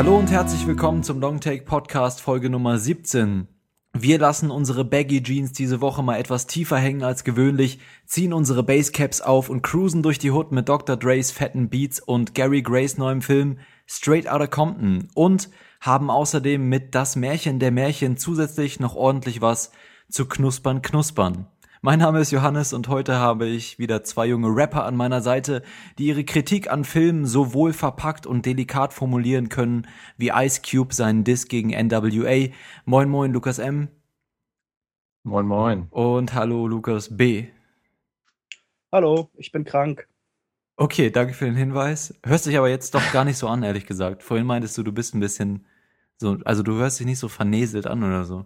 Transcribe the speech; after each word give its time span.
Hallo 0.00 0.16
und 0.16 0.30
herzlich 0.30 0.66
willkommen 0.66 1.02
zum 1.02 1.20
Longtake 1.20 1.66
Podcast 1.66 2.22
Folge 2.22 2.48
Nummer 2.48 2.78
17. 2.78 3.46
Wir 3.92 4.18
lassen 4.18 4.50
unsere 4.50 4.82
Baggy 4.82 5.22
Jeans 5.22 5.52
diese 5.52 5.82
Woche 5.82 6.02
mal 6.02 6.16
etwas 6.16 6.46
tiefer 6.46 6.78
hängen 6.78 7.02
als 7.02 7.22
gewöhnlich, 7.22 7.80
ziehen 8.06 8.32
unsere 8.32 8.62
Basecaps 8.62 9.20
auf 9.20 9.50
und 9.50 9.60
cruisen 9.60 10.02
durch 10.02 10.18
die 10.18 10.30
Hood 10.30 10.52
mit 10.52 10.70
Dr. 10.70 10.96
Dre's 10.96 11.30
fetten 11.32 11.68
Beats 11.68 12.00
und 12.00 12.34
Gary 12.34 12.62
Grays 12.62 12.96
neuem 12.96 13.20
Film 13.20 13.58
Straight 13.86 14.26
Outta 14.26 14.46
Compton 14.46 15.08
und 15.12 15.50
haben 15.82 16.08
außerdem 16.08 16.66
mit 16.66 16.94
Das 16.94 17.14
Märchen 17.14 17.58
der 17.58 17.70
Märchen 17.70 18.16
zusätzlich 18.16 18.80
noch 18.80 18.94
ordentlich 18.94 19.42
was 19.42 19.70
zu 20.08 20.24
knuspern 20.24 20.80
knuspern. 20.80 21.46
Mein 21.82 22.00
Name 22.00 22.20
ist 22.20 22.30
Johannes 22.30 22.74
und 22.74 22.88
heute 22.88 23.16
habe 23.16 23.46
ich 23.46 23.78
wieder 23.78 24.04
zwei 24.04 24.26
junge 24.26 24.54
Rapper 24.54 24.84
an 24.84 24.96
meiner 24.96 25.22
Seite, 25.22 25.62
die 25.96 26.08
ihre 26.08 26.24
Kritik 26.24 26.70
an 26.70 26.84
Filmen 26.84 27.24
so 27.24 27.54
wohl 27.54 27.72
verpackt 27.72 28.26
und 28.26 28.44
delikat 28.44 28.92
formulieren 28.92 29.48
können, 29.48 29.88
wie 30.18 30.28
Ice 30.28 30.60
Cube 30.60 30.92
seinen 30.92 31.24
Diss 31.24 31.48
gegen 31.48 31.70
NWA. 31.70 32.52
Moin 32.84 33.08
moin 33.08 33.32
Lukas 33.32 33.58
M. 33.58 33.88
Moin 35.22 35.46
moin. 35.46 35.86
Und 35.88 36.34
hallo 36.34 36.66
Lukas 36.66 37.16
B. 37.16 37.48
Hallo, 38.92 39.30
ich 39.38 39.50
bin 39.50 39.64
krank. 39.64 40.06
Okay, 40.76 41.10
danke 41.10 41.32
für 41.32 41.46
den 41.46 41.56
Hinweis. 41.56 42.14
Hörst 42.22 42.44
dich 42.44 42.58
aber 42.58 42.68
jetzt 42.68 42.94
doch 42.94 43.10
gar 43.10 43.24
nicht 43.24 43.38
so 43.38 43.48
an, 43.48 43.62
ehrlich 43.62 43.86
gesagt. 43.86 44.22
Vorhin 44.22 44.46
meintest 44.46 44.76
du, 44.76 44.82
du 44.82 44.92
bist 44.92 45.14
ein 45.14 45.20
bisschen 45.20 45.64
so, 46.18 46.36
also 46.44 46.62
du 46.62 46.74
hörst 46.74 47.00
dich 47.00 47.06
nicht 47.06 47.18
so 47.18 47.28
verneselt 47.28 47.86
an 47.86 48.04
oder 48.04 48.26
so. 48.26 48.44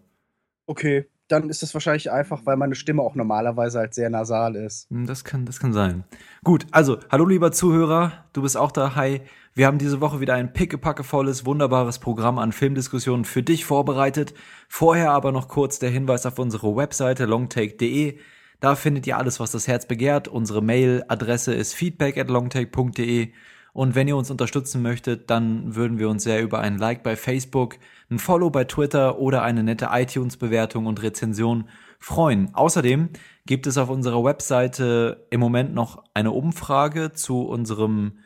Okay, 0.67 1.09
dann 1.29 1.49
ist 1.49 1.63
es 1.63 1.73
wahrscheinlich 1.73 2.11
einfach, 2.11 2.43
weil 2.45 2.57
meine 2.57 2.75
Stimme 2.75 3.03
auch 3.03 3.15
normalerweise 3.15 3.79
halt 3.79 3.95
sehr 3.95 4.11
nasal 4.11 4.57
ist. 4.57 4.91
Hm, 4.91 5.07
das 5.07 5.25
kann, 5.25 5.47
das 5.47 5.59
kann 5.59 5.73
sein. 5.73 6.05
Gut, 6.43 6.67
also, 6.71 6.99
hallo 7.11 7.25
lieber 7.25 7.51
Zuhörer, 7.53 8.25
du 8.33 8.43
bist 8.43 8.57
auch 8.57 8.73
da, 8.73 8.95
hi. 8.95 9.23
Wir 9.55 9.67
haben 9.67 9.79
diese 9.79 10.01
Woche 10.01 10.21
wieder 10.21 10.35
ein 10.35 10.53
pickepackevolles, 10.53 11.47
wunderbares 11.47 12.01
Programm 12.01 12.39
an 12.39 12.51
Filmdiskussionen 12.51 13.25
für 13.25 13.43
dich 13.43 13.65
vorbereitet. 13.65 14.35
Vorher 14.69 15.13
aber 15.13 15.31
noch 15.31 15.49
kurz 15.49 15.79
der 15.79 15.91
Hinweis 15.91 16.27
auf 16.27 16.39
unsere 16.39 16.75
Webseite 16.75 17.25
longtake.de. 17.25 18.19
Da 18.59 18.75
findet 18.75 19.07
ihr 19.07 19.17
alles, 19.17 19.39
was 19.39 19.53
das 19.53 19.69
Herz 19.69 19.87
begehrt. 19.87 20.27
Unsere 20.27 20.61
Mailadresse 20.61 21.55
ist 21.55 21.75
feedback 21.75 22.19
at 22.19 22.31
longtake.de. 22.31 23.33
Und 23.73 23.95
wenn 23.95 24.09
ihr 24.09 24.17
uns 24.17 24.31
unterstützen 24.31 24.83
möchtet, 24.83 25.31
dann 25.31 25.75
würden 25.75 25.99
wir 25.99 26.09
uns 26.09 26.25
sehr 26.25 26.43
über 26.43 26.61
ein 26.61 26.79
Like 26.79 27.03
bei 27.03 27.17
Facebook, 27.17 27.77
ein 28.15 28.19
Follow 28.19 28.51
bei 28.51 28.65
Twitter 28.65 29.19
oder 29.19 29.43
eine 29.43 29.63
nette 29.63 29.89
iTunes-Bewertung 29.93 30.87
und 30.87 31.03
Rezension 31.03 31.69
freuen. 31.99 32.55
Außerdem 32.55 33.11
gibt 33.47 33.67
es 33.67 33.77
auf 33.77 33.91
unserer 33.91 34.25
Webseite 34.25 35.27
im 35.31 35.41
Moment 35.41 35.75
noch 35.75 36.05
eine 36.15 36.31
Umfrage 36.31 37.13
zu 37.13 37.43
unserem 37.43 38.19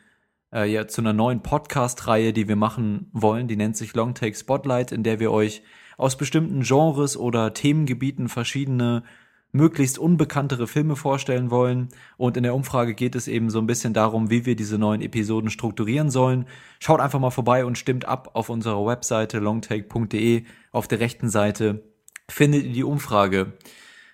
äh, 0.53 0.71
ja, 0.71 0.87
zu 0.87 1.01
einer 1.01 1.13
neuen 1.13 1.41
Podcast-Reihe, 1.41 2.33
die 2.33 2.47
wir 2.47 2.55
machen 2.55 3.09
wollen. 3.13 3.47
Die 3.47 3.55
nennt 3.55 3.77
sich 3.77 3.93
Long 3.93 4.13
Take 4.13 4.35
Spotlight, 4.35 4.91
in 4.91 5.03
der 5.03 5.19
wir 5.19 5.31
euch 5.31 5.63
aus 5.97 6.17
bestimmten 6.17 6.61
Genres 6.61 7.17
oder 7.17 7.53
Themengebieten 7.53 8.29
verschiedene 8.29 9.03
möglichst 9.51 9.97
unbekanntere 9.97 10.67
Filme 10.67 10.95
vorstellen 10.95 11.49
wollen. 11.49 11.89
Und 12.17 12.37
in 12.37 12.43
der 12.43 12.53
Umfrage 12.53 12.93
geht 12.93 13.15
es 13.15 13.27
eben 13.27 13.49
so 13.49 13.59
ein 13.59 13.67
bisschen 13.67 13.93
darum, 13.93 14.29
wie 14.29 14.45
wir 14.45 14.55
diese 14.55 14.77
neuen 14.77 15.01
Episoden 15.01 15.49
strukturieren 15.49 16.11
sollen. 16.11 16.45
Schaut 16.79 16.99
einfach 16.99 17.19
mal 17.19 17.31
vorbei 17.31 17.65
und 17.65 17.77
stimmt 17.77 18.05
ab 18.05 18.31
auf 18.33 18.49
unserer 18.49 18.85
Webseite 18.85 19.39
longtake.de. 19.39 20.43
Auf 20.71 20.87
der 20.87 20.99
rechten 20.99 21.29
Seite 21.29 21.83
findet 22.27 22.63
ihr 22.63 22.73
die 22.73 22.83
Umfrage. 22.83 23.53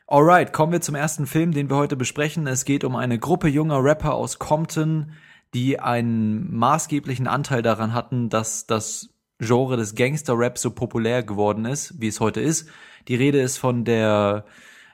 Alright, 0.08 0.54
kommen 0.54 0.72
wir 0.72 0.82
zum 0.82 0.96
ersten 0.96 1.26
Film, 1.26 1.52
den 1.52 1.70
wir 1.70 1.78
heute 1.78 1.96
besprechen. 1.96 2.48
Es 2.48 2.64
geht 2.64 2.84
um 2.84 2.96
eine 2.96 3.20
Gruppe 3.20 3.48
junger 3.48 3.84
Rapper 3.84 4.14
aus 4.14 4.40
Compton, 4.40 5.12
die 5.54 5.80
einen 5.80 6.56
maßgeblichen 6.56 7.28
Anteil 7.28 7.62
daran 7.62 7.94
hatten, 7.94 8.30
dass 8.30 8.68
das 8.68 9.10
Genre 9.40 9.76
des 9.76 9.96
Gangster-Rap 9.96 10.58
so 10.58 10.72
populär 10.72 11.24
geworden 11.24 11.66
ist, 11.66 12.00
wie 12.00 12.08
es 12.08 12.20
heute 12.20 12.40
ist. 12.40 12.70
Die 13.08 13.16
Rede 13.16 13.42
ist 13.42 13.58
von 13.58 13.84
der 13.84 14.46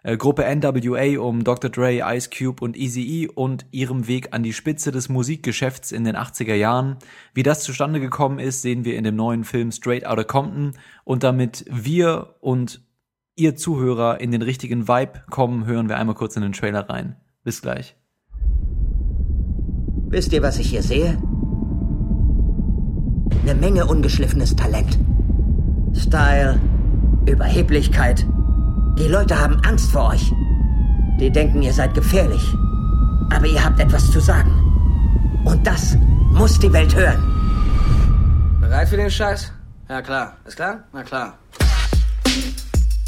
äh, 0.04 0.18
Gruppe 0.18 0.44
NWA 0.44 1.20
um 1.20 1.44
Dr. 1.44 1.70
Dre, 1.70 2.02
Ice 2.16 2.30
Cube 2.30 2.64
und 2.64 2.78
Eazy-E 2.78 3.28
und 3.28 3.66
ihrem 3.72 4.08
Weg 4.08 4.34
an 4.34 4.44
die 4.44 4.54
Spitze 4.54 4.92
des 4.92 5.10
Musikgeschäfts 5.10 5.92
in 5.92 6.04
den 6.04 6.16
80er 6.16 6.56
Jahren. 6.56 6.98
Wie 7.34 7.44
das 7.44 7.64
zustande 7.64 8.00
gekommen 8.00 8.40
ist, 8.40 8.62
sehen 8.62 8.86
wir 8.86 8.98
in 8.98 9.04
dem 9.04 9.16
neuen 9.16 9.44
Film 9.44 9.72
Straight 9.72 10.06
Outta 10.06 10.24
Compton 10.24 10.74
und 11.04 11.24
damit 11.24 11.66
wir 11.70 12.36
und 12.40 12.82
ihr 13.36 13.56
Zuhörer 13.56 14.20
in 14.20 14.32
den 14.32 14.42
richtigen 14.42 14.88
Vibe 14.88 15.24
kommen, 15.30 15.66
hören 15.66 15.90
wir 15.90 15.98
einmal 15.98 16.16
kurz 16.16 16.36
in 16.36 16.42
den 16.42 16.54
Trailer 16.54 16.90
rein. 16.90 17.16
Bis 17.44 17.62
gleich. 17.62 17.96
Wisst 20.10 20.34
ihr, 20.34 20.44
was 20.44 20.60
ich 20.60 20.70
hier 20.70 20.84
sehe? 20.84 21.18
Eine 23.44 23.56
Menge 23.56 23.86
ungeschliffenes 23.86 24.56
Talent. 24.56 25.00
Style, 25.94 26.60
Überheblichkeit, 27.26 28.26
die 28.98 29.08
Leute 29.08 29.40
haben 29.40 29.60
Angst 29.66 29.92
vor 29.92 30.10
euch. 30.10 30.32
Die 31.20 31.30
denken, 31.30 31.62
ihr 31.62 31.74
seid 31.74 31.94
gefährlich. 31.94 32.44
Aber 33.34 33.46
ihr 33.46 33.64
habt 33.64 33.80
etwas 33.80 34.12
zu 34.12 34.20
sagen. 34.20 34.52
Und 35.46 35.66
das 35.66 35.96
muss 36.32 36.60
die 36.60 36.72
Welt 36.72 36.94
hören. 36.96 37.22
Bereit 38.62 38.90
für 38.90 38.98
den 38.98 39.10
Scheiß? 39.10 39.52
Ja 39.90 40.02
klar. 40.02 40.38
Ist 40.46 40.56
klar? 40.56 40.84
Na 40.94 41.04
klar. 41.04 41.38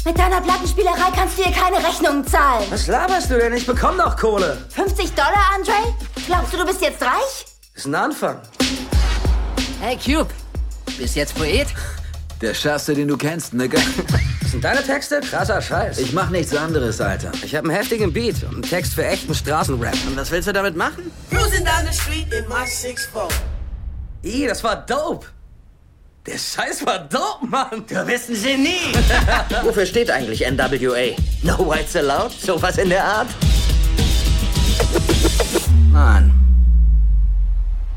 Mit 0.04 0.18
deiner 0.18 0.40
Plattenspielerei 0.42 1.10
kannst 1.14 1.38
du 1.38 1.42
ihr 1.42 1.50
keine 1.52 1.76
Rechnungen 1.76 2.26
zahlen. 2.26 2.64
Was 2.70 2.86
laberst 2.88 3.30
du 3.30 3.38
denn? 3.38 3.54
Ich 3.54 3.66
bekomme 3.66 3.98
doch 3.98 4.16
Kohle. 4.16 4.58
50 4.68 5.12
Dollar, 5.12 5.52
Andre? 5.54 5.72
Glaubst 6.26 6.52
du, 6.52 6.58
du 6.58 6.66
bist 6.66 6.82
jetzt 6.82 7.00
reich? 7.02 7.46
Ist 7.74 7.86
ein 7.86 7.94
Anfang. 7.94 8.36
Hey 9.80 9.96
Cube, 9.96 10.28
bist 10.98 11.16
jetzt 11.16 11.34
Poet? 11.34 11.68
Der 12.40 12.52
schärfste, 12.52 12.94
den 12.94 13.08
du 13.08 13.16
kennst, 13.16 13.54
Nigga. 13.54 13.78
Sind 14.54 14.62
deine 14.62 14.84
Texte? 14.84 15.20
Krasser 15.20 15.60
Scheiß. 15.60 15.98
Ich 15.98 16.12
mach 16.12 16.30
nichts 16.30 16.54
anderes, 16.54 17.00
Alter. 17.00 17.32
Ich 17.42 17.56
habe 17.56 17.68
einen 17.68 17.76
heftigen 17.76 18.12
Beat 18.12 18.40
und 18.44 18.54
einen 18.54 18.62
Text 18.62 18.94
für 18.94 19.04
echten 19.04 19.34
Straßenrap. 19.34 19.96
Und 20.06 20.16
was 20.16 20.30
willst 20.30 20.46
du 20.46 20.52
damit 20.52 20.76
machen? 20.76 21.10
Cruising 21.28 21.64
down 21.64 21.84
the 21.84 21.92
street 21.92 22.32
in 22.32 22.46
my 22.48 22.62
6'4. 22.62 23.32
Ih, 24.22 24.46
das 24.46 24.62
war 24.62 24.76
dope. 24.86 25.26
Der 26.24 26.38
Scheiß 26.38 26.86
war 26.86 27.00
dope, 27.00 27.44
Mann. 27.48 27.84
Du 27.88 28.04
bist 28.04 28.30
ein 28.30 28.40
Genie. 28.40 28.94
Wofür 29.64 29.86
steht 29.86 30.08
eigentlich 30.08 30.48
NWA? 30.48 31.16
No 31.42 31.68
Whites 31.68 31.96
Allowed? 31.96 32.30
Sowas 32.30 32.78
in 32.78 32.90
der 32.90 33.02
Art? 33.02 33.28
Nein. 35.92 36.32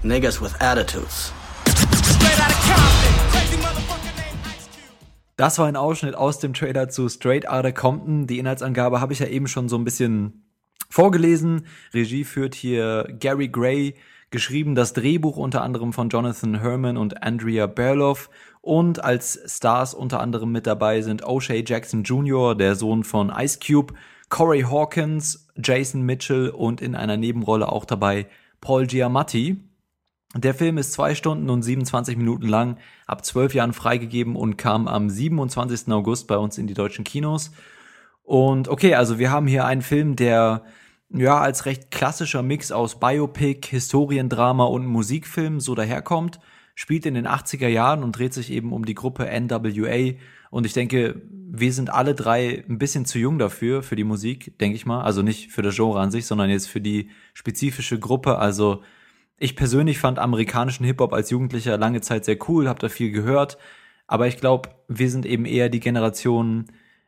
Niggas 0.01 0.41
with 0.41 0.55
attitudes. 0.59 1.31
Das 5.37 5.59
war 5.59 5.67
ein 5.67 5.75
Ausschnitt 5.75 6.15
aus 6.15 6.39
dem 6.39 6.55
Trailer 6.55 6.89
zu 6.89 7.07
Straight 7.09 7.47
Outta 7.47 7.71
Compton. 7.71 8.25
Die 8.25 8.39
Inhaltsangabe 8.39 8.99
habe 8.99 9.13
ich 9.13 9.19
ja 9.19 9.27
eben 9.27 9.47
schon 9.47 9.69
so 9.69 9.77
ein 9.77 9.83
bisschen 9.83 10.43
vorgelesen. 10.89 11.67
Regie 11.93 12.23
führt 12.23 12.55
hier 12.55 13.07
Gary 13.19 13.47
Gray, 13.47 13.93
geschrieben 14.31 14.73
das 14.73 14.93
Drehbuch 14.93 15.37
unter 15.37 15.61
anderem 15.61 15.93
von 15.93 16.09
Jonathan 16.09 16.59
Herman 16.59 16.97
und 16.97 17.21
Andrea 17.21 17.67
Berloff 17.67 18.31
und 18.61 19.03
als 19.03 19.39
Stars 19.45 19.93
unter 19.93 20.21
anderem 20.21 20.51
mit 20.51 20.65
dabei 20.65 21.03
sind 21.03 21.23
O'Shea 21.23 21.63
Jackson 21.63 22.01
Jr., 22.01 22.55
der 22.55 22.75
Sohn 22.75 23.03
von 23.03 23.29
Ice 23.29 23.59
Cube, 23.65 23.93
Corey 24.29 24.63
Hawkins, 24.63 25.47
Jason 25.55 26.01
Mitchell 26.01 26.49
und 26.49 26.81
in 26.81 26.95
einer 26.95 27.15
Nebenrolle 27.15 27.71
auch 27.71 27.85
dabei 27.85 28.25
Paul 28.59 28.87
Giamatti. 28.87 29.57
Der 30.37 30.53
Film 30.53 30.77
ist 30.77 30.93
zwei 30.93 31.15
Stunden 31.15 31.49
und 31.49 31.63
27 31.63 32.15
Minuten 32.15 32.47
lang, 32.47 32.77
ab 33.07 33.25
zwölf 33.25 33.55
Jahren 33.55 33.73
freigegeben 33.73 34.35
und 34.35 34.55
kam 34.55 34.87
am 34.87 35.09
27. 35.09 35.91
August 35.91 36.27
bei 36.27 36.37
uns 36.37 36.59
in 36.59 36.67
die 36.67 36.75
deutschen 36.75 37.03
Kinos. 37.03 37.51
Und 38.21 38.67
okay, 38.67 38.93
also 38.93 39.17
wir 39.17 39.31
haben 39.31 39.47
hier 39.47 39.65
einen 39.65 39.81
Film, 39.81 40.15
der 40.15 40.63
ja 41.09 41.39
als 41.39 41.65
recht 41.65 41.89
klassischer 41.89 42.43
Mix 42.43 42.71
aus 42.71 42.99
Biopic, 42.99 43.67
Historiendrama 43.69 44.65
und 44.65 44.85
Musikfilm 44.85 45.59
so 45.59 45.73
daherkommt, 45.73 46.39
spielt 46.75 47.07
in 47.07 47.15
den 47.15 47.27
80er 47.27 47.67
Jahren 47.67 48.03
und 48.03 48.15
dreht 48.15 48.33
sich 48.35 48.51
eben 48.51 48.73
um 48.73 48.85
die 48.85 48.93
Gruppe 48.93 49.25
NWA. 49.25 50.17
Und 50.51 50.65
ich 50.67 50.73
denke, 50.73 51.19
wir 51.49 51.73
sind 51.73 51.89
alle 51.89 52.13
drei 52.13 52.63
ein 52.69 52.77
bisschen 52.77 53.05
zu 53.05 53.17
jung 53.17 53.39
dafür, 53.39 53.81
für 53.81 53.95
die 53.95 54.03
Musik, 54.03 54.59
denke 54.59 54.75
ich 54.75 54.85
mal. 54.85 55.01
Also 55.01 55.23
nicht 55.23 55.51
für 55.51 55.63
das 55.63 55.75
Genre 55.75 55.99
an 55.99 56.11
sich, 56.11 56.27
sondern 56.27 56.51
jetzt 56.51 56.67
für 56.67 56.81
die 56.81 57.09
spezifische 57.33 57.97
Gruppe. 57.97 58.37
Also 58.37 58.83
ich 59.37 59.55
persönlich 59.55 59.99
fand 59.99 60.19
amerikanischen 60.19 60.85
Hip-Hop 60.85 61.13
als 61.13 61.29
Jugendlicher 61.29 61.77
lange 61.77 62.01
Zeit 62.01 62.25
sehr 62.25 62.37
cool, 62.47 62.67
habe 62.67 62.79
da 62.79 62.89
viel 62.89 63.11
gehört, 63.11 63.57
aber 64.07 64.27
ich 64.27 64.37
glaube, 64.37 64.69
wir 64.87 65.09
sind 65.09 65.25
eben 65.25 65.45
eher 65.45 65.69
die 65.69 65.79
Generation, 65.79 66.65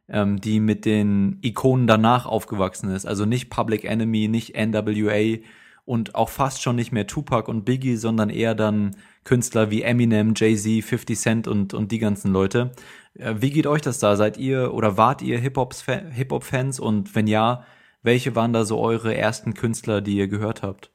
ähm, 0.10 0.40
die 0.42 0.60
mit 0.60 0.86
den 0.86 1.40
Ikonen 1.42 1.88
danach 1.88 2.26
aufgewachsen 2.26 2.92
ist. 2.92 3.06
Also 3.06 3.26
nicht 3.26 3.50
Public 3.50 3.86
Enemy, 3.86 4.28
nicht 4.28 4.56
NWA 4.56 5.40
und 5.86 6.16
auch 6.16 6.30
fast 6.30 6.62
schon 6.62 6.76
nicht 6.76 6.92
mehr 6.92 7.08
Tupac 7.08 7.50
und 7.50 7.66
Biggie, 7.66 7.96
sondern 7.96 8.30
eher 8.30 8.54
dann 8.54 8.96
Künstler 9.24 9.72
wie 9.72 9.82
Eminem, 9.82 10.34
Jay-Z, 10.36 10.84
50 10.84 11.18
Cent 11.18 11.48
und, 11.48 11.74
und 11.74 11.92
die 11.92 12.00
ganzen 12.00 12.32
Leute. 12.32 12.72
Äh, 13.16 13.36
wie 13.40 13.52
geht 13.52 13.68
euch 13.68 13.82
das 13.82 14.00
da? 14.00 14.16
Seid 14.16 14.38
ihr 14.38 14.74
oder 14.74 14.98
wart 14.98 15.22
ihr 15.22 15.40
Hip-Hop-Fans? 15.40 16.80
Und 16.80 17.16
wenn 17.16 17.28
ja, 17.28 17.64
welche 18.04 18.36
waren 18.36 18.54
da 18.54 18.66
so 18.66 18.80
eure 18.80 19.16
ersten 19.16 19.54
Künstler, 19.54 20.02
die 20.02 20.18
ihr 20.18 20.28
gehört 20.28 20.64
habt? 20.64 20.92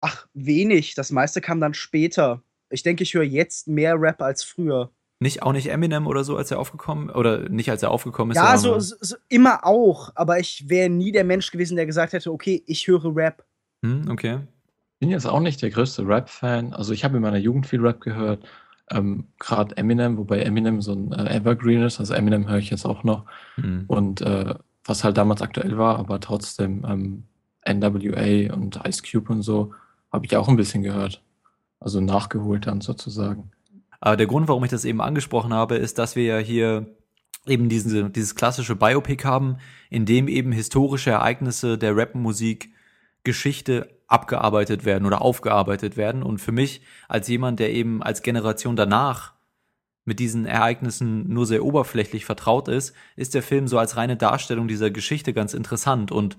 Ach, 0.00 0.26
wenig. 0.34 0.94
Das 0.94 1.10
meiste 1.10 1.40
kam 1.40 1.60
dann 1.60 1.74
später. 1.74 2.42
Ich 2.70 2.82
denke, 2.82 3.02
ich 3.02 3.14
höre 3.14 3.24
jetzt 3.24 3.68
mehr 3.68 4.00
Rap 4.00 4.22
als 4.22 4.44
früher. 4.44 4.90
Nicht, 5.20 5.42
auch 5.42 5.52
nicht 5.52 5.68
Eminem 5.70 6.06
oder 6.06 6.22
so, 6.22 6.36
als 6.36 6.50
er 6.52 6.60
aufgekommen, 6.60 7.10
oder 7.10 7.48
nicht 7.48 7.70
als 7.70 7.82
er 7.82 7.90
aufgekommen 7.90 8.36
ist. 8.36 8.36
Ja, 8.36 8.56
so, 8.56 8.78
so, 8.78 8.94
so 9.00 9.16
immer 9.28 9.66
auch. 9.66 10.12
Aber 10.14 10.38
ich 10.38 10.68
wäre 10.68 10.88
nie 10.88 11.10
der 11.10 11.24
Mensch 11.24 11.50
gewesen, 11.50 11.76
der 11.76 11.86
gesagt 11.86 12.12
hätte, 12.12 12.32
okay, 12.32 12.62
ich 12.66 12.86
höre 12.86 13.16
Rap. 13.16 13.44
Hm, 13.84 14.08
okay. 14.10 14.38
bin 15.00 15.10
jetzt 15.10 15.26
auch 15.26 15.40
nicht 15.40 15.60
der 15.60 15.70
größte 15.70 16.06
Rap-Fan. 16.06 16.72
Also 16.72 16.92
ich 16.92 17.04
habe 17.04 17.16
in 17.16 17.22
meiner 17.22 17.38
Jugend 17.38 17.66
viel 17.66 17.80
Rap 17.80 18.00
gehört. 18.00 18.46
Ähm, 18.90 19.26
Gerade 19.40 19.76
Eminem, 19.76 20.16
wobei 20.18 20.40
Eminem 20.40 20.80
so 20.82 20.92
ein 20.92 21.12
äh, 21.12 21.36
Evergreen 21.36 21.82
ist. 21.82 21.98
Also 21.98 22.14
Eminem 22.14 22.48
höre 22.48 22.58
ich 22.58 22.70
jetzt 22.70 22.84
auch 22.84 23.02
noch. 23.02 23.24
Hm. 23.56 23.84
Und 23.88 24.20
äh, 24.20 24.54
was 24.84 25.02
halt 25.02 25.16
damals 25.16 25.42
aktuell 25.42 25.76
war, 25.76 25.98
aber 25.98 26.20
trotzdem 26.20 26.86
ähm, 26.88 27.24
NWA 27.68 28.54
und 28.54 28.80
Ice 28.86 29.02
Cube 29.02 29.32
und 29.32 29.42
so 29.42 29.74
habe 30.12 30.26
ich 30.26 30.36
auch 30.36 30.48
ein 30.48 30.56
bisschen 30.56 30.82
gehört. 30.82 31.22
Also 31.80 32.00
nachgeholt 32.00 32.66
dann 32.66 32.80
sozusagen. 32.80 33.50
Aber 34.00 34.16
der 34.16 34.26
Grund, 34.26 34.48
warum 34.48 34.64
ich 34.64 34.70
das 34.70 34.84
eben 34.84 35.00
angesprochen 35.00 35.52
habe, 35.52 35.76
ist, 35.76 35.98
dass 35.98 36.16
wir 36.16 36.24
ja 36.24 36.38
hier 36.38 36.86
eben 37.46 37.68
diese, 37.68 38.10
dieses 38.10 38.34
klassische 38.34 38.76
Biopic 38.76 39.24
haben, 39.24 39.58
in 39.90 40.06
dem 40.06 40.28
eben 40.28 40.52
historische 40.52 41.10
Ereignisse 41.10 41.78
der 41.78 41.96
Rap-Musik 41.96 42.70
Geschichte 43.24 43.88
abgearbeitet 44.06 44.84
werden 44.84 45.06
oder 45.06 45.20
aufgearbeitet 45.22 45.96
werden. 45.96 46.22
Und 46.22 46.38
für 46.38 46.52
mich 46.52 46.82
als 47.08 47.28
jemand, 47.28 47.60
der 47.60 47.72
eben 47.72 48.02
als 48.02 48.22
Generation 48.22 48.76
danach 48.76 49.34
mit 50.04 50.18
diesen 50.18 50.46
Ereignissen 50.46 51.28
nur 51.28 51.44
sehr 51.44 51.62
oberflächlich 51.62 52.24
vertraut 52.24 52.68
ist, 52.68 52.94
ist 53.16 53.34
der 53.34 53.42
Film 53.42 53.68
so 53.68 53.78
als 53.78 53.98
reine 53.98 54.16
Darstellung 54.16 54.66
dieser 54.66 54.90
Geschichte 54.90 55.34
ganz 55.34 55.52
interessant. 55.52 56.10
Und 56.10 56.38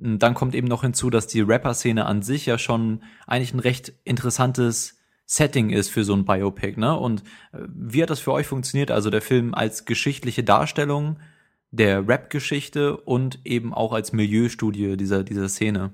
dann 0.00 0.34
kommt 0.34 0.54
eben 0.54 0.68
noch 0.68 0.82
hinzu, 0.82 1.10
dass 1.10 1.26
die 1.26 1.40
Rapper-Szene 1.40 2.06
an 2.06 2.22
sich 2.22 2.46
ja 2.46 2.58
schon 2.58 3.02
eigentlich 3.26 3.52
ein 3.52 3.60
recht 3.60 3.92
interessantes 4.04 4.98
Setting 5.26 5.70
ist 5.70 5.90
für 5.90 6.04
so 6.04 6.14
ein 6.14 6.24
Biopic, 6.24 6.78
ne? 6.80 6.98
Und 6.98 7.22
äh, 7.52 7.58
wie 7.68 8.02
hat 8.02 8.10
das 8.10 8.20
für 8.20 8.32
euch 8.32 8.46
funktioniert? 8.46 8.90
Also 8.90 9.10
der 9.10 9.20
Film 9.20 9.54
als 9.54 9.84
geschichtliche 9.84 10.42
Darstellung 10.42 11.18
der 11.70 12.08
Rap-Geschichte 12.08 12.96
und 12.96 13.40
eben 13.44 13.74
auch 13.74 13.92
als 13.92 14.12
Milieustudie 14.12 14.96
dieser, 14.96 15.24
dieser 15.24 15.48
Szene. 15.50 15.92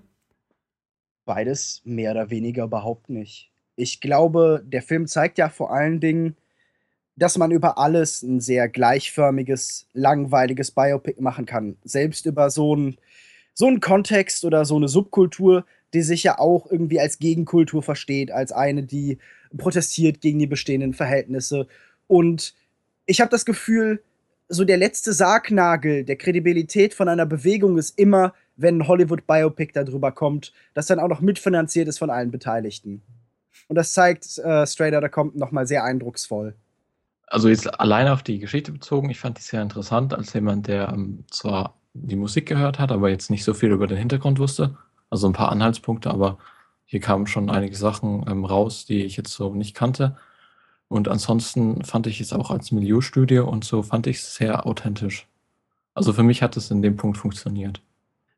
Beides 1.24 1.82
mehr 1.84 2.12
oder 2.12 2.30
weniger 2.30 2.64
überhaupt 2.64 3.10
nicht. 3.10 3.50
Ich 3.74 4.00
glaube, 4.00 4.62
der 4.64 4.82
Film 4.82 5.08
zeigt 5.08 5.38
ja 5.38 5.48
vor 5.48 5.72
allen 5.72 5.98
Dingen, 5.98 6.36
dass 7.16 7.38
man 7.38 7.50
über 7.50 7.78
alles 7.78 8.22
ein 8.22 8.40
sehr 8.40 8.68
gleichförmiges, 8.68 9.88
langweiliges 9.94 10.70
Biopic 10.70 11.20
machen 11.20 11.46
kann. 11.46 11.76
Selbst 11.82 12.26
über 12.26 12.50
so 12.50 12.74
einen 12.74 12.96
so 13.54 13.66
einen 13.66 13.80
Kontext 13.80 14.44
oder 14.44 14.64
so 14.64 14.76
eine 14.76 14.88
Subkultur, 14.88 15.64
die 15.94 16.02
sich 16.02 16.24
ja 16.24 16.38
auch 16.38 16.70
irgendwie 16.70 17.00
als 17.00 17.18
Gegenkultur 17.18 17.82
versteht, 17.82 18.30
als 18.30 18.52
eine, 18.52 18.82
die 18.82 19.18
protestiert 19.56 20.20
gegen 20.20 20.40
die 20.40 20.46
bestehenden 20.46 20.92
Verhältnisse. 20.92 21.68
Und 22.08 22.54
ich 23.06 23.20
habe 23.20 23.30
das 23.30 23.44
Gefühl, 23.44 24.02
so 24.48 24.64
der 24.64 24.76
letzte 24.76 25.12
Sargnagel 25.12 26.04
der 26.04 26.16
Kredibilität 26.16 26.94
von 26.94 27.08
einer 27.08 27.26
Bewegung 27.26 27.78
ist 27.78 27.98
immer, 27.98 28.34
wenn 28.56 28.78
ein 28.78 28.88
Hollywood-Biopic 28.88 29.72
darüber 29.72 30.12
kommt, 30.12 30.52
das 30.74 30.86
dann 30.86 30.98
auch 30.98 31.08
noch 31.08 31.20
mitfinanziert 31.20 31.88
ist 31.88 31.98
von 31.98 32.10
allen 32.10 32.30
Beteiligten. 32.30 33.02
Und 33.68 33.76
das 33.76 33.92
zeigt 33.92 34.38
äh, 34.38 34.66
Straight 34.66 34.94
Outta 34.94 35.08
Compton 35.08 35.40
nochmal 35.40 35.66
sehr 35.66 35.84
eindrucksvoll. 35.84 36.54
Also 37.26 37.48
jetzt 37.48 37.80
alleine 37.80 38.12
auf 38.12 38.22
die 38.22 38.38
Geschichte 38.38 38.70
bezogen, 38.70 39.10
ich 39.10 39.18
fand 39.18 39.38
die 39.38 39.42
sehr 39.42 39.62
interessant 39.62 40.12
als 40.12 40.32
jemand, 40.34 40.68
der 40.68 40.90
ähm, 40.90 41.24
zwar 41.30 41.74
die 41.94 42.16
Musik 42.16 42.46
gehört 42.46 42.78
hat, 42.78 42.92
aber 42.92 43.08
jetzt 43.08 43.30
nicht 43.30 43.44
so 43.44 43.54
viel 43.54 43.70
über 43.70 43.86
den 43.86 43.96
Hintergrund 43.96 44.38
wusste. 44.38 44.76
Also 45.10 45.26
ein 45.28 45.32
paar 45.32 45.50
Anhaltspunkte, 45.50 46.10
aber 46.10 46.38
hier 46.84 47.00
kamen 47.00 47.26
schon 47.26 47.48
einige 47.48 47.76
Sachen 47.76 48.24
ähm, 48.28 48.44
raus, 48.44 48.84
die 48.84 49.04
ich 49.04 49.16
jetzt 49.16 49.32
so 49.32 49.54
nicht 49.54 49.74
kannte. 49.74 50.16
Und 50.88 51.08
ansonsten 51.08 51.82
fand 51.84 52.06
ich 52.06 52.20
es 52.20 52.32
auch 52.32 52.50
als 52.50 52.72
Milieustudie 52.72 53.38
und 53.38 53.64
so 53.64 53.82
fand 53.82 54.06
ich 54.06 54.18
es 54.18 54.34
sehr 54.34 54.66
authentisch. 54.66 55.26
Also 55.94 56.12
für 56.12 56.22
mich 56.22 56.42
hat 56.42 56.56
es 56.56 56.70
in 56.70 56.82
dem 56.82 56.96
Punkt 56.96 57.16
funktioniert. 57.16 57.80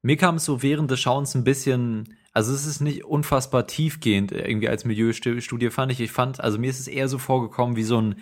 Mir 0.03 0.17
kam 0.17 0.37
es 0.37 0.45
so 0.45 0.63
während 0.63 0.91
des 0.91 1.01
Schauens 1.01 1.35
ein 1.35 1.43
bisschen, 1.43 2.15
also 2.33 2.53
es 2.53 2.67
ist 2.67 2.81
nicht 2.81 3.05
unfassbar 3.05 3.67
tiefgehend 3.67 4.31
irgendwie 4.31 4.69
als 4.69 4.85
Milieustudie 4.85 5.71
fand 5.71 5.91
ich. 5.91 6.01
Ich 6.01 6.13
fand, 6.13 6.41
also 6.41 6.59
mir 6.59 6.71
ist 6.71 6.79
es 6.79 6.87
eher 6.87 7.09
so 7.09 7.19
vorgekommen 7.19 7.77
wie 7.77 7.83
so 7.83 8.01
ein 8.01 8.17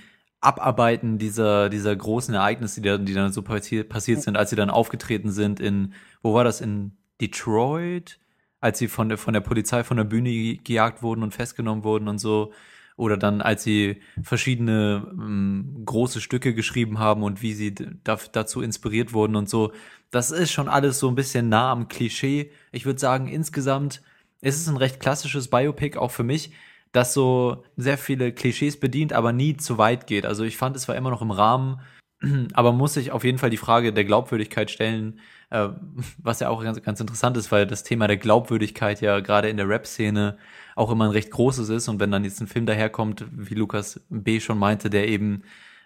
Abarbeiten 0.45 1.19
dieser, 1.19 1.69
dieser 1.69 1.95
großen 1.95 2.35
Ereignisse, 2.35 2.81
die, 2.81 2.89
da, 2.89 2.99
die 2.99 3.15
dann 3.15 3.33
so 3.33 3.43
passiert, 3.43 3.89
passiert 3.89 4.23
sind, 4.23 4.37
als 4.37 4.51
sie 4.51 4.57
dann 4.57 4.71
aufgetreten 4.71 5.31
sind 5.31 5.61
in, 5.61 5.95
wo 6.23 6.35
war 6.35 6.45
das, 6.45 6.61
in 6.61 6.93
Detroit? 7.21 8.19
Als 8.61 8.79
sie 8.79 8.89
von 8.89 9.09
der, 9.09 9.19
von 9.19 9.35
der 9.35 9.41
Polizei 9.41 9.85
von 9.85 9.99
der 9.99 10.05
Bühne 10.05 10.57
gejagt 10.57 11.03
wurden 11.03 11.23
und 11.23 11.35
festgenommen 11.35 11.85
wurden 11.85 12.09
und 12.09 12.19
so. 12.19 12.53
Oder 12.97 13.17
dann, 13.17 13.43
als 13.43 13.63
sie 13.63 14.01
verschiedene 14.23 15.07
ähm, 15.13 15.83
große 15.85 16.21
Stücke 16.21 16.55
geschrieben 16.55 16.99
haben 16.99 17.23
und 17.23 17.43
wie 17.43 17.53
sie 17.53 17.75
da, 17.75 18.19
dazu 18.33 18.63
inspiriert 18.63 19.13
wurden 19.13 19.37
und 19.37 19.51
so. 19.51 19.73
Das 20.11 20.31
ist 20.31 20.53
schon 20.53 20.69
alles 20.69 20.99
so 20.99 21.09
ein 21.09 21.15
bisschen 21.15 21.49
nah 21.49 21.73
am 21.73 21.89
Klischee. 21.89 22.51
Ich 22.73 22.87
würde 22.87 23.01
sagen, 23.01 23.29
insgesamt 23.29 24.01
ist 24.41 24.61
es 24.61 24.69
ein 24.69 24.77
recht 24.77 25.01
klassisches 25.01 25.49
Biopic, 25.49 25.99
auch 25.99 26.11
für 26.11 26.23
mich, 26.23 26.53
das 26.95 27.13
so 27.13 27.65
sehr 27.77 27.99
viele 27.99 28.33
Klischees 28.33 28.79
bedient, 28.79 29.13
aber 29.13 29.33
nie 29.33 29.57
zu 29.57 29.79
weit 29.79 30.07
geht. 30.07 30.25
Also 30.25 30.45
ich 30.45 30.57
fand, 30.57 30.77
es 30.77 30.87
war 30.87 30.95
immer 30.95 31.11
noch 31.11 31.23
im 31.23 31.33
Rahmen, 31.33 31.81
aber 32.55 32.73
muss 32.73 32.95
sich 32.95 33.11
auf 33.11 33.25
jeden 33.25 33.39
Fall 33.39 33.51
die 33.51 33.57
Frage 33.57 33.93
der 33.93 34.05
Glaubwürdigkeit 34.05 34.71
stellen, 34.71 35.19
äh, 35.51 35.69
was 36.19 36.39
ja 36.39 36.49
auch 36.49 36.63
ganz, 36.63 36.81
ganz 36.83 37.01
interessant 37.01 37.37
ist, 37.37 37.51
weil 37.51 37.67
das 37.67 37.83
Thema 37.83 38.07
der 38.07 38.17
Glaubwürdigkeit 38.17 39.01
ja 39.01 39.19
gerade 39.21 39.49
in 39.49 39.57
der 39.57 39.69
Rap-Szene 39.69 40.39
auch 40.77 40.91
immer 40.91 41.07
ein 41.07 41.11
recht 41.11 41.33
großes 41.33 41.69
ist. 41.69 41.89
Und 41.89 41.99
wenn 41.99 42.13
dann 42.13 42.25
jetzt 42.25 42.41
ein 42.41 42.47
Film 42.47 42.65
daherkommt, 42.65 43.25
wie 43.33 43.55
Lukas 43.55 44.01
B. 44.09 44.39
schon 44.39 44.59
meinte, 44.59 44.89
der 44.89 45.09
eben 45.09 45.43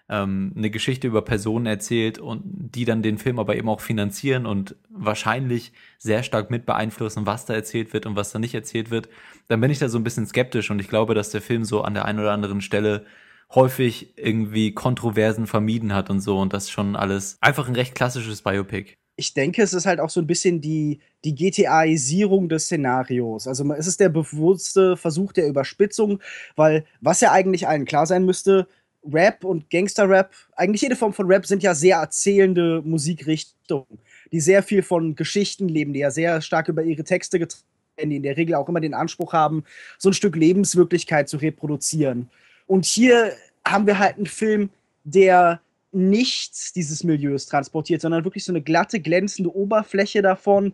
ähm, 0.09 0.53
eine 0.55 0.69
Geschichte 0.69 1.07
über 1.07 1.21
Personen 1.21 1.65
erzählt 1.65 2.19
und 2.19 2.41
die 2.45 2.85
dann 2.85 3.03
den 3.03 3.17
Film 3.17 3.39
aber 3.39 3.55
eben 3.55 3.69
auch 3.69 3.81
finanzieren 3.81 4.45
und 4.45 4.75
wahrscheinlich 4.89 5.71
sehr 5.97 6.23
stark 6.23 6.49
mit 6.49 6.65
beeinflussen, 6.65 7.25
was 7.25 7.45
da 7.45 7.53
erzählt 7.53 7.93
wird 7.93 8.05
und 8.05 8.15
was 8.15 8.31
da 8.31 8.39
nicht 8.39 8.55
erzählt 8.55 8.89
wird, 8.89 9.09
dann 9.47 9.61
bin 9.61 9.71
ich 9.71 9.79
da 9.79 9.87
so 9.87 9.97
ein 9.97 10.03
bisschen 10.03 10.25
skeptisch 10.25 10.71
und 10.71 10.79
ich 10.79 10.87
glaube, 10.87 11.13
dass 11.13 11.29
der 11.29 11.41
Film 11.41 11.63
so 11.63 11.81
an 11.81 11.93
der 11.93 12.05
einen 12.05 12.19
oder 12.19 12.31
anderen 12.31 12.61
Stelle 12.61 13.05
häufig 13.53 14.13
irgendwie 14.17 14.73
Kontroversen 14.73 15.47
vermieden 15.47 15.93
hat 15.93 16.09
und 16.09 16.21
so 16.21 16.39
und 16.39 16.53
das 16.53 16.69
schon 16.69 16.95
alles 16.95 17.37
einfach 17.41 17.67
ein 17.67 17.75
recht 17.75 17.95
klassisches 17.95 18.41
Biopic. 18.41 18.95
Ich 19.15 19.33
denke, 19.33 19.61
es 19.61 19.73
ist 19.73 19.85
halt 19.85 19.99
auch 19.99 20.09
so 20.09 20.21
ein 20.21 20.27
bisschen 20.27 20.61
die, 20.61 21.01
die 21.25 21.35
GTAisierung 21.35 22.47
des 22.47 22.65
Szenarios. 22.65 23.47
Also 23.47 23.69
es 23.73 23.85
ist 23.85 23.99
der 23.99 24.07
bewusste 24.07 24.95
Versuch 24.95 25.33
der 25.33 25.47
Überspitzung, 25.47 26.21
weil 26.55 26.85
was 27.01 27.19
ja 27.19 27.33
eigentlich 27.33 27.67
allen 27.67 27.83
klar 27.83 28.05
sein 28.05 28.23
müsste, 28.23 28.67
Rap 29.03 29.43
und 29.43 29.69
Gangster-Rap, 29.69 30.31
eigentlich 30.55 30.81
jede 30.81 30.95
Form 30.95 31.13
von 31.13 31.27
Rap 31.27 31.45
sind 31.45 31.63
ja 31.63 31.73
sehr 31.73 31.97
erzählende 31.97 32.81
Musikrichtungen, 32.83 33.99
die 34.31 34.39
sehr 34.39 34.63
viel 34.63 34.83
von 34.83 35.15
Geschichten 35.15 35.67
leben, 35.69 35.93
die 35.93 36.01
ja 36.01 36.11
sehr 36.11 36.41
stark 36.41 36.67
über 36.67 36.83
ihre 36.83 37.03
Texte 37.03 37.39
getragen 37.39 37.63
werden, 37.97 38.09
die 38.09 38.17
in 38.17 38.23
der 38.23 38.37
Regel 38.37 38.55
auch 38.55 38.69
immer 38.69 38.81
den 38.81 38.93
Anspruch 38.93 39.33
haben, 39.33 39.63
so 39.97 40.09
ein 40.09 40.13
Stück 40.13 40.35
Lebenswirklichkeit 40.35 41.29
zu 41.29 41.37
reproduzieren. 41.37 42.29
Und 42.67 42.85
hier 42.85 43.33
haben 43.65 43.87
wir 43.87 43.99
halt 43.99 44.17
einen 44.17 44.25
Film, 44.25 44.69
der 45.03 45.61
nichts 45.91 46.71
dieses 46.73 47.03
Milieus 47.03 47.47
transportiert, 47.47 48.01
sondern 48.01 48.23
wirklich 48.23 48.45
so 48.45 48.51
eine 48.51 48.61
glatte, 48.61 48.99
glänzende 48.99 49.53
Oberfläche 49.53 50.21
davon, 50.21 50.73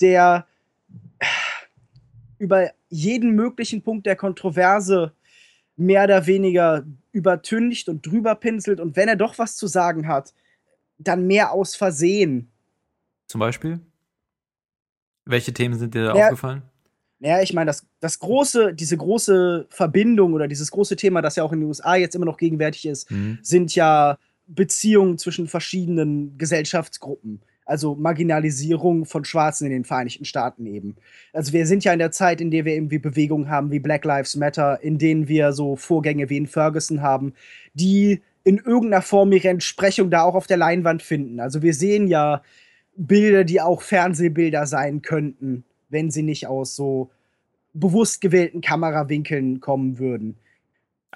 der 0.00 0.46
über 2.38 2.70
jeden 2.88 3.34
möglichen 3.34 3.82
Punkt 3.82 4.06
der 4.06 4.16
Kontroverse 4.16 5.12
mehr 5.76 6.04
oder 6.04 6.26
weniger 6.26 6.84
übertüncht 7.12 7.88
und 7.88 8.06
drüber 8.06 8.34
pinselt 8.34 8.80
und 8.80 8.96
wenn 8.96 9.08
er 9.08 9.16
doch 9.16 9.38
was 9.38 9.56
zu 9.56 9.66
sagen 9.66 10.08
hat, 10.08 10.34
dann 10.98 11.26
mehr 11.26 11.52
aus 11.52 11.74
Versehen. 11.76 12.50
Zum 13.26 13.40
Beispiel? 13.40 13.80
Welche 15.24 15.52
Themen 15.52 15.78
sind 15.78 15.94
dir 15.94 16.04
da 16.06 16.16
Ja. 16.16 16.24
aufgefallen? 16.26 16.62
Naja, 17.20 17.40
ich 17.42 17.52
meine, 17.54 17.68
das, 17.68 17.86
das 18.00 18.18
große, 18.18 18.74
diese 18.74 18.96
große 18.96 19.66
Verbindung 19.70 20.34
oder 20.34 20.46
dieses 20.46 20.70
große 20.70 20.96
Thema, 20.96 21.22
das 21.22 21.36
ja 21.36 21.44
auch 21.44 21.52
in 21.52 21.60
den 21.60 21.68
USA 21.68 21.94
jetzt 21.96 22.14
immer 22.14 22.26
noch 22.26 22.36
gegenwärtig 22.36 22.86
ist, 22.86 23.10
Mhm. 23.10 23.38
sind 23.40 23.74
ja 23.74 24.18
Beziehungen 24.46 25.16
zwischen 25.16 25.46
verschiedenen 25.48 26.36
Gesellschaftsgruppen. 26.36 27.40
Also 27.64 27.94
Marginalisierung 27.94 29.06
von 29.06 29.24
Schwarzen 29.24 29.66
in 29.66 29.72
den 29.72 29.84
Vereinigten 29.84 30.24
Staaten 30.24 30.66
eben. 30.66 30.96
Also 31.32 31.52
wir 31.52 31.66
sind 31.66 31.84
ja 31.84 31.92
in 31.92 31.98
der 31.98 32.10
Zeit, 32.10 32.40
in 32.40 32.50
der 32.50 32.64
wir 32.64 32.74
irgendwie 32.74 32.98
Bewegungen 32.98 33.48
haben 33.48 33.70
wie 33.70 33.78
Black 33.78 34.04
Lives 34.04 34.36
Matter, 34.36 34.82
in 34.82 34.98
denen 34.98 35.28
wir 35.28 35.52
so 35.52 35.76
Vorgänge 35.76 36.28
wie 36.28 36.36
in 36.36 36.46
Ferguson 36.46 37.00
haben, 37.00 37.32
die 37.72 38.20
in 38.44 38.58
irgendeiner 38.58 39.02
Form 39.02 39.32
ihre 39.32 39.48
Entsprechung 39.48 40.10
da 40.10 40.22
auch 40.22 40.34
auf 40.34 40.46
der 40.46 40.58
Leinwand 40.58 41.02
finden. 41.02 41.40
Also 41.40 41.62
wir 41.62 41.72
sehen 41.72 42.06
ja 42.06 42.42
Bilder, 42.96 43.44
die 43.44 43.60
auch 43.60 43.82
Fernsehbilder 43.82 44.66
sein 44.66 45.02
könnten, 45.02 45.64
wenn 45.88 46.10
sie 46.10 46.22
nicht 46.22 46.46
aus 46.46 46.76
so 46.76 47.10
bewusst 47.72 48.20
gewählten 48.20 48.60
Kamerawinkeln 48.60 49.60
kommen 49.60 49.98
würden. 49.98 50.36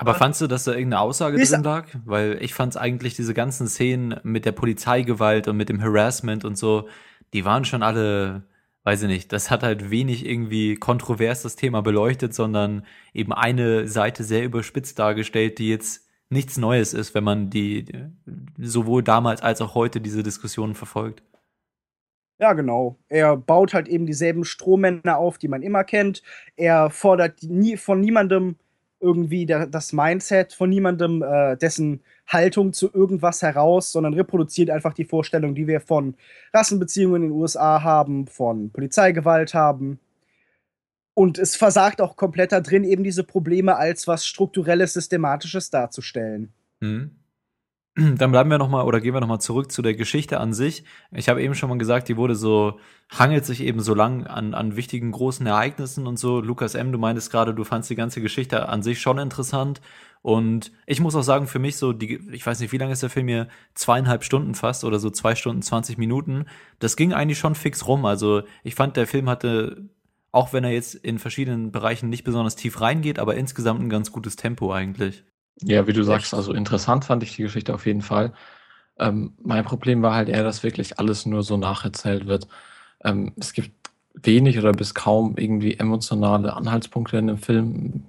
Aber 0.00 0.14
fandst 0.14 0.40
du, 0.40 0.46
dass 0.46 0.64
da 0.64 0.72
irgendeine 0.72 1.00
Aussage 1.00 1.44
drin 1.44 1.62
lag? 1.62 1.88
Weil 2.04 2.38
ich 2.40 2.54
fand 2.54 2.76
eigentlich 2.76 3.14
diese 3.14 3.34
ganzen 3.34 3.66
Szenen 3.66 4.20
mit 4.22 4.44
der 4.44 4.52
Polizeigewalt 4.52 5.48
und 5.48 5.56
mit 5.56 5.68
dem 5.68 5.82
Harassment 5.82 6.44
und 6.44 6.56
so, 6.56 6.88
die 7.32 7.44
waren 7.44 7.64
schon 7.64 7.82
alle, 7.82 8.44
weiß 8.84 9.02
ich 9.02 9.08
nicht, 9.08 9.32
das 9.32 9.50
hat 9.50 9.62
halt 9.64 9.90
wenig 9.90 10.24
irgendwie 10.24 10.76
kontrovers 10.76 11.42
das 11.42 11.56
Thema 11.56 11.82
beleuchtet, 11.82 12.32
sondern 12.32 12.86
eben 13.12 13.32
eine 13.32 13.88
Seite 13.88 14.22
sehr 14.22 14.44
überspitzt 14.44 14.98
dargestellt, 14.98 15.58
die 15.58 15.68
jetzt 15.68 16.06
nichts 16.30 16.58
Neues 16.58 16.94
ist, 16.94 17.14
wenn 17.14 17.24
man 17.24 17.50
die 17.50 17.86
sowohl 18.58 19.02
damals 19.02 19.42
als 19.42 19.60
auch 19.60 19.74
heute 19.74 20.00
diese 20.00 20.22
Diskussionen 20.22 20.74
verfolgt. 20.74 21.22
Ja, 22.40 22.52
genau. 22.52 22.98
Er 23.08 23.36
baut 23.36 23.74
halt 23.74 23.88
eben 23.88 24.06
dieselben 24.06 24.44
Strohmänner 24.44 25.18
auf, 25.18 25.38
die 25.38 25.48
man 25.48 25.62
immer 25.62 25.82
kennt. 25.82 26.22
Er 26.54 26.88
fordert 26.88 27.42
nie, 27.42 27.76
von 27.76 28.00
niemandem 28.00 28.56
irgendwie 29.00 29.46
der, 29.46 29.66
das 29.66 29.92
Mindset, 29.92 30.52
von 30.52 30.70
niemandem 30.70 31.22
äh, 31.22 31.56
dessen 31.56 32.00
Haltung 32.26 32.72
zu 32.72 32.92
irgendwas 32.92 33.42
heraus, 33.42 33.92
sondern 33.92 34.14
reproduziert 34.14 34.70
einfach 34.70 34.92
die 34.92 35.04
Vorstellung, 35.04 35.54
die 35.54 35.66
wir 35.66 35.80
von 35.80 36.14
Rassenbeziehungen 36.52 37.22
in 37.22 37.28
den 37.28 37.38
USA 37.38 37.82
haben, 37.82 38.26
von 38.26 38.70
Polizeigewalt 38.70 39.54
haben. 39.54 39.98
Und 41.14 41.38
es 41.38 41.56
versagt 41.56 42.00
auch 42.00 42.16
komplett 42.16 42.52
da 42.52 42.60
drin, 42.60 42.84
eben 42.84 43.02
diese 43.02 43.24
Probleme 43.24 43.76
als 43.76 44.06
was 44.06 44.26
strukturelles, 44.26 44.92
systematisches 44.92 45.70
darzustellen. 45.70 46.52
Mhm. 46.80 47.17
Dann 47.98 48.30
bleiben 48.30 48.50
wir 48.50 48.58
nochmal 48.58 48.84
oder 48.84 49.00
gehen 49.00 49.12
wir 49.12 49.20
nochmal 49.20 49.40
zurück 49.40 49.72
zu 49.72 49.82
der 49.82 49.94
Geschichte 49.94 50.38
an 50.38 50.52
sich. 50.52 50.84
Ich 51.10 51.28
habe 51.28 51.42
eben 51.42 51.56
schon 51.56 51.68
mal 51.68 51.78
gesagt, 51.78 52.08
die 52.08 52.16
wurde 52.16 52.36
so, 52.36 52.78
hangelt 53.10 53.44
sich 53.44 53.60
eben 53.60 53.80
so 53.80 53.92
lang 53.92 54.24
an, 54.24 54.54
an 54.54 54.76
wichtigen 54.76 55.10
großen 55.10 55.44
Ereignissen 55.46 56.06
und 56.06 56.16
so. 56.16 56.40
Lukas 56.40 56.76
M., 56.76 56.92
du 56.92 56.98
meintest 56.98 57.32
gerade, 57.32 57.54
du 57.54 57.64
fandst 57.64 57.90
die 57.90 57.96
ganze 57.96 58.20
Geschichte 58.20 58.68
an 58.68 58.82
sich 58.82 59.00
schon 59.00 59.18
interessant. 59.18 59.80
Und 60.22 60.70
ich 60.86 61.00
muss 61.00 61.16
auch 61.16 61.22
sagen, 61.22 61.48
für 61.48 61.58
mich 61.58 61.76
so, 61.76 61.92
die, 61.92 62.20
ich 62.30 62.46
weiß 62.46 62.60
nicht, 62.60 62.70
wie 62.70 62.78
lange 62.78 62.92
ist 62.92 63.02
der 63.02 63.10
Film 63.10 63.26
hier? 63.26 63.48
Zweieinhalb 63.74 64.22
Stunden 64.22 64.54
fast 64.54 64.84
oder 64.84 65.00
so 65.00 65.10
zwei 65.10 65.34
Stunden, 65.34 65.62
20 65.62 65.98
Minuten. 65.98 66.44
Das 66.78 66.94
ging 66.94 67.12
eigentlich 67.12 67.38
schon 67.38 67.56
fix 67.56 67.88
rum. 67.88 68.04
Also 68.04 68.42
ich 68.62 68.76
fand, 68.76 68.96
der 68.96 69.08
Film 69.08 69.28
hatte, 69.28 69.88
auch 70.30 70.52
wenn 70.52 70.62
er 70.62 70.70
jetzt 70.70 70.94
in 70.94 71.18
verschiedenen 71.18 71.72
Bereichen 71.72 72.10
nicht 72.10 72.22
besonders 72.22 72.54
tief 72.54 72.80
reingeht, 72.80 73.18
aber 73.18 73.34
insgesamt 73.34 73.80
ein 73.80 73.90
ganz 73.90 74.12
gutes 74.12 74.36
Tempo 74.36 74.72
eigentlich. 74.72 75.24
Ja, 75.62 75.86
wie 75.86 75.92
du 75.92 76.02
sagst, 76.04 76.34
also 76.34 76.52
interessant 76.52 77.04
fand 77.04 77.22
ich 77.22 77.36
die 77.36 77.42
Geschichte 77.42 77.74
auf 77.74 77.86
jeden 77.86 78.02
Fall. 78.02 78.32
Ähm, 78.98 79.34
mein 79.42 79.64
Problem 79.64 80.02
war 80.02 80.14
halt 80.14 80.28
eher, 80.28 80.44
dass 80.44 80.62
wirklich 80.62 80.98
alles 80.98 81.26
nur 81.26 81.42
so 81.42 81.56
nacherzählt 81.56 82.26
wird. 82.26 82.48
Ähm, 83.04 83.32
es 83.36 83.52
gibt 83.52 83.72
wenig 84.14 84.58
oder 84.58 84.72
bis 84.72 84.94
kaum 84.94 85.36
irgendwie 85.36 85.74
emotionale 85.78 86.54
Anhaltspunkte 86.54 87.18
in 87.18 87.28
dem 87.28 87.38
Film, 87.38 88.04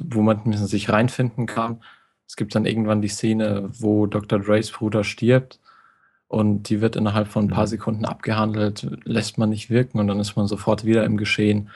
wo 0.00 0.22
man 0.22 0.52
sich 0.52 0.88
reinfinden 0.88 1.46
kann. 1.46 1.82
Es 2.26 2.36
gibt 2.36 2.54
dann 2.54 2.64
irgendwann 2.64 3.02
die 3.02 3.08
Szene, 3.08 3.68
wo 3.72 4.06
Dr. 4.06 4.38
Dre's 4.38 4.70
Bruder 4.70 5.04
stirbt 5.04 5.60
und 6.28 6.70
die 6.70 6.80
wird 6.80 6.96
innerhalb 6.96 7.28
von 7.28 7.44
ein 7.44 7.50
paar 7.50 7.64
mhm. 7.64 7.70
Sekunden 7.70 8.04
abgehandelt, 8.06 8.88
lässt 9.04 9.36
man 9.38 9.50
nicht 9.50 9.68
wirken 9.68 9.98
und 9.98 10.06
dann 10.06 10.18
ist 10.18 10.34
man 10.34 10.46
sofort 10.46 10.84
wieder 10.84 11.04
im 11.04 11.18
Geschehen. 11.18 11.68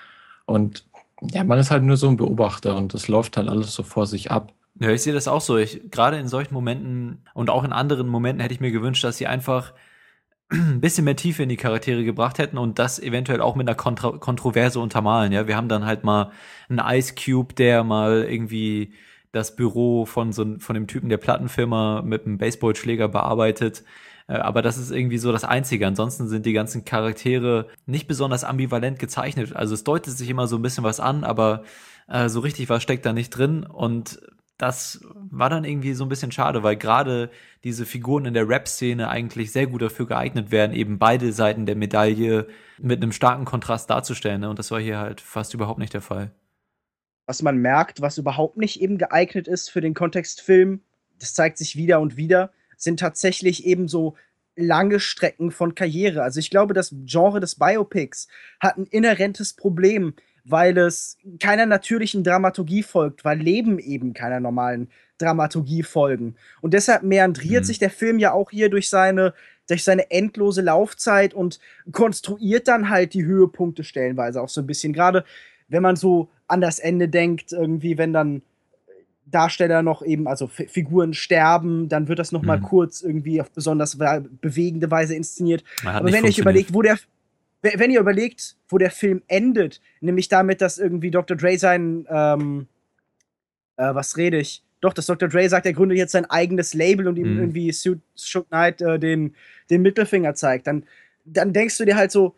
Und 0.47 0.87
ja, 1.21 1.45
man 1.45 1.59
ist 1.59 1.71
halt 1.71 1.83
nur 1.83 1.97
so 1.97 2.09
ein 2.09 2.17
Beobachter 2.17 2.77
und 2.77 2.95
es 2.95 3.09
läuft 3.09 3.37
halt 3.37 3.49
alles 3.49 3.75
so 3.75 3.83
vor 3.83 4.07
sich 4.07 4.31
ab. 4.31 4.53
Ja, 4.79 4.91
ich 4.91 5.03
sehe 5.03 5.15
das 5.15 5.29
auch 5.29 5.41
so. 5.41 5.57
Ich, 5.57 5.91
gerade 5.91 6.19
in 6.19 6.29
solchen 6.29 6.53
Momenten 6.53 7.25
und 7.35 7.51
auch 7.51 7.65
in 7.65 7.73
anderen 7.73 8.09
Momenten 8.09 8.41
hätte 8.41 8.55
ich 8.55 8.61
mir 8.61 8.73
gewünscht, 8.73 9.05
dass 9.05 9.17
sie 9.17 9.27
einfach 9.27 9.73
ein 10.51 10.81
bisschen 10.81 11.05
mehr 11.05 11.17
Tiefe 11.17 11.43
in 11.43 11.49
die 11.49 11.57
Charaktere 11.57 12.05
gebracht 12.05 12.39
hätten 12.39 12.59
und 12.59 12.79
das 12.79 12.99
eventuell 12.99 13.41
auch 13.41 13.57
mit 13.57 13.69
einer 13.69 13.77
Kontra 13.77 14.19
Kontroverse 14.19 14.79
untermalen. 14.79 15.33
Ja, 15.33 15.47
wir 15.49 15.57
haben 15.57 15.69
dann 15.69 15.87
halt 15.87 16.05
mal 16.05 16.31
einen 16.69 16.81
Ice 16.81 17.15
Cube, 17.15 17.55
der 17.55 17.85
mal 17.85 18.25
irgendwie 18.25 18.93
das 19.33 19.57
Büro 19.57 20.07
von 20.07 20.33
so 20.33 20.59
von 20.59 20.75
dem 20.75 20.87
Typen 20.87 21.09
der 21.09 21.19
Plattenfirma 21.19 22.03
mit 22.03 22.27
einem 22.27 22.39
Baseballschläger 22.39 23.09
bearbeitet. 23.09 23.85
Äh, 24.29 24.35
aber 24.35 24.63
das 24.63 24.79
ist 24.79 24.91
irgendwie 24.91 25.19
so 25.19 25.33
das 25.33 25.45
Einzige. 25.45 25.87
Ansonsten 25.87 26.29
sind 26.29 26.47
die 26.47 26.53
ganzen 26.53 26.85
Charaktere 26.85 27.69
nicht 27.87 28.09
besonders 28.09 28.45
ambivalent 28.45 28.99
gezeichnet. 28.99 29.55
Also 29.57 29.75
es 29.75 29.85
deutet 29.85 30.17
sich 30.17 30.29
immer 30.31 30.47
so 30.47 30.57
ein 30.57 30.63
bisschen 30.63 30.85
was 30.85 31.01
an, 31.01 31.25
aber 31.25 31.65
äh, 32.09 32.29
so 32.29 32.41
richtig 32.41 32.69
was 32.69 32.83
steckt 32.83 33.07
da 33.07 33.13
nicht 33.13 33.31
drin. 33.31 33.65
Und 33.65 34.21
das 34.59 35.01
war 35.13 35.51
dann 35.51 35.65
irgendwie 35.65 35.93
so 35.93 36.05
ein 36.05 36.09
bisschen 36.09 36.33
schade, 36.33 36.63
weil 36.63 36.77
gerade 36.77 37.31
diese 37.63 37.85
Figuren 37.85 38.25
in 38.25 38.35
der 38.35 38.49
Rap-Szene 38.49 39.09
eigentlich 39.09 39.53
sehr 39.53 39.67
gut 39.67 39.83
dafür 39.83 40.07
geeignet 40.07 40.51
werden, 40.51 40.75
eben 40.75 40.99
beide 40.99 41.33
Seiten 41.33 41.67
der 41.67 41.77
Medaille 41.77 42.49
mit 42.79 43.03
einem 43.03 43.13
starken 43.13 43.45
Kontrast 43.45 43.91
darzustellen. 43.91 44.41
Ne? 44.41 44.51
Und 44.51 44.59
das 44.59 44.71
war 44.71 44.81
hier 44.81 44.99
halt 44.99 45.21
fast 45.21 45.53
überhaupt 45.53 45.79
nicht 45.79 45.93
der 45.93 46.01
Fall. 46.01 46.31
Was 47.27 47.43
man 47.43 47.59
merkt, 47.59 48.01
was 48.01 48.19
überhaupt 48.19 48.57
nicht 48.57 48.81
eben 48.81 48.99
geeignet 48.99 49.49
ist 49.49 49.69
für 49.69 49.81
den 49.81 49.95
Kontextfilm, 49.95 50.81
das 51.19 51.35
zeigt 51.35 51.59
sich 51.59 51.77
wieder 51.77 52.01
und 52.01 52.17
wieder, 52.17 52.51
sind 52.77 53.01
tatsächlich 53.01 53.67
eben 53.67 53.89
so 53.89 54.17
lange 54.55 55.01
Strecken 55.01 55.51
von 55.51 55.75
Karriere. 55.75 56.23
Also 56.23 56.41
ich 56.41 56.51
glaube, 56.51 56.73
das 56.73 56.95
Genre 57.05 57.41
des 57.41 57.57
Biopics 57.57 58.29
hat 58.61 58.79
ein 58.79 58.87
inhärentes 58.87 59.53
Problem 59.53 60.15
weil 60.49 60.77
es 60.79 61.19
keiner 61.41 61.67
natürlichen 61.67 62.25
Dramaturgie 62.25 62.83
folgt, 62.83 63.25
weil 63.25 63.39
Leben 63.39 63.79
eben 63.79 64.15
keiner 64.15 64.41
normalen 64.41 64.89
Dramaturgie 65.19 65.83
folgen. 65.83 66.37
Und 66.61 66.75
deshalb 66.75 67.03
meandriert 67.03 67.65
mhm. 67.65 67.67
sich 67.67 67.79
der 67.79 67.91
Film 67.91 68.19
ja 68.19 68.33
auch 68.33 68.51
hier 68.51 68.69
durch 68.71 68.89
seine, 68.89 69.35
durch 69.69 69.83
seine 69.83 70.11
endlose 70.11 70.63
Laufzeit 70.63 71.35
und 71.35 71.59
konstruiert 71.91 72.69
dann 72.69 72.91
halt 72.91 73.15
die 73.15 73.25
Höhepunkte 73.25 73.83
stellenweise 73.83 74.41
auch 74.41 74.49
so 74.49 74.61
ein 74.61 74.67
bisschen. 74.67 74.93
Gerade 74.93 75.25
wenn 75.69 75.83
man 75.83 75.97
so 75.97 76.29
an 76.47 76.61
das 76.61 76.79
Ende 76.79 77.09
denkt, 77.09 77.53
irgendwie, 77.53 77.99
wenn 77.99 78.13
dann 78.13 78.43
Darsteller 79.29 79.83
noch 79.83 80.03
eben, 80.03 80.29
also 80.29 80.45
F 80.45 80.71
Figuren 80.71 81.13
sterben, 81.13 81.89
dann 81.89 82.07
wird 82.07 82.21
das 82.21 82.31
noch 82.31 82.43
mal 82.43 82.59
mhm. 82.59 82.63
kurz 82.63 83.01
irgendwie 83.03 83.41
auf 83.41 83.51
besonders 83.51 83.99
bewegende 84.41 84.91
Weise 84.91 85.17
inszeniert. 85.17 85.65
Aber 85.85 86.13
wenn 86.13 86.25
ihr 86.25 86.29
euch 86.29 86.39
überlegt, 86.39 86.73
wo 86.73 86.83
der, 86.83 86.97
wenn 87.63 87.91
ihr 87.91 88.01
überlegt, 88.01 88.57
wo 88.69 88.79
der 88.79 88.91
Film 88.91 89.23
endet, 89.29 89.81
nämlich 90.01 90.29
damit, 90.29 90.61
dass 90.61 90.79
irgendwie 90.79 91.11
Dr. 91.11 91.37
Dre 91.37 91.59
sein, 91.59 92.07
ähm, 92.09 92.69
äh, 93.77 93.95
was 93.95 94.17
rede 94.17 94.39
ich? 94.39 94.63
Doch, 94.81 94.93
dass 94.93 95.07
Dr. 95.07 95.29
Dre 95.29 95.49
sagt, 95.49 95.67
er 95.67 95.73
gründet 95.73 95.99
jetzt 95.99 96.13
sein 96.13 96.27
eigenes 96.27 96.75
Label 96.75 97.09
und 97.09 97.17
ihm 97.17 97.33
mhm. 97.33 97.41
irgendwie 97.41 97.73
Suit 97.73 98.01
Shook 98.15 98.49
Knight 98.49 98.83
äh, 98.83 98.99
den, 98.99 99.35
den 99.71 99.83
Mittelfinger 99.83 100.35
zeigt, 100.35 100.67
dann, 100.67 100.85
dann 101.25 101.53
denkst 101.53 101.79
du 101.79 101.85
dir 101.85 101.97
halt 101.97 102.13
so, 102.13 102.37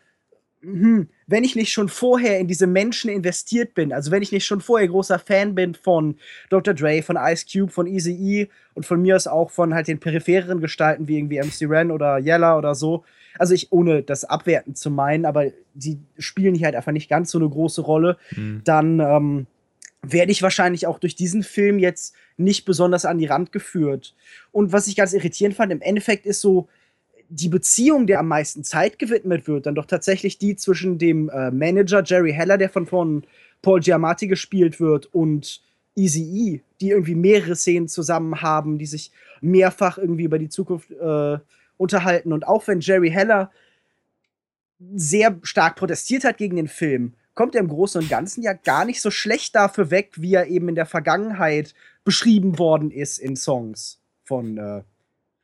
hm, 0.61 1.09
wenn 1.27 1.45
ich 1.45 1.55
nicht 1.55 1.73
schon 1.73 1.89
vorher 1.89 2.39
in 2.39 2.49
diese 2.49 2.67
Menschen 2.67 3.11
investiert 3.11 3.75
bin, 3.75 3.93
also 3.93 4.11
wenn 4.11 4.23
ich 4.23 4.33
nicht 4.33 4.47
schon 4.47 4.61
vorher 4.61 4.89
großer 4.89 5.19
Fan 5.19 5.55
bin 5.55 5.75
von 5.75 6.17
Dr. 6.49 6.75
Dre, 6.75 7.03
von 7.03 7.17
Ice 7.17 7.47
Cube, 7.51 7.71
von 7.71 7.87
Easy 7.87 8.13
E 8.13 8.49
und 8.75 8.87
von 8.87 9.01
mir 9.01 9.15
aus 9.15 9.27
auch 9.27 9.51
von 9.51 9.75
halt 9.75 9.87
den 9.89 10.01
periphereren 10.01 10.61
Gestalten 10.61 11.07
wie 11.07 11.19
irgendwie 11.19 11.39
MC 11.39 11.71
Ren 11.71 11.91
oder 11.91 12.19
Yella 12.19 12.59
oder 12.59 12.75
so, 12.75 13.05
also 13.39 13.55
ich, 13.55 13.73
ohne 13.73 14.03
das 14.03 14.25
abwerten 14.25 14.75
zu 14.75 14.91
meinen, 14.91 15.25
aber 15.25 15.47
die 15.75 15.99
spielen 16.19 16.55
hier 16.55 16.67
halt 16.67 16.77
einfach 16.77 16.93
nicht 16.93 17.09
ganz 17.09 17.31
so 17.31 17.39
eine 17.39 17.49
große 17.49 17.83
Rolle, 17.83 18.17
mhm. 18.35 18.63
dann 18.65 19.01
ähm, 19.01 19.47
werde 20.03 20.33
ich 20.33 20.43
wahrscheinlich 20.43 20.87
auch 20.87 20.99
durch 20.99 21.17
diesen 21.17 21.43
Film 21.43 21.79
jetzt 21.79 22.15
nicht 22.37 22.65
besonders 22.65 23.05
an 23.05 23.19
die 23.19 23.27
Rand 23.27 23.53
geführt. 23.53 24.15
Und 24.53 24.73
was 24.73 24.87
ich 24.87 24.97
ganz 24.97 25.13
irritierend 25.13 25.57
fand, 25.57 25.73
im 25.73 25.81
Endeffekt 25.81 26.27
ist 26.27 26.41
so, 26.41 26.69
die 27.31 27.49
Beziehung, 27.49 28.07
der 28.07 28.21
am 28.21 28.29
meisten 28.29 28.65
Zeit 28.65 28.99
gewidmet 28.99 29.47
wird, 29.47 29.67
dann 29.67 29.75
doch 29.75 29.85
tatsächlich 29.85 30.39
die 30.39 30.57
zwischen 30.57 30.99
dem 30.99 31.29
äh, 31.29 31.51
Manager 31.51 32.03
Jerry 32.03 32.33
Heller, 32.33 32.57
der 32.57 32.71
von, 32.71 32.87
von 32.87 33.23
Paul 33.61 33.81
Giamatti 33.81 34.29
gespielt 34.29 34.81
wird, 34.81 35.07
und 35.07 35.61
Easy 35.95 36.23
E, 36.23 36.61
die 36.81 36.91
irgendwie 36.91 37.17
mehrere 37.17 37.57
Szenen 37.57 37.89
zusammen 37.89 38.41
haben, 38.41 38.79
die 38.79 38.87
sich 38.87 39.11
mehrfach 39.41 39.99
irgendwie 39.99 40.25
über 40.25 40.39
die 40.39 40.49
Zukunft 40.49 40.91
äh, 40.93 41.39
unterhalten. 41.79 42.35
Und 42.35 42.47
auch 42.47 42.67
wenn 42.69 42.81
Jerry 42.81 43.11
Heller 43.11 43.51
sehr 44.95 45.39
stark 45.43 45.77
protestiert 45.77 46.25
hat 46.25 46.37
gegen 46.37 46.57
den 46.57 46.69
Film, 46.69 47.15
kommt 47.35 47.55
er 47.55 47.61
im 47.61 47.69
Großen 47.69 48.03
und 48.03 48.11
Ganzen 48.11 48.43
ja 48.43 48.53
gar 48.53 48.85
nicht 48.85 49.01
so 49.01 49.11
schlecht 49.11 49.55
dafür 49.55 49.91
weg, 49.91 50.13
wie 50.17 50.35
er 50.35 50.49
eben 50.49 50.69
in 50.69 50.75
der 50.75 50.87
Vergangenheit 50.87 51.75
beschrieben 52.05 52.59
worden 52.59 52.91
ist 52.91 53.19
in 53.19 53.37
Songs 53.37 54.01
von 54.25 54.59
äh, 54.59 54.83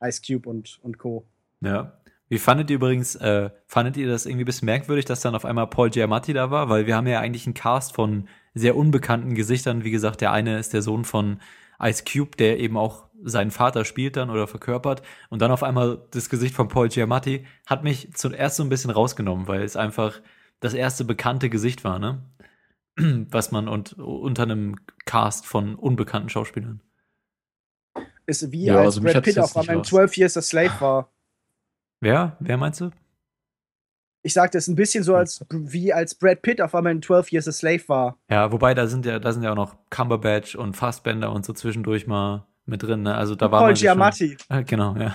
Ice 0.05 0.21
Cube 0.25 0.47
und, 0.47 0.79
und 0.83 0.97
Co. 0.97 1.25
Ja. 1.61 1.97
Wie 2.27 2.39
fandet 2.39 2.71
ihr 2.71 2.77
übrigens, 2.77 3.15
äh, 3.15 3.49
fandet 3.67 3.97
ihr 3.97 4.07
das 4.07 4.25
irgendwie 4.25 4.43
ein 4.43 4.45
bisschen 4.47 4.65
merkwürdig, 4.65 5.05
dass 5.05 5.21
dann 5.21 5.35
auf 5.35 5.45
einmal 5.45 5.67
Paul 5.67 5.91
Giamatti 5.91 6.33
da 6.33 6.49
war? 6.49 6.69
Weil 6.69 6.87
wir 6.87 6.95
haben 6.95 7.07
ja 7.07 7.19
eigentlich 7.19 7.45
einen 7.45 7.53
Cast 7.53 7.93
von 7.93 8.27
sehr 8.55 8.75
unbekannten 8.75 9.35
Gesichtern. 9.35 9.83
Wie 9.83 9.91
gesagt, 9.91 10.21
der 10.21 10.31
eine 10.31 10.57
ist 10.57 10.73
der 10.73 10.81
Sohn 10.81 11.05
von 11.05 11.39
Ice 11.81 12.03
Cube, 12.03 12.37
der 12.37 12.59
eben 12.59 12.77
auch 12.77 13.05
seinen 13.23 13.51
Vater 13.51 13.85
spielt 13.85 14.17
dann 14.17 14.29
oder 14.29 14.47
verkörpert 14.47 15.01
und 15.29 15.41
dann 15.41 15.51
auf 15.51 15.63
einmal 15.63 16.05
das 16.11 16.29
Gesicht 16.29 16.53
von 16.53 16.67
Paul 16.67 16.89
Giamatti 16.89 17.45
hat 17.65 17.83
mich 17.83 18.13
zuerst 18.13 18.57
so 18.57 18.63
ein 18.63 18.69
bisschen 18.69 18.91
rausgenommen, 18.91 19.47
weil 19.47 19.61
es 19.61 19.75
einfach 19.75 20.21
das 20.59 20.73
erste 20.73 21.05
bekannte 21.05 21.49
Gesicht 21.49 21.83
war, 21.83 21.99
ne? 21.99 22.23
Was 23.29 23.51
man 23.51 23.67
und 23.67 23.93
unter 23.93 24.43
einem 24.43 24.75
Cast 25.05 25.45
von 25.45 25.75
unbekannten 25.75 26.29
Schauspielern. 26.29 26.81
Ist 28.25 28.51
wie 28.51 28.65
ja, 28.65 28.77
als 28.77 28.97
also 28.97 29.01
Brad 29.01 29.23
Pitt 29.23 29.37
auf 29.37 29.55
einmal 29.55 29.83
12 29.83 30.17
Years 30.17 30.37
a 30.37 30.41
Slave 30.41 30.79
war. 30.79 31.11
Wer? 32.01 32.37
Wer 32.39 32.57
meinst 32.57 32.81
du? 32.81 32.91
Ich 34.25 34.33
sagte, 34.33 34.57
es 34.57 34.63
ist 34.63 34.69
ein 34.69 34.75
bisschen 34.75 35.03
so, 35.03 35.15
als 35.15 35.45
wie 35.51 35.93
als 35.93 36.15
Brad 36.15 36.41
Pitt 36.41 36.59
auf 36.59 36.73
einmal 36.73 36.93
in 36.93 37.01
12 37.03 37.31
Years 37.31 37.47
a 37.47 37.51
Slave 37.51 37.83
war. 37.85 38.17
Ja, 38.27 38.51
wobei 38.51 38.73
da 38.73 38.87
sind 38.87 39.05
ja, 39.05 39.19
da 39.19 39.31
sind 39.31 39.43
ja 39.43 39.51
auch 39.51 39.55
noch 39.55 39.75
Cumberbatch 39.91 40.55
und 40.55 40.73
Fassbender 40.73 41.31
und 41.31 41.45
so 41.45 41.53
zwischendurch 41.53 42.07
mal 42.07 42.47
mit 42.65 42.81
drin. 42.81 43.03
Ne? 43.03 43.13
Also 43.13 43.35
da 43.35 43.51
war 43.51 43.61
Paul 43.61 43.75
Giamatti. 43.75 44.35
Schon, 44.47 44.57
äh, 44.57 44.63
genau, 44.63 44.95
ja. 44.95 45.13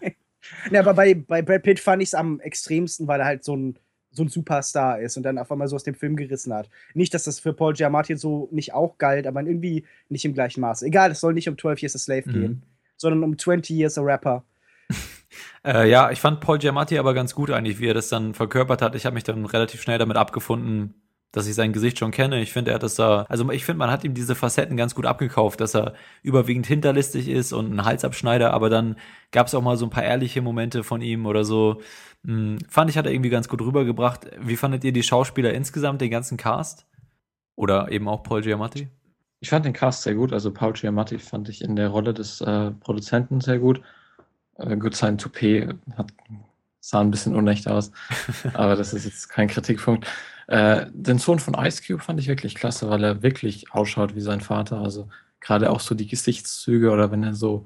ja, 0.70 0.80
aber 0.80 0.94
bei, 0.94 1.12
bei 1.12 1.42
Brad 1.42 1.64
Pitt 1.64 1.78
fand 1.78 2.02
ich 2.02 2.08
es 2.08 2.14
am 2.14 2.40
extremsten, 2.40 3.06
weil 3.06 3.20
er 3.20 3.26
halt 3.26 3.44
so 3.44 3.54
ein 3.54 3.78
so 4.10 4.22
ein 4.22 4.28
Superstar 4.28 5.00
ist 5.00 5.18
und 5.18 5.24
dann 5.24 5.36
auf 5.36 5.52
einmal 5.52 5.68
so 5.68 5.76
aus 5.76 5.84
dem 5.84 5.94
Film 5.94 6.16
gerissen 6.16 6.54
hat. 6.54 6.70
Nicht, 6.94 7.12
dass 7.12 7.24
das 7.24 7.40
für 7.40 7.52
Paul 7.52 7.74
Giamatti 7.74 8.16
so 8.16 8.48
nicht 8.52 8.72
auch 8.72 8.96
galt, 8.96 9.26
aber 9.26 9.42
irgendwie 9.42 9.84
nicht 10.08 10.24
im 10.24 10.32
gleichen 10.32 10.62
Maße. 10.62 10.86
Egal, 10.86 11.10
es 11.10 11.20
soll 11.20 11.34
nicht 11.34 11.48
um 11.48 11.58
12 11.58 11.82
Years 11.82 11.96
a 11.96 11.98
Slave 11.98 12.22
mhm. 12.26 12.32
gehen, 12.32 12.62
sondern 12.96 13.22
um 13.22 13.36
20 13.36 13.76
Years 13.76 13.98
a 13.98 14.02
Rapper. 14.02 14.44
äh, 15.64 15.88
ja, 15.88 16.10
ich 16.10 16.20
fand 16.20 16.40
Paul 16.40 16.58
Giamatti 16.58 16.98
aber 16.98 17.14
ganz 17.14 17.34
gut 17.34 17.50
eigentlich, 17.50 17.78
wie 17.78 17.88
er 17.88 17.94
das 17.94 18.08
dann 18.08 18.34
verkörpert 18.34 18.82
hat. 18.82 18.94
Ich 18.94 19.06
habe 19.06 19.14
mich 19.14 19.24
dann 19.24 19.44
relativ 19.44 19.82
schnell 19.82 19.98
damit 19.98 20.16
abgefunden, 20.16 20.94
dass 21.32 21.46
ich 21.46 21.54
sein 21.54 21.72
Gesicht 21.72 21.98
schon 21.98 22.12
kenne. 22.12 22.40
Ich 22.40 22.52
finde, 22.52 22.70
er 22.70 22.76
hat 22.76 22.82
das 22.82 22.94
da, 22.94 23.26
also 23.28 23.50
ich 23.50 23.64
finde, 23.64 23.78
man 23.80 23.90
hat 23.90 24.04
ihm 24.04 24.14
diese 24.14 24.34
Facetten 24.34 24.76
ganz 24.76 24.94
gut 24.94 25.06
abgekauft, 25.06 25.60
dass 25.60 25.74
er 25.74 25.94
überwiegend 26.22 26.66
hinterlistig 26.66 27.28
ist 27.28 27.52
und 27.52 27.72
ein 27.72 27.84
Halsabschneider, 27.84 28.52
aber 28.54 28.70
dann 28.70 28.96
gab 29.32 29.48
es 29.48 29.54
auch 29.54 29.62
mal 29.62 29.76
so 29.76 29.86
ein 29.86 29.90
paar 29.90 30.04
ehrliche 30.04 30.42
Momente 30.42 30.84
von 30.84 31.02
ihm 31.02 31.26
oder 31.26 31.44
so. 31.44 31.80
Hm, 32.24 32.58
fand 32.68 32.90
ich, 32.90 32.96
hat 32.96 33.06
er 33.06 33.12
irgendwie 33.12 33.30
ganz 33.30 33.48
gut 33.48 33.60
rübergebracht. 33.60 34.30
Wie 34.40 34.56
fandet 34.56 34.84
ihr 34.84 34.92
die 34.92 35.02
Schauspieler 35.02 35.52
insgesamt, 35.52 36.00
den 36.00 36.10
ganzen 36.10 36.36
Cast? 36.36 36.86
Oder 37.56 37.90
eben 37.90 38.08
auch 38.08 38.22
Paul 38.22 38.42
Giamatti? 38.42 38.88
Ich 39.40 39.50
fand 39.50 39.64
den 39.64 39.72
Cast 39.72 40.02
sehr 40.02 40.14
gut. 40.14 40.32
Also 40.32 40.52
Paul 40.52 40.72
Giamatti 40.72 41.18
fand 41.18 41.48
ich 41.48 41.62
in 41.62 41.76
der 41.76 41.88
Rolle 41.88 42.14
des 42.14 42.40
äh, 42.40 42.70
Produzenten 42.70 43.40
sehr 43.40 43.58
gut. 43.58 43.82
Äh, 44.56 44.76
gut, 44.76 44.94
sein 44.94 45.18
Toupet 45.18 45.74
hat, 45.96 46.12
sah 46.80 47.00
ein 47.00 47.10
bisschen 47.10 47.34
unecht 47.34 47.68
aus, 47.68 47.92
aber 48.54 48.76
das 48.76 48.92
ist 48.92 49.04
jetzt 49.04 49.28
kein 49.28 49.48
Kritikpunkt. 49.48 50.06
Äh, 50.46 50.86
den 50.92 51.18
Sohn 51.18 51.38
von 51.38 51.54
Ice 51.54 51.82
Cube 51.86 52.02
fand 52.02 52.20
ich 52.20 52.28
wirklich 52.28 52.54
klasse, 52.54 52.90
weil 52.90 53.02
er 53.02 53.22
wirklich 53.22 53.72
ausschaut 53.72 54.14
wie 54.14 54.20
sein 54.20 54.40
Vater. 54.40 54.78
Also 54.78 55.08
gerade 55.40 55.70
auch 55.70 55.80
so 55.80 55.94
die 55.94 56.06
Gesichtszüge 56.06 56.90
oder 56.90 57.10
wenn 57.10 57.22
er 57.22 57.34
so, 57.34 57.64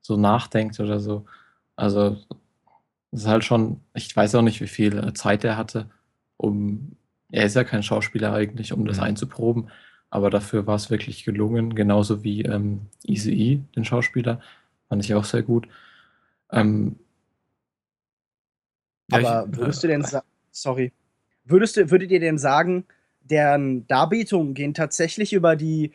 so 0.00 0.16
nachdenkt 0.16 0.78
oder 0.80 1.00
so. 1.00 1.24
Also 1.76 2.18
das 3.10 3.22
ist 3.22 3.26
halt 3.26 3.44
schon, 3.44 3.80
ich 3.94 4.14
weiß 4.14 4.34
auch 4.34 4.42
nicht, 4.42 4.60
wie 4.60 4.66
viel 4.68 4.98
äh, 4.98 5.12
Zeit 5.12 5.44
er 5.44 5.56
hatte, 5.56 5.90
um, 6.36 6.96
er 7.30 7.44
ist 7.44 7.56
ja 7.56 7.64
kein 7.64 7.82
Schauspieler 7.82 8.32
eigentlich, 8.32 8.72
um 8.72 8.84
das 8.86 8.96
mhm. 8.98 9.04
einzuproben, 9.04 9.68
aber 10.10 10.30
dafür 10.30 10.66
war 10.66 10.76
es 10.76 10.90
wirklich 10.90 11.24
gelungen, 11.24 11.74
genauso 11.74 12.24
wie 12.24 12.42
ähm, 12.42 12.86
Easy 13.04 13.32
E, 13.32 13.60
den 13.76 13.84
Schauspieler, 13.84 14.40
fand 14.88 15.04
ich 15.04 15.14
auch 15.14 15.24
sehr 15.24 15.42
gut. 15.42 15.68
Ähm, 16.52 16.96
aber 19.10 19.46
würdest 19.48 19.82
du 19.82 19.88
denn 19.88 20.02
sagen, 20.02 20.26
sorry, 20.50 20.92
Würdest 21.44 21.76
du, 21.76 21.90
würdet 21.90 22.10
ihr 22.10 22.20
denn 22.20 22.38
sagen, 22.38 22.84
deren 23.20 23.86
Darbietungen 23.86 24.54
gehen 24.54 24.74
tatsächlich 24.74 25.32
über 25.32 25.56
die, 25.56 25.92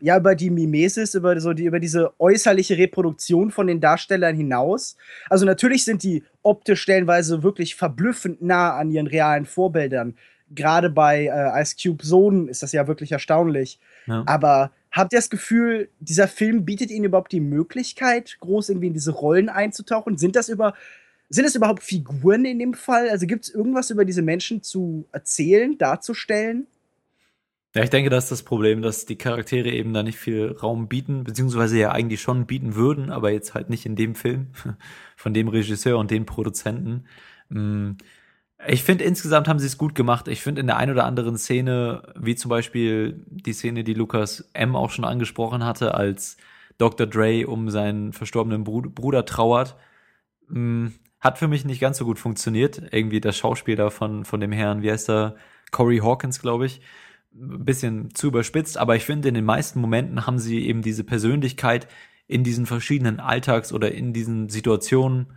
ja, 0.00 0.18
über 0.18 0.34
die 0.34 0.50
Mimesis, 0.50 1.14
über, 1.14 1.40
so 1.40 1.52
die, 1.52 1.64
über 1.64 1.80
diese 1.80 2.12
äußerliche 2.20 2.76
Reproduktion 2.76 3.50
von 3.50 3.66
den 3.66 3.80
Darstellern 3.80 4.36
hinaus? 4.36 4.96
Also 5.30 5.46
natürlich 5.46 5.84
sind 5.84 6.02
die 6.02 6.22
optisch 6.42 6.82
stellenweise 6.82 7.42
wirklich 7.42 7.74
verblüffend 7.74 8.42
nah 8.42 8.76
an 8.76 8.90
ihren 8.90 9.06
realen 9.06 9.46
Vorbildern. 9.46 10.16
Gerade 10.50 10.90
bei 10.90 11.26
äh, 11.26 11.62
Ice 11.62 11.76
Cube 11.82 12.04
Sohn 12.04 12.48
ist 12.48 12.62
das 12.62 12.72
ja 12.72 12.86
wirklich 12.86 13.12
erstaunlich. 13.12 13.78
Ja. 14.06 14.22
Aber 14.26 14.70
habt 14.92 15.12
ihr 15.12 15.18
das 15.18 15.30
Gefühl, 15.30 15.88
dieser 15.98 16.28
Film 16.28 16.64
bietet 16.64 16.90
ihnen 16.90 17.06
überhaupt 17.06 17.32
die 17.32 17.40
Möglichkeit, 17.40 18.36
groß 18.40 18.68
irgendwie 18.68 18.88
in 18.88 18.94
diese 18.94 19.12
Rollen 19.12 19.48
einzutauchen? 19.48 20.18
Sind 20.18 20.36
das 20.36 20.48
über 20.48 20.74
sind 21.34 21.46
es 21.46 21.54
überhaupt 21.54 21.82
Figuren 21.82 22.44
in 22.44 22.58
dem 22.58 22.74
Fall? 22.74 23.08
Also 23.08 23.26
gibt 23.26 23.44
es 23.44 23.54
irgendwas 23.54 23.88
über 23.88 24.04
diese 24.04 24.20
Menschen 24.20 24.62
zu 24.62 25.08
erzählen, 25.12 25.78
darzustellen? 25.78 26.66
Ja, 27.74 27.82
ich 27.82 27.88
denke, 27.88 28.10
das 28.10 28.24
ist 28.24 28.32
das 28.32 28.42
Problem, 28.42 28.82
dass 28.82 29.06
die 29.06 29.16
Charaktere 29.16 29.70
eben 29.70 29.94
da 29.94 30.02
nicht 30.02 30.18
viel 30.18 30.52
Raum 30.52 30.88
bieten, 30.88 31.24
beziehungsweise 31.24 31.78
ja 31.78 31.90
eigentlich 31.90 32.20
schon 32.20 32.44
bieten 32.44 32.74
würden, 32.74 33.08
aber 33.08 33.30
jetzt 33.30 33.54
halt 33.54 33.70
nicht 33.70 33.86
in 33.86 33.96
dem 33.96 34.14
Film, 34.14 34.48
von 35.16 35.32
dem 35.32 35.48
Regisseur 35.48 35.96
und 35.96 36.10
den 36.10 36.26
Produzenten. 36.26 37.06
Ich 38.66 38.84
finde, 38.84 39.04
insgesamt 39.04 39.48
haben 39.48 39.58
sie 39.58 39.66
es 39.66 39.76
gut 39.76 39.94
gemacht. 39.94 40.28
Ich 40.28 40.40
finde, 40.42 40.60
in 40.60 40.68
der 40.68 40.76
einen 40.76 40.92
oder 40.92 41.04
anderen 41.04 41.36
Szene, 41.36 42.02
wie 42.14 42.36
zum 42.36 42.48
Beispiel 42.48 43.24
die 43.26 43.52
Szene, 43.52 43.82
die 43.82 43.94
Lukas 43.94 44.48
M. 44.52 44.76
auch 44.76 44.90
schon 44.90 45.04
angesprochen 45.04 45.64
hatte, 45.64 45.94
als 45.94 46.36
Dr. 46.78 47.06
Dre 47.06 47.46
um 47.46 47.70
seinen 47.70 48.12
verstorbenen 48.12 48.62
Bruder 48.64 49.24
trauert, 49.24 49.76
mm, 50.48 50.88
hat 51.20 51.38
für 51.38 51.48
mich 51.48 51.64
nicht 51.64 51.80
ganz 51.80 51.98
so 51.98 52.04
gut 52.04 52.18
funktioniert. 52.18 52.82
Irgendwie 52.92 53.20
das 53.20 53.36
Schauspiel 53.36 53.76
da 53.76 53.90
von, 53.90 54.24
von 54.24 54.40
dem 54.40 54.52
Herrn, 54.52 54.82
wie 54.82 54.90
heißt 54.90 55.10
er? 55.10 55.36
Corey 55.72 55.98
Hawkins, 55.98 56.40
glaube 56.40 56.66
ich. 56.66 56.80
Ein 57.34 57.64
bisschen 57.64 58.14
zu 58.14 58.28
überspitzt, 58.28 58.76
aber 58.78 58.94
ich 58.94 59.04
finde, 59.04 59.28
in 59.28 59.34
den 59.34 59.44
meisten 59.44 59.80
Momenten 59.80 60.26
haben 60.26 60.38
sie 60.38 60.66
eben 60.66 60.82
diese 60.82 61.02
Persönlichkeit 61.02 61.88
in 62.28 62.44
diesen 62.44 62.66
verschiedenen 62.66 63.20
Alltags- 63.20 63.72
oder 63.72 63.92
in 63.92 64.12
diesen 64.12 64.48
Situationen 64.48 65.32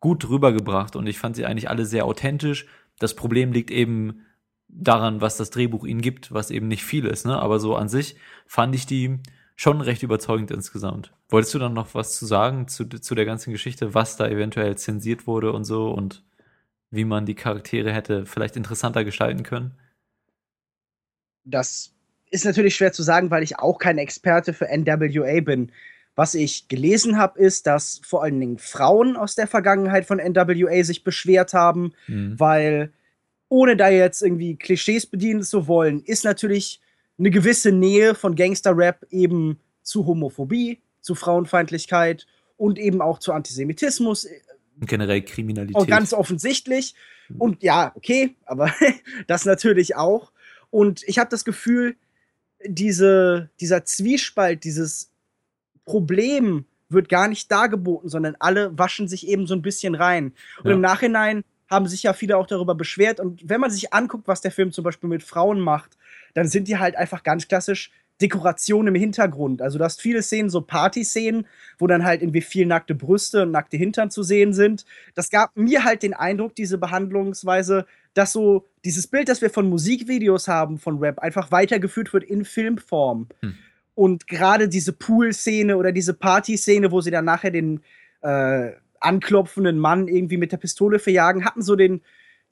gut 0.00 0.28
rübergebracht 0.28 0.96
und 0.96 1.06
ich 1.06 1.18
fand 1.18 1.36
sie 1.36 1.46
eigentlich 1.46 1.68
alle 1.68 1.86
sehr 1.86 2.04
authentisch. 2.04 2.66
Das 2.98 3.14
Problem 3.14 3.52
liegt 3.52 3.70
eben 3.70 4.24
daran, 4.68 5.20
was 5.20 5.36
das 5.36 5.50
Drehbuch 5.50 5.84
ihnen 5.84 6.02
gibt, 6.02 6.32
was 6.32 6.50
eben 6.50 6.68
nicht 6.68 6.84
viel 6.84 7.06
ist, 7.06 7.26
ne? 7.26 7.38
Aber 7.38 7.58
so 7.58 7.74
an 7.74 7.88
sich 7.88 8.16
fand 8.46 8.74
ich 8.74 8.86
die 8.86 9.18
schon 9.56 9.80
recht 9.80 10.02
überzeugend 10.02 10.50
insgesamt. 10.50 11.12
Wolltest 11.28 11.54
du 11.54 11.58
dann 11.58 11.72
noch 11.72 11.94
was 11.94 12.16
zu 12.16 12.26
sagen 12.26 12.68
zu, 12.68 12.86
zu 12.88 13.14
der 13.14 13.24
ganzen 13.24 13.52
Geschichte, 13.52 13.94
was 13.94 14.16
da 14.16 14.28
eventuell 14.28 14.76
zensiert 14.76 15.26
wurde 15.26 15.52
und 15.52 15.64
so 15.64 15.90
und 15.90 16.22
wie 16.90 17.04
man 17.04 17.26
die 17.26 17.34
Charaktere 17.34 17.92
hätte 17.92 18.24
vielleicht 18.24 18.56
interessanter 18.56 19.04
gestalten 19.04 19.42
können? 19.42 19.76
Das 21.44 21.92
ist 22.30 22.44
natürlich 22.44 22.76
schwer 22.76 22.92
zu 22.92 23.02
sagen, 23.02 23.30
weil 23.30 23.42
ich 23.42 23.58
auch 23.58 23.78
kein 23.78 23.98
Experte 23.98 24.52
für 24.52 24.66
NWA 24.66 25.40
bin. 25.40 25.72
Was 26.18 26.34
ich 26.34 26.66
gelesen 26.66 27.16
habe, 27.16 27.38
ist, 27.38 27.68
dass 27.68 28.00
vor 28.02 28.24
allen 28.24 28.40
Dingen 28.40 28.58
Frauen 28.58 29.16
aus 29.16 29.36
der 29.36 29.46
Vergangenheit 29.46 30.04
von 30.04 30.18
NWA 30.18 30.82
sich 30.82 31.04
beschwert 31.04 31.54
haben, 31.54 31.92
mhm. 32.08 32.34
weil 32.40 32.92
ohne 33.48 33.76
da 33.76 33.88
jetzt 33.88 34.24
irgendwie 34.24 34.56
Klischees 34.56 35.06
bedienen 35.06 35.44
zu 35.44 35.68
wollen, 35.68 36.02
ist 36.02 36.24
natürlich 36.24 36.80
eine 37.20 37.30
gewisse 37.30 37.70
Nähe 37.70 38.16
von 38.16 38.34
Gangster-Rap 38.34 39.06
eben 39.10 39.60
zu 39.84 40.06
Homophobie, 40.06 40.80
zu 41.02 41.14
Frauenfeindlichkeit 41.14 42.26
und 42.56 42.80
eben 42.80 43.00
auch 43.00 43.20
zu 43.20 43.32
Antisemitismus. 43.32 44.26
Generell 44.80 45.22
Kriminalität. 45.22 45.76
Auch 45.76 45.86
ganz 45.86 46.12
offensichtlich. 46.12 46.96
Und 47.38 47.62
ja, 47.62 47.92
okay, 47.94 48.34
aber 48.44 48.74
das 49.28 49.44
natürlich 49.44 49.94
auch. 49.94 50.32
Und 50.70 51.04
ich 51.06 51.20
habe 51.20 51.30
das 51.30 51.44
Gefühl, 51.44 51.94
diese, 52.66 53.50
dieser 53.60 53.84
Zwiespalt, 53.84 54.64
dieses 54.64 55.07
Problem 55.88 56.66
wird 56.90 57.08
gar 57.08 57.28
nicht 57.28 57.50
dargeboten, 57.50 58.08
sondern 58.08 58.36
alle 58.38 58.78
waschen 58.78 59.08
sich 59.08 59.26
eben 59.26 59.46
so 59.46 59.54
ein 59.54 59.62
bisschen 59.62 59.94
rein. 59.94 60.32
Und 60.62 60.70
ja. 60.70 60.72
im 60.72 60.80
Nachhinein 60.80 61.44
haben 61.68 61.86
sich 61.86 62.02
ja 62.02 62.12
viele 62.12 62.36
auch 62.36 62.46
darüber 62.46 62.74
beschwert. 62.74 63.20
Und 63.20 63.48
wenn 63.48 63.60
man 63.60 63.70
sich 63.70 63.92
anguckt, 63.92 64.28
was 64.28 64.40
der 64.40 64.50
Film 64.50 64.72
zum 64.72 64.84
Beispiel 64.84 65.08
mit 65.08 65.22
Frauen 65.22 65.60
macht, 65.60 65.98
dann 66.34 66.48
sind 66.48 66.68
die 66.68 66.78
halt 66.78 66.96
einfach 66.96 67.22
ganz 67.22 67.48
klassisch 67.48 67.90
Dekoration 68.20 68.86
im 68.86 68.94
Hintergrund. 68.94 69.62
Also 69.62 69.78
du 69.78 69.84
hast 69.84 70.00
viele 70.00 70.22
Szenen, 70.22 70.50
so 70.50 70.60
Party-Szenen, 70.60 71.46
wo 71.78 71.86
dann 71.86 72.04
halt 72.04 72.22
irgendwie 72.22 72.40
viel 72.40 72.66
nackte 72.66 72.94
Brüste 72.94 73.42
und 73.42 73.52
nackte 73.52 73.76
Hintern 73.76 74.10
zu 74.10 74.22
sehen 74.22 74.52
sind. 74.52 74.84
Das 75.14 75.30
gab 75.30 75.56
mir 75.56 75.84
halt 75.84 76.02
den 76.02 76.14
Eindruck, 76.14 76.54
diese 76.54 76.78
Behandlungsweise, 76.78 77.86
dass 78.14 78.32
so 78.32 78.66
dieses 78.84 79.06
Bild, 79.06 79.28
das 79.28 79.40
wir 79.40 79.50
von 79.50 79.68
Musikvideos 79.68 80.48
haben, 80.48 80.78
von 80.78 80.98
Rap, 80.98 81.20
einfach 81.20 81.52
weitergeführt 81.52 82.12
wird 82.12 82.24
in 82.24 82.44
Filmform. 82.44 83.28
Hm. 83.40 83.54
Und 83.98 84.28
gerade 84.28 84.68
diese 84.68 84.92
Pool-Szene 84.92 85.76
oder 85.76 85.90
diese 85.90 86.14
Party-Szene, 86.14 86.92
wo 86.92 87.00
sie 87.00 87.10
dann 87.10 87.24
nachher 87.24 87.50
den 87.50 87.80
äh, 88.20 88.70
anklopfenden 89.00 89.76
Mann 89.76 90.06
irgendwie 90.06 90.36
mit 90.36 90.52
der 90.52 90.58
Pistole 90.58 91.00
verjagen, 91.00 91.44
hatten 91.44 91.62
so 91.62 91.74
den, 91.74 92.02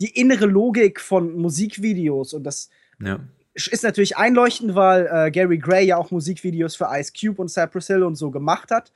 die 0.01 0.11
innere 0.19 0.47
Logik 0.47 1.01
von 1.01 1.37
Musikvideos. 1.37 2.35
Und 2.35 2.43
das 2.43 2.69
ja 2.99 3.21
ist 3.55 3.85
natürlich 3.85 4.17
einleuchtend, 4.17 4.75
weil 4.75 5.09
äh, 5.11 5.31
Gary 5.31 5.59
Gray 5.59 5.87
ja 5.87 5.97
auch 5.97 6.11
Musikvideos 6.11 6.75
für 6.75 6.89
Ice 6.91 7.13
Cube 7.19 7.41
und 7.41 7.49
Cypress 7.49 7.87
Hill 7.87 8.03
und 8.03 8.17
so 8.17 8.33
gemacht 8.33 8.73
hat. 8.73 8.93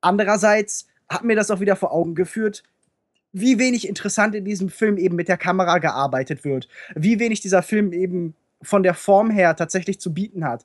Andererseits 0.00 0.86
hat 1.08 1.24
mir 1.24 1.34
das 1.34 1.50
auch 1.50 1.58
wieder 1.58 1.76
vor 1.76 1.92
Augen 1.92 2.14
geführt, 2.14 2.62
wie 3.32 3.58
wenig 3.58 3.88
interessant 3.88 4.36
in 4.36 4.44
diesem 4.44 4.68
Film 4.68 4.98
eben 4.98 5.16
mit 5.16 5.28
der 5.28 5.36
Kamera 5.36 5.78
gearbeitet 5.78 6.44
wird. 6.44 6.68
Wie 6.94 7.18
wenig 7.18 7.40
dieser 7.40 7.62
Film 7.62 7.92
eben 7.92 8.34
von 8.62 8.82
der 8.82 8.94
Form 8.94 9.30
her 9.30 9.56
tatsächlich 9.56 10.00
zu 10.00 10.14
bieten 10.14 10.44
hat. 10.44 10.64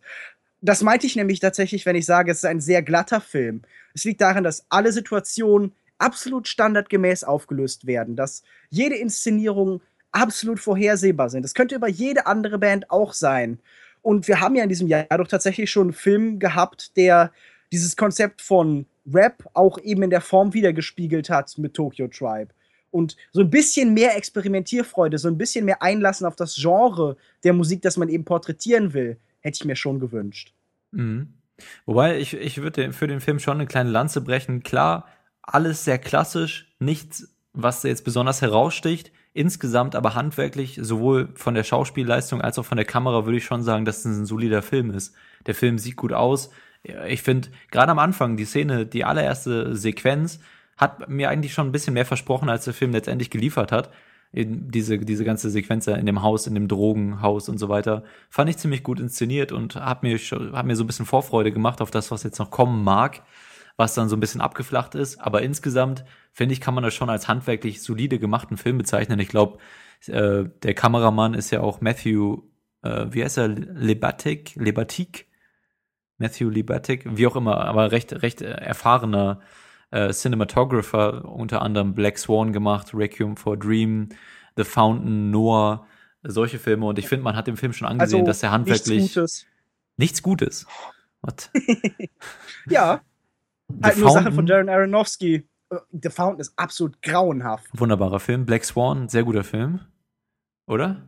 Das 0.62 0.82
meinte 0.82 1.06
ich 1.06 1.16
nämlich 1.16 1.40
tatsächlich, 1.40 1.86
wenn 1.86 1.96
ich 1.96 2.06
sage, 2.06 2.32
es 2.32 2.40
ist 2.40 2.46
ein 2.46 2.62
sehr 2.62 2.82
glatter 2.82 3.22
Film. 3.22 3.62
Es 3.94 4.04
liegt 4.06 4.22
daran, 4.22 4.44
dass 4.44 4.66
alle 4.70 4.92
Situationen 4.92 5.74
absolut 6.00 6.48
standardgemäß 6.48 7.24
aufgelöst 7.24 7.86
werden, 7.86 8.16
dass 8.16 8.44
jede 8.70 8.96
Inszenierung 8.96 9.82
absolut 10.12 10.60
vorhersehbar 10.60 11.30
sind. 11.30 11.44
Das 11.44 11.54
könnte 11.54 11.76
über 11.76 11.88
jede 11.88 12.26
andere 12.26 12.58
Band 12.58 12.90
auch 12.90 13.14
sein. 13.14 13.60
Und 14.02 14.28
wir 14.28 14.40
haben 14.40 14.56
ja 14.56 14.64
in 14.64 14.70
diesem 14.70 14.88
Jahr 14.88 15.06
doch 15.06 15.28
tatsächlich 15.28 15.70
schon 15.70 15.88
einen 15.88 15.94
Film 15.94 16.40
gehabt, 16.40 16.96
der 16.98 17.32
dieses 17.72 17.96
Konzept 17.98 18.42
von 18.42 18.86
Rap 19.12 19.50
auch 19.54 19.80
eben 19.80 20.04
in 20.04 20.10
der 20.10 20.22
Form 20.22 20.54
wiedergespiegelt 20.54 21.30
hat 21.30 21.58
mit 21.58 21.74
Tokyo 21.74 22.08
Tribe. 22.08 22.50
Und 22.90 23.18
so 23.32 23.42
ein 23.42 23.50
bisschen 23.50 23.94
mehr 23.94 24.16
Experimentierfreude, 24.16 25.18
so 25.18 25.28
ein 25.28 25.38
bisschen 25.38 25.66
mehr 25.66 25.82
Einlassen 25.82 26.26
auf 26.26 26.36
das 26.36 26.56
Genre 26.56 27.18
der 27.44 27.54
Musik, 27.54 27.82
das 27.82 27.98
man 27.98 28.10
eben 28.10 28.24
porträtieren 28.24 28.94
will, 28.94 29.18
hätte 29.48 29.58
ich 29.62 29.66
mir 29.66 29.76
schon 29.76 30.00
gewünscht. 30.00 30.54
Mhm. 30.92 31.34
Wobei 31.86 32.20
ich, 32.20 32.36
ich 32.36 32.62
würde 32.62 32.94
für 32.94 33.08
den 33.08 33.20
Film 33.20 33.40
schon 33.40 33.58
eine 33.58 33.66
kleine 33.66 33.90
Lanze 33.90 34.22
brechen. 34.22 34.62
Klar, 34.62 35.08
alles 35.42 35.84
sehr 35.86 35.98
klassisch, 35.98 36.76
nichts, 36.80 37.36
was 37.54 37.84
jetzt 37.84 38.04
besonders 38.04 38.42
heraussticht 38.42 39.12
Insgesamt 39.38 39.96
aber 39.96 40.16
handwerklich, 40.16 40.80
sowohl 40.82 41.30
von 41.36 41.54
der 41.54 41.64
Schauspielleistung 41.64 42.42
als 42.42 42.58
auch 42.58 42.66
von 42.66 42.76
der 42.76 42.88
Kamera, 42.88 43.26
würde 43.26 43.38
ich 43.38 43.46
schon 43.46 43.62
sagen, 43.62 43.86
dass 43.86 44.00
es 44.00 44.06
ein 44.06 44.26
solider 44.26 44.64
Film 44.64 44.90
ist. 44.90 45.14
Der 45.46 45.54
Film 45.54 45.78
sieht 45.78 45.96
gut 45.96 46.12
aus. 46.12 46.50
Ich 47.08 47.22
finde, 47.22 47.50
gerade 47.70 47.92
am 47.92 48.00
Anfang, 48.00 48.36
die 48.36 48.46
Szene, 48.46 48.88
die 48.88 49.06
allererste 49.06 49.76
Sequenz, 49.76 50.40
hat 50.76 51.08
mir 51.08 51.30
eigentlich 51.30 51.54
schon 51.54 51.68
ein 51.68 51.72
bisschen 51.72 51.94
mehr 51.94 52.08
versprochen, 52.08 52.50
als 52.50 52.66
der 52.66 52.74
Film 52.74 52.94
letztendlich 52.94 53.30
geliefert 53.30 53.72
hat. 53.72 53.92
Diese, 54.34 55.00
diese 55.00 55.24
ganze 55.24 55.50
Sequenz 55.50 55.88
in 55.88 56.06
dem 56.06 56.22
Haus, 56.22 56.48
in 56.48 56.54
dem 56.54 56.68
Drogenhaus 56.68 57.50
und 57.50 57.58
so 57.58 57.70
weiter, 57.70 58.04
fand 58.30 58.50
ich 58.50 58.58
ziemlich 58.58 58.84
gut 58.84 59.00
inszeniert 59.00 59.52
und 59.52 59.76
hat 59.76 60.04
mir, 60.04 60.18
hat 60.18 60.66
mir 60.66 60.76
so 60.76 60.84
ein 60.84 60.88
bisschen 60.88 61.06
Vorfreude 61.06 61.52
gemacht 61.52 61.82
auf 61.82 61.92
das, 61.92 62.12
was 62.12 62.24
jetzt 62.24 62.40
noch 62.40 62.52
kommen 62.52 62.84
mag 62.84 63.24
was 63.78 63.94
dann 63.94 64.10
so 64.10 64.18
ein 64.18 64.20
bisschen 64.20 64.42
abgeflacht 64.42 64.96
ist. 64.96 65.22
Aber 65.22 65.44
insgesamt, 65.44 66.04
finde 66.34 66.54
ich, 66.54 66.62
kann 66.62 66.74
man 66.74 66.84
das 66.84 66.96
schon 66.96 67.10
als 67.10 67.28
handwerklich 67.28 67.82
solide 67.82 68.20
gemachten 68.20 68.58
Film 68.58 68.78
bezeichnen. 68.78 69.20
Ich 69.20 69.30
glaube, 69.30 69.60
äh, 70.08 70.46
der 70.64 70.74
Kameramann 70.74 71.36
ist 71.36 71.52
ja 71.52 71.62
auch 71.62 71.80
Matthew, 71.80 72.42
äh, 72.82 73.06
wie 73.10 73.24
heißt 73.24 73.38
er, 73.38 73.48
Lebatik, 73.48 74.56
Lebatik? 74.56 75.28
Matthew 76.18 76.50
Lebatik, 76.50 77.04
wie 77.06 77.28
auch 77.28 77.36
immer, 77.36 77.62
aber 77.62 77.92
recht, 77.92 78.12
recht 78.24 78.42
erfahrener 78.42 79.40
äh, 79.92 80.12
Cinematographer, 80.12 81.26
unter 81.26 81.62
anderem 81.62 81.94
Black 81.94 82.18
Swan 82.18 82.54
gemacht, 82.54 82.94
Requiem 82.94 83.38
for 83.38 83.58
Dream, 83.58 84.10
The 84.56 84.64
Fountain, 84.64 85.32
Noah, 85.32 85.86
solche 86.24 86.60
Filme. 86.60 86.86
Und 86.86 87.00
ich 87.00 87.08
finde, 87.08 87.24
man 87.24 87.36
hat 87.36 87.48
dem 87.48 87.58
Film 87.58 87.74
schon 87.74 87.88
angesehen, 87.88 88.22
also, 88.22 88.28
dass 88.28 88.44
er 88.44 88.52
handwerklich. 88.52 89.00
Nichts 89.00 89.16
Gutes. 89.16 89.46
Nichts 89.98 90.24
Gutes. 90.24 90.68
What? 91.22 91.50
ja, 92.70 93.02
halt 93.82 93.98
nur 93.98 94.12
Sachen 94.12 94.34
von 94.34 94.46
Darren 94.46 94.70
Aronofsky. 94.70 95.48
Äh, 95.70 95.78
The 95.92 96.10
Fountain 96.10 96.40
ist 96.40 96.54
absolut 96.58 97.02
grauenhaft. 97.02 97.68
Wunderbarer 97.74 98.20
Film. 98.20 98.46
Black 98.46 98.66
Swan, 98.66 99.10
sehr 99.10 99.24
guter 99.24 99.44
Film. 99.44 99.82
Oder? 100.68 101.08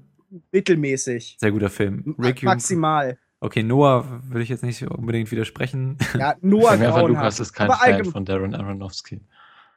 Mittelmäßig. 0.51 1.37
Sehr 1.39 1.51
guter 1.51 1.69
Film. 1.69 2.15
Rick 2.19 2.43
Maximal. 2.43 3.17
Okay, 3.41 3.63
Noah 3.63 4.06
würde 4.23 4.43
ich 4.43 4.49
jetzt 4.49 4.63
nicht 4.63 4.82
unbedingt 4.84 5.32
widersprechen. 5.32 5.97
Ja, 6.17 6.36
Noah 6.41 6.75
grauenhaft. 6.75 7.08
Lukas 7.08 7.39
ist 7.39 7.54
kein 7.54 7.71
Fan 7.71 8.06
von 8.06 8.25
Darren 8.25 8.54
Aronofsky. 8.54 9.21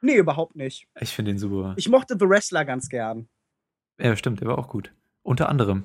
Nee, 0.01 0.17
überhaupt 0.17 0.57
nicht. 0.57 0.89
Ich 1.01 1.15
finde 1.15 1.31
ihn 1.31 1.39
super. 1.39 1.75
Ich 1.77 1.89
mochte 1.89 2.17
The 2.19 2.29
Wrestler 2.29 2.65
ganz 2.65 2.89
gern. 2.89 3.29
Ja, 4.01 4.17
stimmt, 4.17 4.41
der 4.41 4.49
war 4.49 4.59
auch 4.59 4.69
gut. 4.69 4.93
Unter 5.23 5.49
anderem. 5.49 5.85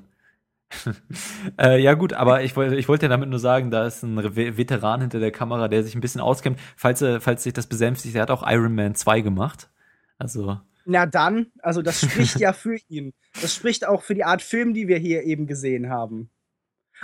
äh, 1.62 1.80
ja 1.80 1.94
gut, 1.94 2.14
aber 2.14 2.44
ich, 2.44 2.56
wollte 2.56 2.76
ich 2.76 2.88
wollte 2.88 3.08
damit 3.08 3.30
nur 3.30 3.40
sagen, 3.40 3.70
da 3.70 3.86
ist 3.86 4.04
ein 4.04 4.18
Veteran 4.36 5.02
hinter 5.02 5.20
der 5.20 5.32
Kamera, 5.32 5.68
der 5.68 5.84
sich 5.84 5.94
ein 5.94 6.02
bisschen 6.02 6.20
auskennt. 6.20 6.60
Falls, 6.76 7.04
falls 7.20 7.44
sich 7.44 7.54
das 7.54 7.68
besänftigt, 7.68 8.16
der 8.16 8.24
hat 8.24 8.32
auch 8.32 8.44
Iron 8.46 8.74
Man 8.74 8.96
2 8.96 9.22
gemacht. 9.22 9.70
Also. 10.18 10.60
Na 10.86 11.06
dann, 11.06 11.48
also 11.62 11.84
das 11.84 12.02
spricht 12.02 12.40
ja 12.40 12.54
für 12.54 12.78
ihn. 12.90 13.14
Das 13.40 13.54
spricht 13.54 13.88
auch 13.88 14.02
für 14.02 14.16
die 14.16 14.24
Art 14.24 14.42
Film, 14.42 14.74
die 14.74 14.88
wir 14.88 14.98
hier 14.98 15.24
eben 15.24 15.46
gesehen 15.46 15.90
haben. 15.90 16.32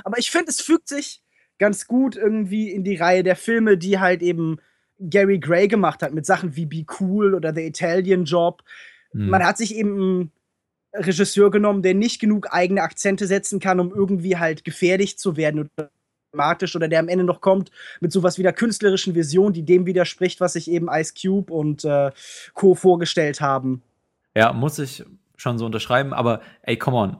Aber 0.04 0.18
ich 0.18 0.32
finde, 0.32 0.50
es 0.50 0.62
fügt 0.62 0.88
sich 0.88 1.22
ganz 1.60 1.88
gut 1.88 2.16
irgendwie 2.16 2.72
in 2.72 2.84
die 2.84 2.96
Reihe 2.96 3.24
der 3.24 3.36
Filme, 3.36 3.78
die 3.78 4.00
halt 4.00 4.22
eben 4.22 4.58
Gary 5.00 5.40
Gray 5.40 5.68
gemacht 5.68 6.02
hat, 6.02 6.14
mit 6.14 6.26
Sachen 6.26 6.56
wie 6.56 6.66
Be 6.66 6.86
Cool 7.00 7.34
oder 7.34 7.54
The 7.54 7.66
Italian 7.66 8.26
Job. 8.26 8.64
Hm. 9.12 9.30
Man 9.30 9.46
hat 9.46 9.58
sich 9.58 9.76
eben 9.76 10.32
Regisseur 10.94 11.52
genommen, 11.52 11.82
der 11.82 11.94
nicht 11.94 12.20
genug 12.20 12.48
eigene 12.52 12.82
Akzente 12.82 13.28
setzen 13.28 13.60
kann, 13.60 13.80
um 13.80 13.92
irgendwie 13.94 14.38
halt 14.38 14.64
gefährlich 14.64 15.18
zu 15.18 15.36
werden 15.38 15.70
oder 15.78 15.90
dramatisch 16.32 16.76
oder 16.76 16.88
der 16.88 17.00
am 17.00 17.10
Ende 17.10 17.24
noch 17.24 17.42
kommt 17.42 17.72
mit 18.00 18.12
sowas 18.12 18.38
wie 18.38 18.44
der 18.44 18.54
künstlerischen 18.54 19.16
Vision, 19.16 19.54
die 19.54 19.64
dem 19.64 19.86
widerspricht, 19.86 20.42
was 20.42 20.54
sich 20.54 20.70
eben 20.70 20.88
Ice 20.92 21.14
Cube 21.20 21.54
und 21.54 21.86
äh, 21.86 22.12
Co. 22.54 22.76
vorgestellt 22.76 23.42
haben. 23.42 23.84
Ja, 24.36 24.52
muss 24.54 24.80
ich 24.80 25.04
schon 25.38 25.58
so 25.58 25.66
unterschreiben, 25.66 26.14
aber 26.14 26.42
ey, 26.64 26.78
come 26.78 26.98
on. 26.98 27.18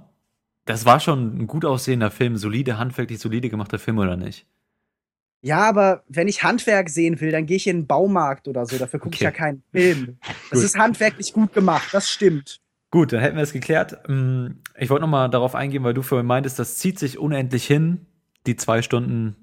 Das 0.66 0.86
war 0.86 1.00
schon 1.00 1.38
ein 1.38 1.48
gut 1.48 1.66
aussehender 1.66 2.12
Film, 2.12 2.38
solide, 2.38 2.78
handwerklich 2.78 3.20
solide 3.20 3.50
gemachter 3.50 3.80
Film, 3.80 3.98
oder 3.98 4.16
nicht? 4.16 4.46
Ja, 5.42 5.68
aber 5.68 6.04
wenn 6.08 6.30
ich 6.30 6.44
Handwerk 6.44 6.90
sehen 6.90 7.20
will, 7.20 7.32
dann 7.32 7.46
gehe 7.46 7.58
ich 7.58 7.68
in 7.68 7.78
einen 7.78 7.88
Baumarkt 7.88 8.48
oder 8.48 8.66
so. 8.66 8.78
Dafür 8.78 9.00
gucke 9.00 9.10
okay. 9.10 9.16
ich 9.16 9.22
ja 9.22 9.32
keinen 9.32 9.64
Film. 9.72 10.18
Das 10.50 10.64
ist 10.64 10.78
handwerklich 10.78 11.34
gut 11.34 11.52
gemacht, 11.54 11.90
das 11.92 12.10
stimmt. 12.10 12.62
Gut, 12.92 13.12
dann 13.12 13.22
hätten 13.22 13.36
wir 13.36 13.44
es 13.44 13.52
geklärt. 13.52 14.08
Mm, 14.08 14.52
ich 14.78 14.90
wollte 14.92 15.02
noch 15.02 15.10
mal 15.10 15.28
darauf 15.28 15.56
eingehen, 15.56 15.84
weil 15.84 15.96
du 15.96 16.04
vorhin 16.04 16.28
meintest, 16.28 16.60
das 16.60 16.78
zieht 16.78 17.00
sich 17.00 17.18
unendlich 17.18 17.66
hin, 17.66 18.06
die 18.46 18.56
zwei 18.56 18.84
Stunden 18.84 19.36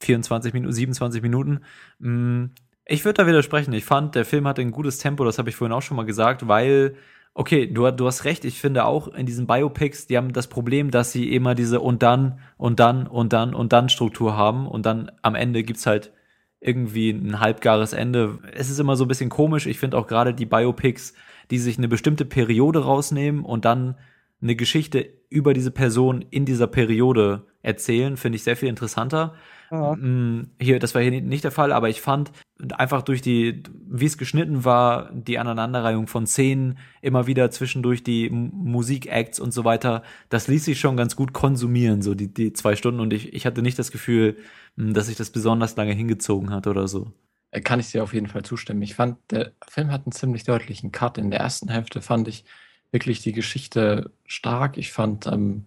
24 0.00 0.52
Minuten, 0.52 0.72
27 0.72 1.22
Minuten. 1.22 1.60
Mm, 1.98 2.46
ich 2.84 3.04
würde 3.04 3.22
da 3.22 3.26
widersprechen. 3.26 3.72
Ich 3.72 3.84
fand, 3.84 4.14
der 4.14 4.24
Film 4.24 4.46
hatte 4.46 4.60
ein 4.60 4.70
gutes 4.72 4.98
Tempo, 4.98 5.24
das 5.24 5.38
habe 5.38 5.48
ich 5.48 5.56
vorhin 5.56 5.72
auch 5.72 5.82
schon 5.82 5.96
mal 5.96 6.04
gesagt, 6.04 6.46
weil, 6.46 6.94
okay, 7.34 7.66
du, 7.66 7.90
du 7.90 8.06
hast 8.06 8.24
recht, 8.24 8.44
ich 8.44 8.60
finde 8.60 8.84
auch 8.84 9.08
in 9.08 9.26
diesen 9.26 9.46
Biopics, 9.46 10.06
die 10.06 10.16
haben 10.16 10.32
das 10.32 10.48
Problem, 10.48 10.90
dass 10.90 11.12
sie 11.12 11.34
immer 11.34 11.54
diese 11.54 11.80
und 11.80 12.02
dann 12.02 12.40
und 12.56 12.80
dann 12.80 13.06
und 13.06 13.32
dann 13.32 13.54
und 13.54 13.72
dann 13.72 13.88
Struktur 13.88 14.36
haben 14.36 14.66
und 14.66 14.84
dann 14.86 15.10
am 15.22 15.34
Ende 15.34 15.62
gibt's 15.62 15.86
halt 15.86 16.12
irgendwie 16.60 17.10
ein 17.10 17.40
halbgares 17.40 17.92
Ende. 17.92 18.38
Es 18.54 18.70
ist 18.70 18.78
immer 18.78 18.96
so 18.96 19.04
ein 19.04 19.08
bisschen 19.08 19.30
komisch. 19.30 19.66
Ich 19.66 19.78
finde 19.78 19.96
auch 19.96 20.06
gerade 20.06 20.32
die 20.32 20.46
Biopics, 20.46 21.14
die 21.50 21.58
sich 21.58 21.76
eine 21.78 21.88
bestimmte 21.88 22.24
Periode 22.24 22.84
rausnehmen 22.84 23.44
und 23.44 23.64
dann 23.64 23.96
eine 24.40 24.54
Geschichte 24.54 25.08
über 25.28 25.54
diese 25.54 25.70
Person 25.70 26.24
in 26.30 26.44
dieser 26.44 26.66
Periode 26.66 27.46
erzählen, 27.62 28.16
finde 28.16 28.36
ich 28.36 28.44
sehr 28.44 28.56
viel 28.56 28.68
interessanter. 28.68 29.34
Ja. 29.72 29.96
Mm, 29.96 30.50
hier, 30.60 30.78
das 30.78 30.94
war 30.94 31.00
hier 31.00 31.22
nicht 31.22 31.44
der 31.44 31.50
Fall, 31.50 31.72
aber 31.72 31.88
ich 31.88 32.02
fand 32.02 32.30
einfach 32.74 33.00
durch 33.00 33.22
die, 33.22 33.62
wie 33.88 34.04
es 34.04 34.18
geschnitten 34.18 34.66
war, 34.66 35.10
die 35.14 35.38
Aneinanderreihung 35.38 36.08
von 36.08 36.26
Szenen, 36.26 36.78
immer 37.00 37.26
wieder 37.26 37.50
zwischendurch 37.50 38.04
die 38.04 38.28
Musikacts 38.28 39.40
und 39.40 39.52
so 39.52 39.64
weiter, 39.64 40.02
das 40.28 40.46
ließ 40.46 40.66
sich 40.66 40.78
schon 40.78 40.98
ganz 40.98 41.16
gut 41.16 41.32
konsumieren, 41.32 42.02
so 42.02 42.14
die, 42.14 42.32
die 42.32 42.52
zwei 42.52 42.76
Stunden. 42.76 43.00
Und 43.00 43.14
ich, 43.14 43.32
ich 43.32 43.46
hatte 43.46 43.62
nicht 43.62 43.78
das 43.78 43.90
Gefühl, 43.90 44.36
mm, 44.76 44.92
dass 44.92 45.06
sich 45.06 45.16
das 45.16 45.30
besonders 45.30 45.74
lange 45.76 45.94
hingezogen 45.94 46.50
hat 46.50 46.66
oder 46.66 46.86
so. 46.86 47.10
Äh, 47.50 47.62
kann 47.62 47.80
ich 47.80 47.90
dir 47.90 48.02
auf 48.02 48.12
jeden 48.12 48.26
Fall 48.26 48.42
zustimmen. 48.42 48.82
Ich 48.82 48.94
fand, 48.94 49.16
der 49.30 49.52
Film 49.66 49.90
hat 49.90 50.04
einen 50.04 50.12
ziemlich 50.12 50.44
deutlichen 50.44 50.92
Cut. 50.92 51.16
In 51.16 51.30
der 51.30 51.40
ersten 51.40 51.70
Hälfte 51.70 52.02
fand 52.02 52.28
ich 52.28 52.44
wirklich 52.90 53.22
die 53.22 53.32
Geschichte 53.32 54.10
stark. 54.26 54.76
Ich 54.76 54.92
fand 54.92 55.26
ähm, 55.26 55.64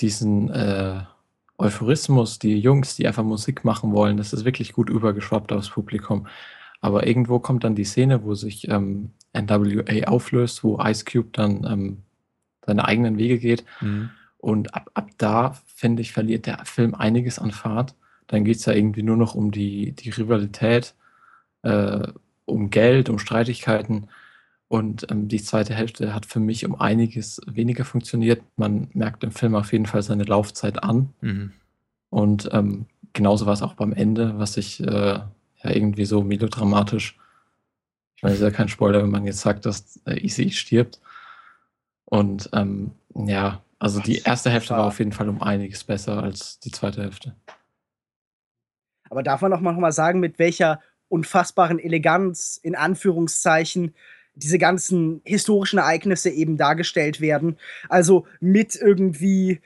diesen 0.00 0.48
äh, 0.50 1.02
Euphorismus, 1.58 2.38
die 2.38 2.58
Jungs, 2.58 2.96
die 2.96 3.06
einfach 3.06 3.24
Musik 3.24 3.64
machen 3.64 3.92
wollen, 3.92 4.16
das 4.16 4.32
ist 4.32 4.44
wirklich 4.44 4.72
gut 4.72 4.90
übergeschwappt 4.90 5.52
aufs 5.52 5.70
Publikum. 5.70 6.26
Aber 6.80 7.06
irgendwo 7.06 7.38
kommt 7.38 7.64
dann 7.64 7.74
die 7.74 7.84
Szene, 7.84 8.24
wo 8.24 8.34
sich 8.34 8.68
ähm, 8.68 9.10
NWA 9.34 10.06
auflöst, 10.06 10.62
wo 10.62 10.78
Ice 10.80 11.04
Cube 11.04 11.30
dann 11.32 11.64
ähm, 11.64 12.02
seine 12.64 12.84
eigenen 12.84 13.16
Wege 13.18 13.38
geht. 13.38 13.64
Mhm. 13.80 14.10
Und 14.38 14.74
ab, 14.74 14.90
ab 14.94 15.08
da, 15.16 15.56
finde 15.66 16.02
ich, 16.02 16.12
verliert 16.12 16.46
der 16.46 16.64
Film 16.64 16.94
einiges 16.94 17.38
an 17.38 17.50
Fahrt 17.50 17.94
dann 18.26 18.44
geht 18.44 18.56
es 18.56 18.66
ja 18.66 18.72
irgendwie 18.72 19.02
nur 19.02 19.16
noch 19.16 19.34
um 19.34 19.50
die, 19.50 19.92
die 19.92 20.10
Rivalität, 20.10 20.94
äh, 21.62 22.08
um 22.44 22.70
Geld, 22.70 23.08
um 23.08 23.18
Streitigkeiten. 23.18 24.08
Und 24.68 25.10
ähm, 25.10 25.28
die 25.28 25.42
zweite 25.42 25.74
Hälfte 25.74 26.12
hat 26.12 26.26
für 26.26 26.40
mich 26.40 26.64
um 26.66 26.74
einiges 26.80 27.40
weniger 27.46 27.84
funktioniert. 27.84 28.42
Man 28.56 28.88
merkt 28.94 29.22
im 29.22 29.30
Film 29.30 29.54
auf 29.54 29.72
jeden 29.72 29.86
Fall 29.86 30.02
seine 30.02 30.24
Laufzeit 30.24 30.82
an. 30.82 31.10
Mhm. 31.20 31.52
Und 32.10 32.48
ähm, 32.52 32.86
genauso 33.12 33.46
war 33.46 33.52
es 33.52 33.62
auch 33.62 33.74
beim 33.74 33.92
Ende, 33.92 34.38
was 34.38 34.56
ich 34.56 34.80
äh, 34.80 34.86
ja 34.86 35.30
irgendwie 35.62 36.04
so 36.04 36.22
melodramatisch, 36.22 37.18
ich 38.16 38.22
meine, 38.22 38.34
es 38.34 38.40
ist 38.40 38.44
ja 38.44 38.50
kein 38.50 38.68
Spoiler, 38.68 39.02
wenn 39.02 39.10
man 39.10 39.26
jetzt 39.26 39.40
sagt, 39.40 39.66
dass 39.66 40.00
äh, 40.06 40.18
Easy 40.18 40.50
stirbt. 40.50 41.00
Und 42.06 42.48
ähm, 42.52 42.92
ja, 43.14 43.62
also 43.78 44.00
die 44.00 44.18
erste 44.18 44.50
Hälfte 44.50 44.74
war 44.74 44.86
auf 44.86 44.98
jeden 44.98 45.12
Fall 45.12 45.28
um 45.28 45.42
einiges 45.42 45.84
besser 45.84 46.22
als 46.22 46.58
die 46.60 46.70
zweite 46.70 47.02
Hälfte. 47.02 47.34
Aber 49.10 49.22
darf 49.22 49.42
man 49.42 49.52
auch 49.52 49.60
mal 49.60 49.92
sagen, 49.92 50.18
mit 50.18 50.38
welcher 50.38 50.80
unfassbaren 51.08 51.78
Eleganz, 51.78 52.58
in 52.60 52.74
Anführungszeichen, 52.74 53.94
diese 54.36 54.58
ganzen 54.58 55.20
historischen 55.24 55.78
Ereignisse 55.78 56.30
eben 56.30 56.56
dargestellt 56.56 57.20
werden. 57.20 57.58
Also 57.88 58.26
mit 58.40 58.76
irgendwie 58.76 59.60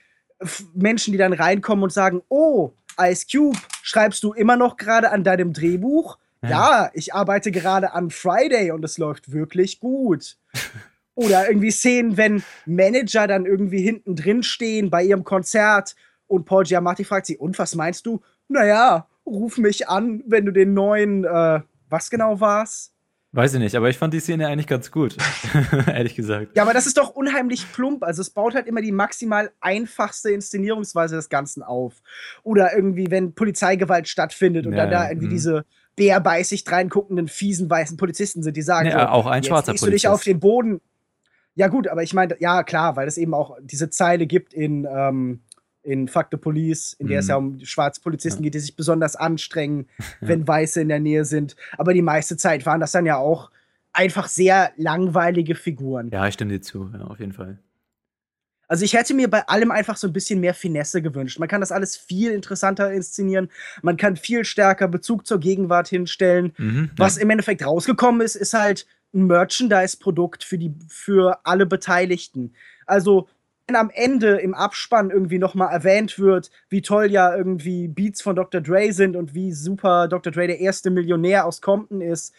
Menschen, 0.75 1.13
die 1.13 1.19
dann 1.19 1.33
reinkommen 1.33 1.83
und 1.83 1.93
sagen, 1.93 2.23
oh, 2.29 2.73
Ice 2.99 3.27
Cube, 3.31 3.59
schreibst 3.83 4.23
du 4.23 4.33
immer 4.33 4.57
noch 4.57 4.77
gerade 4.77 5.11
an 5.11 5.25
deinem 5.25 5.53
Drehbuch? 5.53 6.19
Ja. 6.43 6.51
ja, 6.51 6.91
ich 6.95 7.13
arbeite 7.13 7.51
gerade 7.51 7.93
an 7.93 8.11
Friday 8.11 8.71
und 8.71 8.85
es 8.85 8.97
läuft 8.97 9.33
wirklich 9.33 9.81
gut. 9.81 10.39
Oder 11.15 11.49
irgendwie 11.49 11.71
Szenen, 11.71 12.17
wenn 12.17 12.43
Manager 12.65 13.27
dann 13.27 13.45
irgendwie 13.45 13.83
hinten 13.83 14.17
drin 14.17 14.43
stehen 14.43 14.89
bei 14.89 15.05
ihrem 15.05 15.25
Konzert 15.25 15.95
und 16.27 16.47
Paul 16.47 16.65
Giamatti 16.65 17.05
fragt 17.05 17.27
sie, 17.27 17.37
und 17.37 17.59
was 17.59 17.75
meinst 17.75 18.07
du? 18.07 18.23
Naja, 18.49 19.07
ruf 19.27 19.59
mich 19.59 19.89
an, 19.89 20.23
wenn 20.27 20.47
du 20.47 20.53
den 20.53 20.73
neuen, 20.73 21.25
äh, 21.25 21.61
was 21.91 22.09
genau 22.09 22.41
war's? 22.41 22.93
Weiß 23.33 23.55
ich 23.55 23.61
nicht, 23.61 23.77
aber 23.77 23.89
ich 23.89 23.97
fand 23.97 24.13
die 24.13 24.19
Szene 24.19 24.49
eigentlich 24.49 24.67
ganz 24.67 24.91
gut, 24.91 25.17
ehrlich 25.87 26.17
gesagt. 26.17 26.57
Ja, 26.57 26.65
aber 26.65 26.75
das 26.75 26.87
ist 26.87 26.99
doch 26.99 27.11
unheimlich 27.11 27.71
plump. 27.73 28.03
Also 28.03 28.23
es 28.23 28.31
baut 28.31 28.57
halt 28.57 28.67
immer 28.67 28.83
die 28.83 28.91
maximal 28.91 29.53
einfachste 29.61 30.31
Inszenierungsweise 30.31 31.15
des 31.15 31.29
Ganzen 31.29 31.63
auf. 31.63 32.03
Oder 32.43 32.75
irgendwie, 32.75 33.09
wenn 33.13 33.33
Polizeigewalt 33.33 34.09
stattfindet 34.09 34.67
und 34.67 34.73
ja, 34.73 34.79
dann 34.79 34.91
da 34.91 35.09
irgendwie 35.09 35.29
mh. 35.29 35.33
diese 35.33 35.65
bärbeißig 35.95 36.65
reinguckenden, 36.71 37.29
fiesen, 37.29 37.71
weißen 37.71 37.97
Polizisten 37.97 38.43
sind, 38.43 38.57
die 38.57 38.63
sagen, 38.63 38.89
ja, 38.89 39.03
so, 39.03 39.07
auch 39.07 39.27
ein 39.27 39.45
schwarzer 39.45 39.73
Polizist. 39.73 39.87
du 39.87 39.91
dich 39.93 40.09
auf 40.09 40.25
den 40.25 40.41
Boden. 40.41 40.81
Ja, 41.55 41.69
gut, 41.69 41.87
aber 41.87 42.03
ich 42.03 42.15
meine, 42.15 42.35
ja, 42.41 42.65
klar, 42.65 42.97
weil 42.97 43.07
es 43.07 43.17
eben 43.17 43.35
auch 43.35 43.57
diese 43.63 43.91
Zeile 43.91 44.27
gibt 44.27 44.55
in, 44.55 44.89
ähm, 44.91 45.43
in 45.83 46.09
Fuck 46.09 46.27
the 46.31 46.37
Police, 46.37 46.93
in 46.99 47.07
der 47.09 47.21
es 47.21 47.27
Mhm. 47.27 47.31
ja 47.31 47.37
um 47.37 47.65
schwarze 47.65 48.01
Polizisten 48.01 48.43
Ja. 48.43 48.47
geht, 48.47 48.55
die 48.55 48.59
sich 48.61 48.77
besonders 48.77 49.17
anstrengen, 49.17 49.87
Ja. 49.99 50.29
wenn 50.29 50.47
Weiße 50.47 50.81
in 50.81 50.89
der 50.89 51.01
Nähe 51.01 51.25
sind. 51.25 51.57
Aber 51.79 51.95
die 51.95 52.03
meiste 52.03 52.37
Zeit 52.37 52.67
waren 52.67 52.81
das 52.81 52.93
dann 52.93 53.07
ja 53.07 53.17
auch 53.17 53.51
einfach 53.93 54.29
sehr 54.29 54.71
langweilige 54.77 55.55
Figuren. 55.55 56.11
Ja, 56.13 56.27
ich 56.27 56.35
stimme 56.35 56.53
dir 56.53 56.61
zu, 56.61 56.91
ja, 56.93 57.01
auf 57.07 57.19
jeden 57.19 57.33
Fall. 57.33 57.59
Also 58.69 58.85
ich 58.85 58.95
hätte 58.95 59.15
mir 59.15 59.29
bei 59.29 59.49
allem 59.49 59.73
einfach 59.73 59.97
so 59.97 60.07
ein 60.07 60.13
bisschen 60.13 60.39
mehr 60.39 60.55
Finesse 60.55 61.03
gewünscht. 61.03 61.41
Man 61.41 61.49
kann 61.49 61.61
das 61.61 61.73
alles 61.73 61.97
viel 61.97 62.31
interessanter 62.31 62.93
inszenieren. 62.93 63.49
Man 63.83 63.97
kann 63.97 64.15
viel 64.17 64.45
stärker 64.45 64.87
Bezug 64.87 65.27
zur 65.27 65.41
Gegenwart 65.41 65.89
hinstellen. 65.89 66.53
Mhm, 66.57 66.91
Was 66.97 67.17
im 67.17 67.31
Endeffekt 67.31 67.67
rausgekommen 67.67 68.21
ist, 68.21 68.37
ist 68.37 68.55
halt 68.55 68.87
ein 69.13 69.27
Merchandise-Produkt 69.27 70.45
für, 70.45 70.57
die, 70.57 70.73
für 70.87 71.41
alle 71.45 71.67
Beteiligten. 71.67 72.55
Also, 72.87 73.29
wenn 73.71 73.77
am 73.77 73.91
Ende 73.95 74.39
im 74.39 74.53
Abspann 74.53 75.11
irgendwie 75.11 75.39
nochmal 75.39 75.73
erwähnt 75.73 76.19
wird, 76.19 76.51
wie 76.71 76.83
toll 76.83 77.09
ja 77.09 77.37
irgendwie 77.37 77.87
Beats 77.87 78.21
von 78.21 78.35
Dr. 78.35 78.61
Dre 78.61 78.93
sind 78.93 79.15
und 79.15 79.33
wie 79.33 79.53
super 79.53 80.09
Dr. 80.09 80.33
Dre 80.33 80.49
der 80.49 80.59
erste 80.59 80.91
Millionär 80.91 81.47
aus 81.47 81.61
Compton 81.61 82.01
ist, 82.01 82.35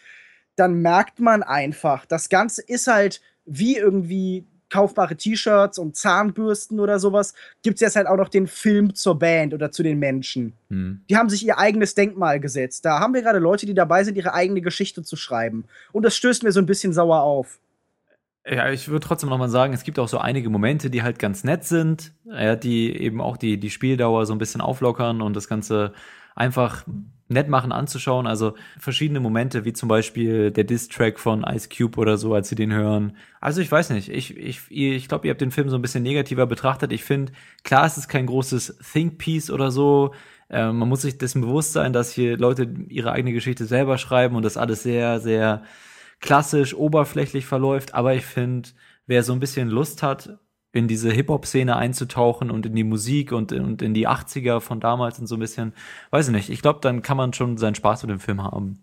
dann 0.56 0.82
merkt 0.82 1.20
man 1.20 1.42
einfach, 1.42 2.04
das 2.04 2.28
Ganze 2.28 2.60
ist 2.60 2.86
halt 2.86 3.22
wie 3.46 3.78
irgendwie 3.78 4.44
kaufbare 4.68 5.16
T-Shirts 5.16 5.78
und 5.78 5.96
Zahnbürsten 5.96 6.80
oder 6.80 6.98
sowas, 6.98 7.32
gibt 7.62 7.76
es 7.76 7.80
jetzt 7.80 7.96
halt 7.96 8.06
auch 8.06 8.16
noch 8.16 8.28
den 8.28 8.46
Film 8.46 8.94
zur 8.94 9.18
Band 9.18 9.54
oder 9.54 9.70
zu 9.70 9.82
den 9.82 9.98
Menschen 9.98 10.52
Hm. 10.68 11.00
die 11.08 11.16
haben 11.16 11.30
sich 11.30 11.46
ihr 11.46 11.58
eigenes 11.58 11.94
Denkmal 11.94 12.40
gesetzt. 12.40 12.84
Da 12.84 13.00
haben 13.00 13.14
wir 13.14 13.22
gerade 13.22 13.38
Leute, 13.38 13.64
die 13.64 13.74
dabei 13.74 14.04
sind, 14.04 14.16
ihre 14.16 14.34
eigene 14.34 14.60
Geschichte 14.60 15.02
zu 15.02 15.16
schreiben. 15.16 15.64
Und 15.92 16.04
das 16.04 16.14
stößt 16.14 16.42
mir 16.42 16.52
so 16.52 16.60
ein 16.60 16.66
bisschen 16.66 16.92
sauer 16.92 17.22
auf. 17.22 17.58
Ja, 18.44 18.70
ich 18.70 18.88
würde 18.88 19.06
trotzdem 19.06 19.30
noch 19.30 19.38
mal 19.38 19.48
sagen, 19.48 19.72
es 19.72 19.84
gibt 19.84 20.00
auch 20.00 20.08
so 20.08 20.18
einige 20.18 20.50
Momente, 20.50 20.90
die 20.90 21.02
halt 21.02 21.20
ganz 21.20 21.44
nett 21.44 21.64
sind, 21.64 22.12
ja, 22.24 22.56
die 22.56 22.96
eben 22.96 23.20
auch 23.20 23.36
die, 23.36 23.58
die 23.58 23.70
Spieldauer 23.70 24.26
so 24.26 24.32
ein 24.34 24.38
bisschen 24.38 24.60
auflockern 24.60 25.22
und 25.22 25.36
das 25.36 25.46
Ganze 25.46 25.92
einfach 26.34 26.84
nett 27.28 27.48
machen 27.48 27.70
anzuschauen. 27.70 28.26
Also 28.26 28.54
verschiedene 28.78 29.20
Momente, 29.20 29.64
wie 29.64 29.72
zum 29.72 29.88
Beispiel 29.88 30.50
der 30.50 30.64
Diss-Track 30.64 31.20
von 31.20 31.44
Ice 31.44 31.68
Cube 31.68 31.98
oder 31.98 32.16
so, 32.18 32.34
als 32.34 32.48
sie 32.48 32.56
den 32.56 32.72
hören. 32.72 33.16
Also 33.40 33.60
ich 33.60 33.70
weiß 33.70 33.90
nicht, 33.90 34.08
ich, 34.08 34.36
ich, 34.36 34.60
ich 34.70 35.08
glaube, 35.08 35.26
ihr 35.26 35.30
habt 35.30 35.40
den 35.40 35.52
Film 35.52 35.68
so 35.68 35.76
ein 35.76 35.82
bisschen 35.82 36.02
negativer 36.02 36.46
betrachtet. 36.46 36.92
Ich 36.92 37.04
finde, 37.04 37.32
klar, 37.62 37.86
es 37.86 37.96
ist 37.96 38.08
kein 38.08 38.26
großes 38.26 38.78
Think-Piece 38.92 39.50
oder 39.50 39.70
so. 39.70 40.14
Äh, 40.50 40.72
man 40.72 40.88
muss 40.88 41.02
sich 41.02 41.16
dessen 41.16 41.42
bewusst 41.42 41.72
sein, 41.72 41.92
dass 41.92 42.12
hier 42.12 42.36
Leute 42.36 42.68
ihre 42.88 43.12
eigene 43.12 43.32
Geschichte 43.32 43.66
selber 43.66 43.98
schreiben 43.98 44.34
und 44.34 44.44
das 44.44 44.56
alles 44.56 44.82
sehr, 44.82 45.20
sehr 45.20 45.62
klassisch, 46.22 46.74
oberflächlich 46.74 47.44
verläuft, 47.44 47.92
aber 47.92 48.14
ich 48.14 48.24
finde, 48.24 48.70
wer 49.06 49.22
so 49.22 49.34
ein 49.34 49.40
bisschen 49.40 49.68
Lust 49.68 50.02
hat, 50.02 50.38
in 50.72 50.88
diese 50.88 51.10
Hip-Hop-Szene 51.10 51.76
einzutauchen 51.76 52.50
und 52.50 52.64
in 52.64 52.74
die 52.74 52.84
Musik 52.84 53.32
und, 53.32 53.52
und 53.52 53.82
in 53.82 53.92
die 53.92 54.08
80er 54.08 54.60
von 54.60 54.80
damals 54.80 55.18
und 55.18 55.26
so 55.26 55.36
ein 55.36 55.40
bisschen, 55.40 55.74
weiß 56.10 56.28
ich 56.28 56.34
nicht, 56.34 56.48
ich 56.48 56.62
glaube, 56.62 56.80
dann 56.80 57.02
kann 57.02 57.18
man 57.18 57.34
schon 57.34 57.58
seinen 57.58 57.74
Spaß 57.74 58.04
mit 58.04 58.10
dem 58.10 58.20
Film 58.20 58.42
haben. 58.42 58.82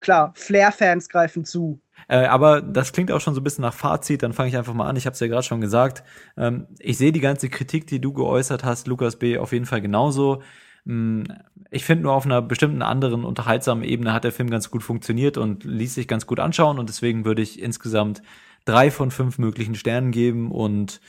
Klar, 0.00 0.32
Flair-Fans 0.34 1.08
greifen 1.08 1.44
zu. 1.44 1.80
Äh, 2.08 2.26
aber 2.26 2.62
das 2.62 2.92
klingt 2.92 3.12
auch 3.12 3.20
schon 3.20 3.34
so 3.34 3.40
ein 3.40 3.44
bisschen 3.44 3.62
nach 3.62 3.74
Fazit, 3.74 4.22
dann 4.22 4.32
fange 4.32 4.48
ich 4.48 4.56
einfach 4.56 4.74
mal 4.74 4.88
an. 4.88 4.96
Ich 4.96 5.06
habe 5.06 5.14
es 5.14 5.20
ja 5.20 5.26
gerade 5.26 5.42
schon 5.42 5.60
gesagt. 5.60 6.02
Ähm, 6.36 6.66
ich 6.78 6.98
sehe 6.98 7.12
die 7.12 7.20
ganze 7.20 7.48
Kritik, 7.48 7.86
die 7.86 8.00
du 8.00 8.12
geäußert 8.12 8.64
hast, 8.64 8.86
Lukas 8.86 9.16
B., 9.16 9.38
auf 9.38 9.52
jeden 9.52 9.66
Fall 9.66 9.80
genauso. 9.80 10.42
Mm, 10.88 11.24
Ich 11.70 11.84
finde 11.84 12.04
nur 12.04 12.14
auf 12.14 12.24
einer 12.24 12.40
bestimmten 12.40 12.80
anderen 12.82 13.24
unterhaltsamen 13.24 13.84
Ebene 13.84 14.14
hat 14.14 14.24
der 14.24 14.32
Film 14.32 14.48
ganz 14.48 14.70
gut 14.70 14.82
funktioniert 14.82 15.36
und 15.36 15.64
ließ 15.64 15.94
sich 15.94 16.08
ganz 16.08 16.26
gut 16.26 16.40
anschauen 16.40 16.78
und 16.78 16.88
deswegen 16.88 17.26
würde 17.26 17.42
ich 17.42 17.60
insgesamt 17.60 18.22
drei 18.64 18.90
von 18.90 19.10
fünf 19.10 19.38
möglichen 19.38 19.74
Sternen 19.74 20.10
geben 20.10 20.50
und 20.50 21.00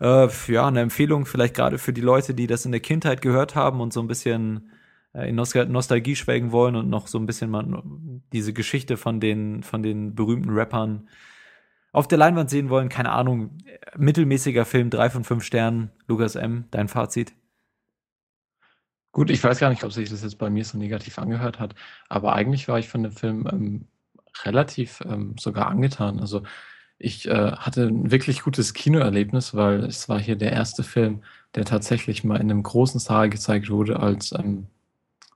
äh, 0.00 0.28
ja, 0.48 0.68
eine 0.68 0.80
Empfehlung 0.80 1.26
vielleicht 1.26 1.54
gerade 1.54 1.78
für 1.78 1.92
die 1.92 2.02
Leute, 2.02 2.34
die 2.34 2.46
das 2.46 2.64
in 2.66 2.72
der 2.72 2.80
Kindheit 2.80 3.20
gehört 3.20 3.56
haben 3.56 3.80
und 3.80 3.92
so 3.92 4.00
ein 4.00 4.06
bisschen 4.06 4.70
äh, 5.12 5.28
in 5.28 5.34
Nostal 5.34 5.66
Nostalgie 5.66 6.14
schwelgen 6.16 6.52
wollen 6.52 6.76
und 6.76 6.88
noch 6.88 7.08
so 7.08 7.18
ein 7.18 7.26
bisschen 7.26 7.50
mal 7.50 7.82
diese 8.32 8.52
Geschichte 8.52 8.96
von 8.96 9.18
den, 9.20 9.64
von 9.64 9.82
den 9.82 10.14
berühmten 10.14 10.50
Rappern 10.50 11.08
auf 11.92 12.06
der 12.06 12.18
Leinwand 12.18 12.50
sehen 12.50 12.68
wollen. 12.70 12.88
Keine 12.90 13.10
Ahnung, 13.10 13.58
äh, 13.66 13.78
mittelmäßiger 13.98 14.64
Film, 14.64 14.90
drei 14.90 15.10
von 15.10 15.24
fünf 15.24 15.42
Sternen. 15.44 15.90
Lukas 16.06 16.36
M., 16.36 16.66
dein 16.70 16.88
Fazit? 16.88 17.32
Gut, 19.16 19.30
ich 19.30 19.42
weiß 19.42 19.60
gar 19.60 19.70
nicht, 19.70 19.82
ob 19.82 19.94
sich 19.94 20.10
das 20.10 20.22
jetzt 20.22 20.36
bei 20.36 20.50
mir 20.50 20.62
so 20.62 20.76
negativ 20.76 21.18
angehört 21.18 21.58
hat, 21.58 21.74
aber 22.10 22.34
eigentlich 22.34 22.68
war 22.68 22.78
ich 22.78 22.86
von 22.86 23.02
dem 23.02 23.12
Film 23.12 23.48
ähm, 23.50 23.86
relativ 24.44 25.02
ähm, 25.06 25.36
sogar 25.40 25.68
angetan. 25.68 26.20
Also 26.20 26.42
ich 26.98 27.26
äh, 27.26 27.52
hatte 27.52 27.86
ein 27.86 28.10
wirklich 28.10 28.42
gutes 28.42 28.74
Kinoerlebnis, 28.74 29.54
weil 29.54 29.84
es 29.84 30.10
war 30.10 30.20
hier 30.20 30.36
der 30.36 30.52
erste 30.52 30.82
Film, 30.82 31.22
der 31.54 31.64
tatsächlich 31.64 32.24
mal 32.24 32.34
in 32.36 32.50
einem 32.50 32.62
großen 32.62 33.00
Saal 33.00 33.30
gezeigt 33.30 33.70
wurde 33.70 34.00
als 34.00 34.32
ähm, 34.32 34.66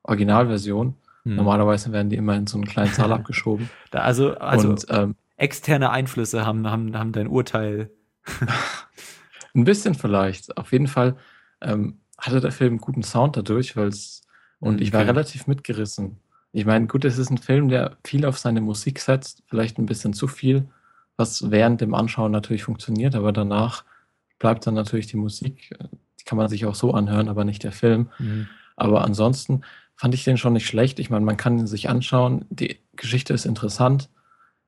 Originalversion. 0.03 0.97
Hm. 1.23 1.37
Normalerweise 1.37 1.91
werden 1.91 2.11
die 2.11 2.17
immer 2.17 2.37
in 2.37 2.47
so 2.47 2.59
einen 2.59 2.67
kleinen 2.67 2.93
Saal 2.93 3.13
abgeschoben. 3.15 3.71
Da, 3.93 4.01
also, 4.01 4.35
also 4.35 4.69
Und 4.69 4.87
ähm, 4.91 5.15
externe 5.39 5.89
Einflüsse 5.89 6.45
haben, 6.45 6.71
haben, 6.71 6.99
haben 6.99 7.13
dein 7.13 7.29
Urteil. 7.29 7.89
Ein 9.55 9.65
bisschen 9.65 9.95
vielleicht. 9.95 10.59
Auf 10.59 10.71
jeden 10.71 10.87
Fall 10.87 11.17
ähm, 11.63 12.01
hatte 12.21 12.41
der 12.41 12.53
Film 12.53 12.79
guten 12.79 13.03
Sound 13.03 13.37
dadurch, 13.37 13.77
weil 13.77 13.89
es 13.89 14.23
und 14.61 14.81
ich 14.81 14.93
war 14.93 15.01
Okay. 15.01 15.11
relativ 15.11 15.47
mitgerissen. 15.47 16.19
Ich 16.53 16.67
meine, 16.67 16.87
gut, 16.87 17.05
es 17.05 17.17
ist 17.17 17.31
ein 17.31 17.39
Film, 17.39 17.69
der 17.69 17.97
viel 18.05 18.27
auf 18.27 18.39
seine 18.39 18.61
Musik 18.61 18.99
setzt, 18.99 19.43
vielleicht 19.47 19.79
ein 19.79 19.87
bisschen 19.87 20.13
zu 20.13 20.27
viel, 20.29 20.69
was 21.17 21.51
während 21.51 21.81
dem 21.81 21.95
Anschauen 21.95 22.33
natürlich 22.33 22.65
funktioniert, 22.65 23.15
aber 23.15 23.33
danach 23.33 23.85
bleibt 24.39 24.67
dann 24.67 24.75
natürlich 24.75 25.07
die 25.07 25.17
Musik, 25.17 25.75
die 26.19 26.25
kann 26.25 26.37
man 26.39 26.49
sich 26.49 26.67
auch 26.67 26.75
so 26.75 26.93
anhören, 26.93 27.29
aber 27.29 27.45
nicht 27.45 27.63
der 27.63 27.73
Film. 27.73 28.11
Mhm. 28.19 28.49
Aber 28.77 29.05
ansonsten 29.05 29.63
fand 29.97 30.15
ich 30.15 30.25
den 30.25 30.39
schon 30.39 30.55
nicht 30.55 30.67
schlecht. 30.67 30.99
Ich 30.99 31.11
meine, 31.11 31.25
man 31.25 31.37
kann 31.37 31.59
ihn 31.59 31.67
sich 31.67 31.89
anschauen. 31.89 32.47
Die 32.51 32.79
Geschichte 32.97 33.33
ist 33.35 33.45
interessant. 33.47 34.09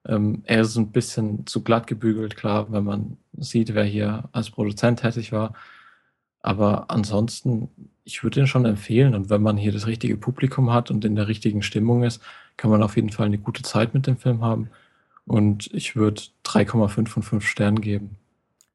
Ähm, 0.06 0.42
er 0.44 0.60
ist 0.60 0.76
ein 0.76 0.92
bisschen 0.92 1.46
zu 1.46 1.62
glatt 1.62 1.86
gebügelt, 1.86 2.36
klar, 2.36 2.70
wenn 2.72 2.84
man 2.84 3.16
sieht, 3.38 3.74
wer 3.74 3.84
hier 3.84 4.28
als 4.32 4.50
Produzent 4.50 5.00
tätig 5.00 5.32
war. 5.32 5.54
Aber 6.42 6.90
ansonsten, 6.90 7.68
ich 8.04 8.22
würde 8.22 8.40
ihn 8.40 8.46
schon 8.46 8.64
empfehlen. 8.64 9.14
Und 9.14 9.30
wenn 9.30 9.42
man 9.42 9.56
hier 9.56 9.72
das 9.72 9.86
richtige 9.86 10.16
Publikum 10.16 10.72
hat 10.72 10.90
und 10.90 11.04
in 11.04 11.14
der 11.16 11.28
richtigen 11.28 11.62
Stimmung 11.62 12.02
ist, 12.02 12.20
kann 12.56 12.70
man 12.70 12.82
auf 12.82 12.96
jeden 12.96 13.10
Fall 13.10 13.26
eine 13.26 13.38
gute 13.38 13.62
Zeit 13.62 13.94
mit 13.94 14.06
dem 14.06 14.16
Film 14.16 14.42
haben. 14.42 14.68
Und 15.24 15.72
ich 15.72 15.94
würde 15.96 16.20
3,5 16.44 17.06
von 17.08 17.22
5 17.22 17.46
Sternen 17.46 17.80
geben. 17.80 18.16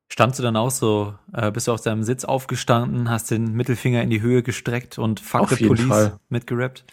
Standst 0.10 0.40
du 0.40 0.44
dann 0.44 0.56
auch 0.56 0.72
so, 0.72 1.16
äh, 1.34 1.52
bist 1.52 1.68
du 1.68 1.74
aus 1.74 1.82
deinem 1.82 2.04
Sitz 2.04 2.24
aufgestanden, 2.24 3.10
hast 3.10 3.30
den 3.30 3.52
Mittelfinger 3.54 4.02
in 4.02 4.10
die 4.10 4.22
Höhe 4.22 4.42
gestreckt 4.42 4.98
und 4.98 5.20
Fuck 5.20 5.42
Auf 5.42 5.50
the 5.50 5.56
jeden 5.56 5.68
Police 5.68 5.88
Fall. 5.88 6.20
mitgerappt? 6.30 6.86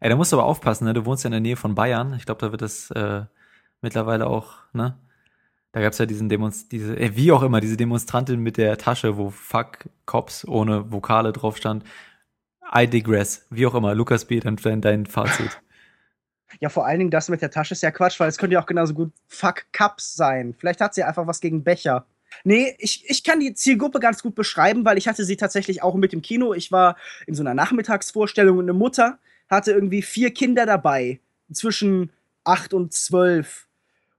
Ey, 0.00 0.08
da 0.08 0.16
musst 0.16 0.32
du 0.32 0.36
aber 0.38 0.46
aufpassen, 0.46 0.84
ne? 0.86 0.94
Du 0.94 1.04
wohnst 1.04 1.22
ja 1.22 1.28
in 1.28 1.32
der 1.32 1.40
Nähe 1.40 1.56
von 1.56 1.74
Bayern. 1.74 2.14
Ich 2.14 2.24
glaube, 2.24 2.40
da 2.40 2.50
wird 2.50 2.62
das 2.62 2.90
äh, 2.90 3.22
mittlerweile 3.82 4.26
auch, 4.26 4.54
ne? 4.72 4.96
Da 5.72 5.80
gab's 5.80 5.98
ja 5.98 6.06
diesen 6.06 6.28
Demonst 6.28 6.70
diese, 6.70 6.96
äh, 6.98 7.16
wie 7.16 7.32
auch 7.32 7.42
immer, 7.42 7.60
diese 7.60 7.76
Demonstrantin 7.76 8.40
mit 8.40 8.58
der 8.58 8.76
Tasche, 8.76 9.16
wo 9.16 9.30
Fuck 9.30 9.88
Cops 10.04 10.46
ohne 10.46 10.92
Vokale 10.92 11.32
drauf 11.32 11.56
stand. 11.56 11.84
I 12.74 12.86
digress. 12.86 13.46
Wie 13.50 13.66
auch 13.66 13.74
immer. 13.74 13.94
Lukas 13.94 14.26
B., 14.26 14.40
dann 14.40 14.56
dein, 14.56 14.80
dein 14.80 15.06
Fazit. 15.06 15.60
Ja, 16.60 16.68
vor 16.68 16.84
allen 16.84 16.98
Dingen 16.98 17.10
das 17.10 17.30
mit 17.30 17.40
der 17.40 17.50
Tasche 17.50 17.72
ist 17.72 17.82
ja 17.82 17.90
Quatsch, 17.90 18.20
weil 18.20 18.28
es 18.28 18.36
könnte 18.36 18.52
ja 18.52 18.60
auch 18.60 18.66
genauso 18.66 18.92
gut 18.92 19.10
Fuck 19.26 19.72
Cups 19.72 20.14
sein. 20.14 20.54
Vielleicht 20.58 20.82
hat 20.82 20.92
sie 20.92 21.02
einfach 21.02 21.26
was 21.26 21.40
gegen 21.40 21.64
Becher. 21.64 22.04
Nee, 22.44 22.76
ich, 22.78 23.08
ich 23.08 23.24
kann 23.24 23.40
die 23.40 23.54
Zielgruppe 23.54 24.00
ganz 24.00 24.22
gut 24.22 24.34
beschreiben, 24.34 24.84
weil 24.84 24.98
ich 24.98 25.08
hatte 25.08 25.24
sie 25.24 25.36
tatsächlich 25.36 25.82
auch 25.82 25.94
mit 25.94 26.12
im 26.12 26.20
Kino. 26.20 26.52
Ich 26.52 26.70
war 26.70 26.96
in 27.26 27.34
so 27.34 27.42
einer 27.42 27.54
Nachmittagsvorstellung 27.54 28.58
und 28.58 28.64
eine 28.64 28.74
Mutter 28.74 29.18
hatte 29.48 29.72
irgendwie 29.72 30.02
vier 30.02 30.32
Kinder 30.32 30.66
dabei, 30.66 31.20
zwischen 31.52 32.10
acht 32.44 32.74
und 32.74 32.92
zwölf. 32.92 33.66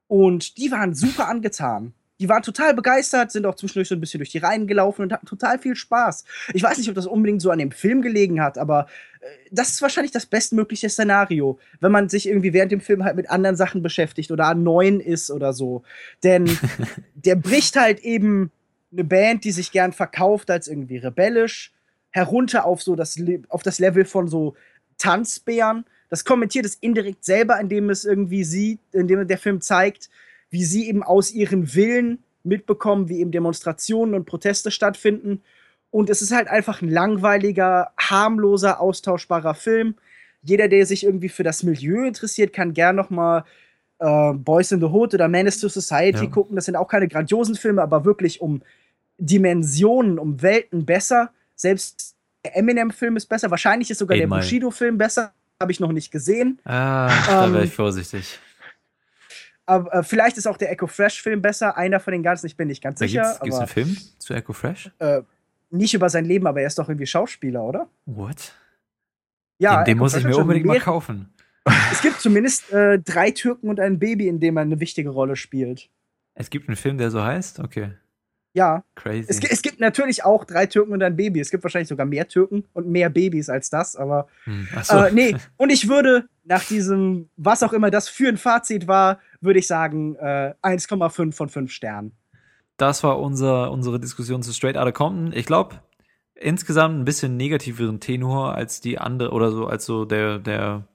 Und 0.07 0.57
die 0.57 0.71
waren 0.71 0.93
super 0.93 1.27
angetan. 1.27 1.93
Die 2.19 2.29
waren 2.29 2.43
total 2.43 2.73
begeistert, 2.73 3.31
sind 3.31 3.45
auch 3.45 3.55
zwischendurch 3.55 3.89
so 3.89 3.95
ein 3.95 3.99
bisschen 3.99 4.19
durch 4.19 4.29
die 4.29 4.37
Reihen 4.37 4.67
gelaufen 4.67 5.01
und 5.01 5.11
hatten 5.11 5.25
total 5.25 5.57
viel 5.57 5.75
Spaß. 5.75 6.23
Ich 6.53 6.63
weiß 6.63 6.77
nicht, 6.77 6.87
ob 6.87 6.95
das 6.95 7.07
unbedingt 7.07 7.41
so 7.41 7.49
an 7.49 7.57
dem 7.57 7.71
Film 7.71 8.01
gelegen 8.01 8.41
hat, 8.41 8.57
aber 8.57 8.87
äh, 9.19 9.25
das 9.51 9.69
ist 9.69 9.81
wahrscheinlich 9.81 10.11
das 10.11 10.27
bestmögliche 10.27 10.89
Szenario, 10.89 11.59
wenn 11.81 11.91
man 11.91 12.09
sich 12.09 12.27
irgendwie 12.27 12.53
während 12.53 12.71
dem 12.71 12.81
Film 12.81 13.03
halt 13.03 13.15
mit 13.15 13.29
anderen 13.29 13.55
Sachen 13.55 13.81
beschäftigt 13.81 14.31
oder 14.31 14.45
an 14.45 14.63
neuen 14.63 14.99
ist 14.99 15.31
oder 15.31 15.53
so. 15.53 15.83
Denn 16.23 16.45
der 17.15 17.35
bricht 17.35 17.75
halt 17.75 17.99
eben 17.99 18.51
eine 18.91 19.03
Band, 19.03 19.43
die 19.43 19.51
sich 19.51 19.71
gern 19.71 19.91
verkauft 19.91 20.51
als 20.51 20.67
irgendwie 20.67 20.97
rebellisch, 20.97 21.73
herunter 22.11 22.65
auf 22.65 22.83
so 22.83 22.95
das, 22.95 23.17
Le 23.17 23.41
auf 23.49 23.63
das 23.63 23.79
Level 23.79 24.05
von 24.05 24.27
so 24.27 24.55
Tanzbären. 24.97 25.85
Das 26.13 26.25
kommentiert 26.25 26.63
es 26.63 26.75
indirekt 26.75 27.25
selber, 27.25 27.59
indem 27.59 27.89
es 27.89 28.05
irgendwie 28.05 28.43
sieht, 28.43 28.79
indem 28.91 29.27
der 29.27 29.39
Film 29.39 29.61
zeigt, 29.61 30.11
wie 30.51 30.63
sie 30.63 30.87
eben 30.87 31.01
aus 31.01 31.31
ihrem 31.31 31.73
Willen 31.73 32.19
mitbekommen, 32.43 33.09
wie 33.09 33.19
eben 33.19 33.31
Demonstrationen 33.31 34.13
und 34.13 34.25
Proteste 34.25 34.69
stattfinden. 34.69 35.41
Und 35.89 36.11
es 36.11 36.21
ist 36.21 36.31
halt 36.31 36.49
einfach 36.49 36.83
ein 36.83 36.89
langweiliger, 36.89 37.93
harmloser, 37.97 38.79
austauschbarer 38.79 39.55
Film. 39.55 39.95
Jeder, 40.43 40.67
der 40.67 40.85
sich 40.85 41.03
irgendwie 41.03 41.29
für 41.29 41.41
das 41.41 41.63
Milieu 41.63 42.05
interessiert, 42.05 42.53
kann 42.53 42.75
gern 42.75 42.95
noch 42.95 43.09
mal 43.09 43.43
äh, 43.97 44.33
Boys 44.33 44.71
in 44.71 44.81
the 44.81 44.85
Hood 44.85 45.15
oder 45.15 45.27
Menace 45.27 45.61
to 45.61 45.67
Society 45.67 46.25
Ja. 46.25 46.29
gucken. 46.29 46.55
Das 46.55 46.65
sind 46.65 46.75
auch 46.75 46.89
keine 46.89 47.07
grandiosen 47.07 47.55
Filme, 47.55 47.81
aber 47.81 48.05
wirklich 48.05 48.39
um 48.39 48.61
Dimensionen, 49.17 50.19
um 50.19 50.43
Welten 50.43 50.85
besser. 50.85 51.31
Selbst 51.55 52.15
der 52.45 52.55
Eminem-Film 52.55 53.15
ist 53.15 53.25
besser. 53.25 53.49
Wahrscheinlich 53.49 53.89
ist 53.89 53.97
sogar 53.97 54.15
Eight 54.15 54.21
der. 54.21 54.41
Bushido-Film 54.41 54.99
besser. 54.99 55.33
Habe 55.63 55.71
ich 55.71 55.79
noch 55.79 55.93
nicht 55.93 56.11
gesehen. 56.11 56.59
Ah, 56.65 57.07
da 57.25 57.49
wäre 57.51 57.59
Ähm, 57.61 57.63
ich 57.67 57.73
vorsichtig. 57.73 58.37
Aber 59.65 59.93
äh, 59.93 60.03
vielleicht 60.03 60.37
ist 60.37 60.45
auch 60.45 60.57
der 60.57 60.69
Echo 60.71 60.87
Fresh-Film 60.87 61.41
besser. 61.41 61.77
Einer 61.77 62.01
von 62.01 62.11
den 62.11 62.21
ganzen, 62.21 62.47
ich 62.47 62.57
bin 62.57 62.67
nicht 62.67 62.83
ganz 62.83 62.99
Da 62.99 63.05
sicher. 63.07 63.21
gibt's 63.41 63.41
aber 63.41 63.57
einen 63.59 63.67
Film 63.69 63.97
zu 64.19 64.33
Echo 64.33 64.51
Fresh? 64.51 64.91
äh, 64.99 65.21
nicht 65.69 65.93
über 65.93 66.09
sein 66.09 66.25
Leben, 66.25 66.45
aber 66.47 66.59
er 66.59 66.67
ist 66.67 66.77
doch 66.77 66.89
irgendwie 66.89 67.05
Schauspieler, 67.07 67.63
oder? 67.63 67.87
What? 68.05 68.51
Ja, 69.59 69.77
den 69.83 69.93
den 69.93 69.97
muss 69.99 70.13
ich 70.15 70.25
mir 70.25 70.37
unbedingt 70.37 70.65
mal 70.65 70.79
kaufen. 70.81 71.33
Es 71.93 72.01
gibt 72.01 72.19
zumindest 72.19 72.73
äh, 72.73 72.99
drei 72.99 73.31
Türken 73.31 73.69
und 73.69 73.79
ein 73.79 73.99
Baby, 73.99 74.27
in 74.27 74.41
dem 74.41 74.57
er 74.57 74.63
eine 74.63 74.81
wichtige 74.81 75.09
Rolle 75.11 75.37
spielt. 75.37 75.89
Es 76.35 76.49
gibt 76.49 76.67
einen 76.67 76.75
Film, 76.75 76.97
der 76.97 77.09
so 77.09 77.23
heißt? 77.23 77.59
Okay. 77.61 77.91
Ja, 78.53 78.83
Crazy. 78.95 79.25
es, 79.27 79.39
es 79.39 79.61
gibt 79.63 79.79
natürlich 79.79 80.23
auch 80.23 80.45
drei 80.45 80.67
Türken 80.67 80.93
und 80.93 81.01
ein 81.01 81.15
Baby. 81.15 81.39
Es 81.39 81.49
gibt 81.49 81.63
wahrscheinlich 81.63 81.89
sogar 81.89 82.05
mehr 82.05 82.27
Türken 82.27 82.65
und 82.73 82.87
mehr 82.87 83.09
Babys 83.09 83.49
als 83.49 83.71
das, 83.71 83.95
aber 83.95 84.27
hm. 84.43 84.67
Achso. 84.75 84.97
äh, 84.97 85.11
nee. 85.11 85.35
Und 85.57 85.71
ich 85.71 85.89
würde 85.89 86.27
nach 86.43 86.63
diesem, 86.63 87.29
was 87.35 87.63
auch 87.63 87.73
immer 87.73 87.89
das 87.89 88.09
für 88.09 88.27
ein 88.27 88.37
Fazit 88.37 88.87
war, 88.87 89.19
würde 89.41 89.59
ich 89.59 89.67
sagen 89.67 90.15
äh, 90.15 90.53
1,5 90.61 91.33
von 91.33 91.49
5 91.49 91.71
Sternen. 91.71 92.11
Das 92.77 93.03
war 93.03 93.19
unser, 93.19 93.71
unsere 93.71 93.99
Diskussion 93.99 94.43
zu 94.43 94.53
Straight 94.53 94.77
Outta 94.77 94.91
Compton. 94.91 95.31
Ich 95.33 95.45
glaube, 95.45 95.75
insgesamt 96.35 96.99
ein 96.99 97.05
bisschen 97.05 97.37
negativeren 97.37 97.99
Tenor 97.99 98.55
als 98.55 98.81
die 98.81 98.99
andere 98.99 99.31
oder 99.31 99.51
so, 99.51 99.67
als 99.67 99.85
so 99.85 100.05
der, 100.05 100.39
der, 100.39 100.87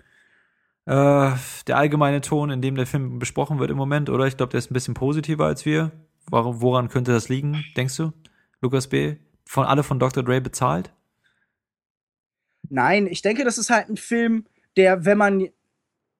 äh, 0.86 1.30
der 1.66 1.76
allgemeine 1.76 2.20
Ton, 2.20 2.50
in 2.50 2.62
dem 2.62 2.76
der 2.76 2.86
Film 2.86 3.18
besprochen 3.18 3.58
wird 3.58 3.70
im 3.70 3.76
Moment, 3.76 4.10
oder? 4.10 4.26
Ich 4.26 4.36
glaube, 4.36 4.50
der 4.50 4.58
ist 4.58 4.70
ein 4.70 4.74
bisschen 4.74 4.94
positiver 4.94 5.46
als 5.46 5.64
wir. 5.64 5.92
Warum, 6.30 6.60
woran 6.60 6.88
könnte 6.88 7.12
das 7.12 7.28
liegen, 7.28 7.64
denkst 7.76 7.96
du? 7.96 8.12
Lukas 8.60 8.88
B. 8.88 9.16
Von 9.44 9.64
alle 9.64 9.82
von 9.82 9.98
Dr. 9.98 10.22
Dre 10.22 10.40
bezahlt? 10.40 10.92
Nein, 12.68 13.06
ich 13.06 13.22
denke, 13.22 13.44
das 13.44 13.56
ist 13.56 13.70
halt 13.70 13.88
ein 13.88 13.96
Film, 13.96 14.46
der, 14.76 15.04
wenn 15.04 15.16
man 15.16 15.48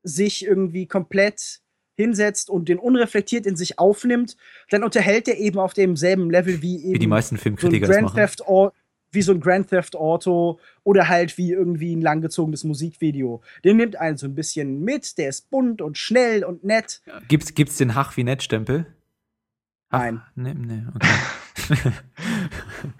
sich 0.02 0.44
irgendwie 0.46 0.86
komplett 0.86 1.60
hinsetzt 1.94 2.48
und 2.48 2.68
den 2.68 2.78
unreflektiert 2.78 3.44
in 3.44 3.56
sich 3.56 3.78
aufnimmt, 3.78 4.36
dann 4.70 4.84
unterhält 4.84 5.28
er 5.28 5.36
eben 5.38 5.58
auf 5.58 5.74
demselben 5.74 6.30
Level 6.30 6.62
wie 6.62 6.82
eben 6.84 6.94
Wie 6.94 6.98
die 6.98 7.06
meisten 7.06 7.36
so 7.36 7.40
ein 7.40 7.42
Filmkritiker 7.42 7.86
das 7.86 7.96
Grand 7.96 8.06
machen. 8.06 8.16
Theft 8.16 8.42
Auto, 8.46 8.74
wie 9.10 9.22
so 9.22 9.32
ein 9.32 9.40
Grand 9.40 9.68
Theft 9.68 9.96
Auto 9.96 10.60
oder 10.84 11.08
halt 11.08 11.36
wie 11.38 11.50
irgendwie 11.50 11.94
ein 11.96 12.00
langgezogenes 12.00 12.62
Musikvideo. 12.64 13.42
Den 13.64 13.78
nimmt 13.78 13.96
einen 13.96 14.16
so 14.16 14.26
ein 14.26 14.34
bisschen 14.34 14.80
mit, 14.84 15.18
der 15.18 15.30
ist 15.30 15.50
bunt 15.50 15.82
und 15.82 15.98
schnell 15.98 16.44
und 16.44 16.62
nett. 16.62 17.02
Gibt's, 17.26 17.54
gibt's 17.54 17.76
den 17.78 17.94
Hach 17.94 18.16
wie 18.16 18.24
Nett-Stempel? 18.24 18.86
Ach, 18.86 18.97
Nein. 19.90 20.22
Nee, 20.34 20.54
nee, 20.54 20.82
okay. 20.94 21.08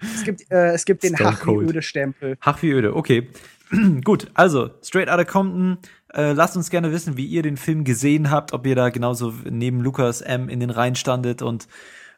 Es 0.01 0.23
gibt, 0.23 0.51
äh, 0.51 0.73
es 0.73 0.85
gibt 0.85 1.03
den 1.03 1.17
Hach 1.17 1.45
wie 1.47 1.55
öde 1.55 1.81
Stempel. 1.81 2.37
Hach 2.41 2.61
wie 2.61 2.71
öde, 2.71 2.95
okay. 2.95 3.29
Gut, 4.03 4.27
also 4.33 4.69
Straight 4.83 5.09
Outta 5.09 5.25
Compton. 5.25 5.77
Äh, 6.13 6.33
lasst 6.33 6.57
uns 6.57 6.69
gerne 6.69 6.91
wissen, 6.91 7.17
wie 7.17 7.25
ihr 7.25 7.43
den 7.43 7.57
Film 7.57 7.83
gesehen 7.83 8.31
habt, 8.31 8.53
ob 8.53 8.65
ihr 8.65 8.75
da 8.75 8.89
genauso 8.89 9.33
neben 9.49 9.81
Lukas 9.81 10.21
M. 10.21 10.49
in 10.49 10.59
den 10.59 10.71
Reihen 10.71 10.95
standet 10.95 11.41
und 11.43 11.67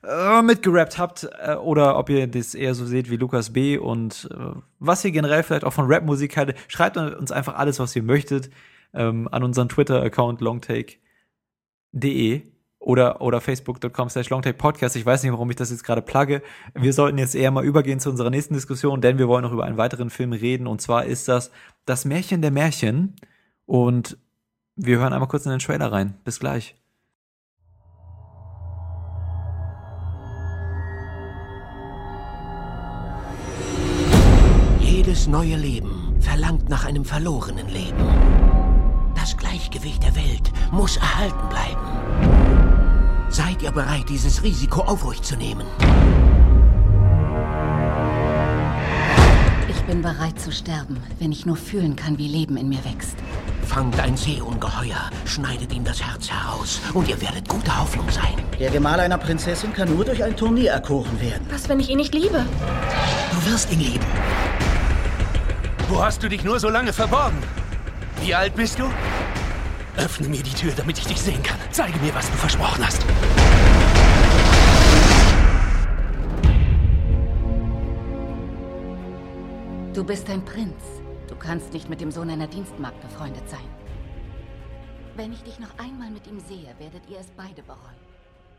äh, 0.03 0.41
mitgerappt 0.41 0.97
habt 0.97 1.29
äh, 1.39 1.55
oder 1.55 1.97
ob 1.97 2.09
ihr 2.09 2.25
das 2.27 2.55
eher 2.55 2.73
so 2.73 2.85
seht 2.85 3.11
wie 3.11 3.17
Lukas 3.17 3.51
B. 3.51 3.77
und 3.77 4.29
äh, 4.31 4.53
was 4.79 5.03
ihr 5.05 5.11
generell 5.11 5.43
vielleicht 5.43 5.65
auch 5.65 5.73
von 5.73 5.91
Rapmusik 5.91 6.37
haltet. 6.37 6.57
Schreibt 6.67 6.95
uns 6.97 7.31
einfach 7.31 7.55
alles, 7.55 7.79
was 7.79 7.95
ihr 7.95 8.03
möchtet 8.03 8.49
ähm, 8.93 9.27
an 9.29 9.43
unseren 9.43 9.69
Twitter-Account 9.69 10.41
longtake.de 10.41 11.01
oder, 12.81 13.21
oder 13.21 13.39
facebook.com 13.39 14.09
slash 14.09 14.29
longtakepodcast. 14.29 14.95
Ich 14.95 15.05
weiß 15.05 15.23
nicht, 15.23 15.31
warum 15.31 15.49
ich 15.51 15.55
das 15.55 15.69
jetzt 15.69 15.83
gerade 15.83 16.01
plugge. 16.01 16.41
Wir 16.73 16.93
sollten 16.93 17.17
jetzt 17.19 17.35
eher 17.35 17.51
mal 17.51 17.63
übergehen 17.63 17.99
zu 17.99 18.09
unserer 18.09 18.31
nächsten 18.31 18.55
Diskussion, 18.55 19.01
denn 19.01 19.19
wir 19.19 19.27
wollen 19.27 19.43
noch 19.43 19.53
über 19.53 19.63
einen 19.63 19.77
weiteren 19.77 20.09
Film 20.09 20.33
reden 20.33 20.67
und 20.67 20.81
zwar 20.81 21.05
ist 21.05 21.27
das 21.27 21.51
Das 21.85 22.05
Märchen 22.05 22.41
der 22.41 22.51
Märchen 22.51 23.15
und 23.65 24.17
wir 24.75 24.97
hören 24.97 25.13
einmal 25.13 25.29
kurz 25.29 25.45
in 25.45 25.51
den 25.51 25.59
Trailer 25.59 25.91
rein. 25.91 26.15
Bis 26.23 26.39
gleich. 26.39 26.75
Jedes 34.79 35.27
neue 35.27 35.55
Leben 35.55 36.15
verlangt 36.19 36.67
nach 36.69 36.85
einem 36.85 37.05
verlorenen 37.05 37.67
Leben. 37.69 37.97
Das 39.15 39.37
Gleichgewicht 39.37 40.03
der 40.03 40.15
Welt 40.15 40.51
muss 40.71 40.97
erhalten 40.97 41.49
bleiben. 41.49 42.50
Seid 43.31 43.61
ihr 43.61 43.71
bereit, 43.71 44.09
dieses 44.09 44.43
Risiko 44.43 44.81
auf 44.81 45.05
euch 45.05 45.21
zu 45.21 45.37
nehmen? 45.37 45.65
Ich 49.69 49.81
bin 49.83 50.01
bereit 50.01 50.37
zu 50.37 50.51
sterben, 50.51 51.01
wenn 51.17 51.31
ich 51.31 51.45
nur 51.45 51.55
fühlen 51.55 51.95
kann, 51.95 52.17
wie 52.17 52.27
Leben 52.27 52.57
in 52.57 52.67
mir 52.67 52.83
wächst. 52.83 53.15
Fangt 53.65 53.97
ein 54.01 54.17
Seeungeheuer, 54.17 55.09
schneidet 55.23 55.73
ihm 55.73 55.85
das 55.85 56.03
Herz 56.03 56.29
heraus 56.29 56.81
und 56.93 57.07
ihr 57.07 57.21
werdet 57.21 57.47
gute 57.47 57.79
Hoffnung 57.79 58.09
sein. 58.09 58.35
Der 58.59 58.69
Gemahl 58.69 58.99
einer 58.99 59.17
Prinzessin 59.17 59.71
kann 59.71 59.95
nur 59.95 60.03
durch 60.03 60.21
ein 60.21 60.35
Turnier 60.35 60.71
erkoren 60.71 61.21
werden. 61.21 61.47
Was, 61.49 61.69
wenn 61.69 61.79
ich 61.79 61.89
ihn 61.89 61.97
nicht 61.97 62.13
liebe? 62.13 62.45
Du 63.31 63.49
wirst 63.49 63.71
ihn 63.71 63.79
lieben. 63.79 64.05
Wo 65.87 66.03
hast 66.03 66.21
du 66.21 66.27
dich 66.27 66.43
nur 66.43 66.59
so 66.59 66.67
lange 66.67 66.91
verborgen? 66.91 67.37
Wie 68.21 68.35
alt 68.35 68.55
bist 68.55 68.77
du? 68.77 68.83
Öffne 70.03 70.27
mir 70.27 70.41
die 70.41 70.53
Tür, 70.53 70.71
damit 70.75 70.97
ich 70.97 71.05
dich 71.05 71.21
sehen 71.21 71.43
kann. 71.43 71.59
Zeige 71.71 71.99
mir, 71.99 72.13
was 72.15 72.29
du 72.31 72.35
versprochen 72.37 72.83
hast. 72.83 73.05
Du 79.93 80.03
bist 80.03 80.27
ein 80.31 80.43
Prinz. 80.43 80.81
Du 81.27 81.35
kannst 81.35 81.71
nicht 81.73 81.87
mit 81.87 82.01
dem 82.01 82.09
Sohn 82.09 82.31
einer 82.31 82.47
Dienstmagd 82.47 82.99
befreundet 83.01 83.47
sein. 83.47 83.59
Wenn 85.15 85.33
ich 85.33 85.43
dich 85.43 85.59
noch 85.59 85.77
einmal 85.77 86.09
mit 86.09 86.25
ihm 86.25 86.39
sehe, 86.39 86.73
werdet 86.79 87.07
ihr 87.07 87.19
es 87.19 87.27
beide 87.37 87.61
bereuen. 87.61 87.99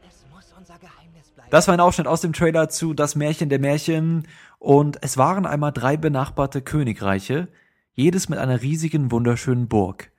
Es 0.09 0.25
muss 0.33 0.55
unser 0.57 0.75
Geheimnis 0.75 1.31
bleiben. 1.35 1.51
Das 1.51 1.67
war 1.67 1.75
ein 1.75 1.81
Ausschnitt 1.81 2.07
aus 2.07 2.21
dem 2.21 2.33
Trailer 2.33 2.69
zu 2.69 2.95
Das 2.95 3.17
Märchen 3.17 3.49
der 3.49 3.59
Märchen 3.59 4.29
und 4.61 4.99
es 5.03 5.17
waren 5.17 5.47
einmal 5.47 5.73
drei 5.73 5.97
benachbarte 5.97 6.63
Königreiche, 6.63 7.49
jedes 7.95 8.29
mit 8.29 8.39
einer 8.39 8.63
riesigen, 8.63 9.11
wunderschönen 9.11 9.67
Burg, 9.67 10.12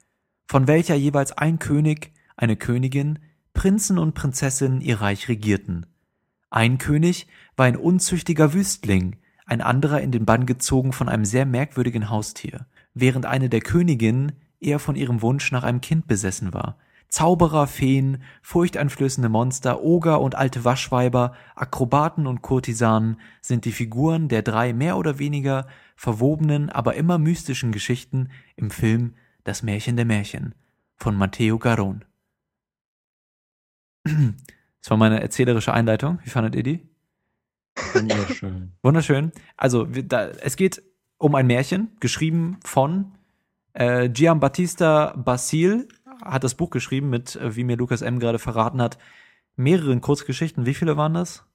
von 0.45 0.67
welcher 0.67 0.95
jeweils 0.95 1.31
ein 1.31 1.59
König, 1.59 2.11
eine 2.35 2.55
Königin, 2.55 3.19
Prinzen 3.53 3.97
und 3.97 4.13
Prinzessinnen 4.13 4.81
ihr 4.81 5.01
Reich 5.01 5.27
regierten. 5.27 5.85
Ein 6.49 6.77
König 6.77 7.27
war 7.55 7.65
ein 7.65 7.77
unzüchtiger 7.77 8.53
Wüstling, 8.53 9.17
ein 9.45 9.61
anderer 9.61 10.01
in 10.01 10.11
den 10.11 10.25
Bann 10.25 10.45
gezogen 10.45 10.93
von 10.93 11.09
einem 11.09 11.25
sehr 11.25 11.45
merkwürdigen 11.45 12.09
Haustier, 12.09 12.65
während 12.93 13.25
eine 13.25 13.49
der 13.49 13.61
Königinnen 13.61 14.33
eher 14.59 14.79
von 14.79 14.95
ihrem 14.95 15.21
Wunsch 15.21 15.51
nach 15.51 15.63
einem 15.63 15.81
Kind 15.81 16.07
besessen 16.07 16.53
war. 16.53 16.77
Zauberer, 17.09 17.67
Feen, 17.67 18.23
furchteinflößende 18.41 19.29
Monster, 19.29 19.83
Oger 19.83 20.19
und 20.19 20.33
alte 20.33 20.65
Waschweiber, 20.65 21.33
Akrobaten 21.55 22.25
und 22.25 22.41
Kurtisanen 22.41 23.17
sind 23.39 23.65
die 23.65 23.71
Figuren 23.71 24.29
der 24.29 24.41
drei 24.41 24.73
mehr 24.73 24.97
oder 24.97 25.19
weniger 25.19 25.67
verwobenen, 25.95 26.69
aber 26.71 26.95
immer 26.95 27.19
mystischen 27.19 27.71
Geschichten 27.71 28.29
im 28.55 28.71
Film 28.71 29.13
Das 29.43 29.63
Märchen 29.63 29.95
der 29.95 30.05
Märchen 30.05 30.55
von 30.95 31.15
Matteo 31.15 31.57
Garon. 31.59 32.05
Das 34.83 34.89
war 34.89 34.97
meine 34.97 35.21
erzählerische 35.21 35.73
Einleitung. 35.73 36.19
Wie 36.25 36.29
fandet 36.29 36.55
ihr 36.55 36.63
die? 36.63 36.85
Wunderschön. 37.93 38.73
Wunderschön. 38.83 39.31
Also, 39.55 39.85
da, 39.85 40.27
es 40.27 40.57
geht 40.57 40.83
um 41.17 41.35
ein 41.35 41.47
Märchen, 41.47 41.95
geschrieben 42.01 42.59
von 42.65 43.13
äh, 43.71 44.09
Giambattista 44.09 45.13
Basil, 45.15 45.87
hat 46.21 46.43
das 46.43 46.55
Buch 46.55 46.69
geschrieben 46.69 47.09
mit, 47.09 47.37
äh, 47.37 47.55
wie 47.55 47.63
mir 47.63 47.77
Lukas 47.77 48.01
M. 48.01 48.19
gerade 48.19 48.39
verraten 48.39 48.81
hat, 48.81 48.97
mehreren 49.55 50.01
Kurzgeschichten. 50.01 50.65
Wie 50.65 50.73
viele 50.73 50.97
waren 50.97 51.13
das? 51.13 51.45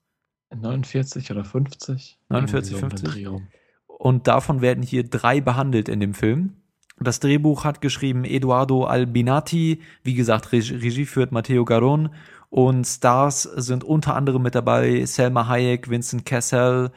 49 0.49 1.29
oder 1.29 1.45
50? 1.45 2.19
49, 2.29 2.71
Irgendwie 2.71 2.79
so 2.79 2.83
um 2.83 2.89
den 2.89 2.97
50? 2.97 3.13
Dreh 3.13 3.25
rum. 3.27 3.47
Und 3.85 4.27
davon 4.27 4.61
werden 4.61 4.83
hier 4.83 5.07
drei 5.07 5.41
behandelt 5.41 5.87
in 5.87 5.99
dem 5.99 6.13
Film. 6.13 6.55
Das 7.01 7.19
Drehbuch 7.19 7.63
hat 7.63 7.81
geschrieben 7.81 8.25
Eduardo 8.25 8.83
Albinati, 8.83 9.81
wie 10.03 10.15
gesagt, 10.15 10.51
Regie, 10.51 11.05
führt 11.05 11.31
Matteo 11.31 11.63
Garon 11.63 12.09
und 12.49 12.85
Stars 12.85 13.43
sind 13.43 13.83
unter 13.83 14.15
anderem 14.15 14.41
mit 14.41 14.55
dabei 14.55 15.05
Selma 15.05 15.47
Hayek, 15.47 15.89
Vincent 15.89 16.25
Cassell, 16.25 16.91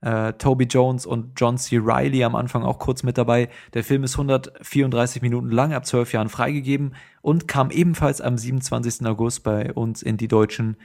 äh, 0.00 0.32
Toby 0.34 0.64
Jones 0.64 1.04
und 1.04 1.32
John 1.36 1.58
C. 1.58 1.78
Reilly 1.82 2.24
am 2.24 2.34
Anfang 2.34 2.62
auch 2.62 2.78
kurz 2.78 3.02
mit 3.02 3.18
dabei. 3.18 3.50
Der 3.74 3.84
Film 3.84 4.04
ist 4.04 4.14
134 4.14 5.20
Minuten 5.20 5.50
lang, 5.50 5.74
ab 5.74 5.84
12 5.84 6.12
Jahren 6.14 6.28
freigegeben 6.30 6.94
und 7.20 7.46
kam 7.46 7.70
ebenfalls 7.70 8.20
am 8.20 8.38
27. 8.38 9.06
August 9.06 9.42
bei 9.42 9.72
uns 9.72 10.02
in 10.02 10.16
die 10.16 10.28
deutschen 10.28 10.76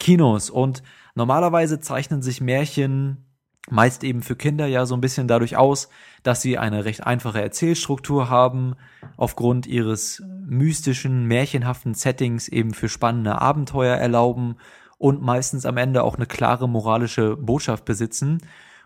Kinos. 0.00 0.50
Und 0.50 0.82
normalerweise 1.14 1.78
zeichnen 1.78 2.22
sich 2.22 2.40
Märchen 2.40 3.27
meist 3.70 4.04
eben 4.04 4.22
für 4.22 4.36
Kinder 4.36 4.66
ja 4.66 4.86
so 4.86 4.94
ein 4.94 5.00
bisschen 5.00 5.28
dadurch 5.28 5.56
aus, 5.56 5.88
dass 6.22 6.42
sie 6.42 6.58
eine 6.58 6.84
recht 6.84 7.06
einfache 7.06 7.42
Erzählstruktur 7.42 8.28
haben, 8.28 8.74
aufgrund 9.16 9.66
ihres 9.66 10.22
mystischen, 10.46 11.26
märchenhaften 11.26 11.94
Settings 11.94 12.48
eben 12.48 12.72
für 12.72 12.88
spannende 12.88 13.40
Abenteuer 13.40 13.96
erlauben 13.96 14.56
und 14.96 15.22
meistens 15.22 15.66
am 15.66 15.76
Ende 15.76 16.02
auch 16.02 16.16
eine 16.16 16.26
klare 16.26 16.68
moralische 16.68 17.36
Botschaft 17.36 17.84
besitzen. 17.84 18.38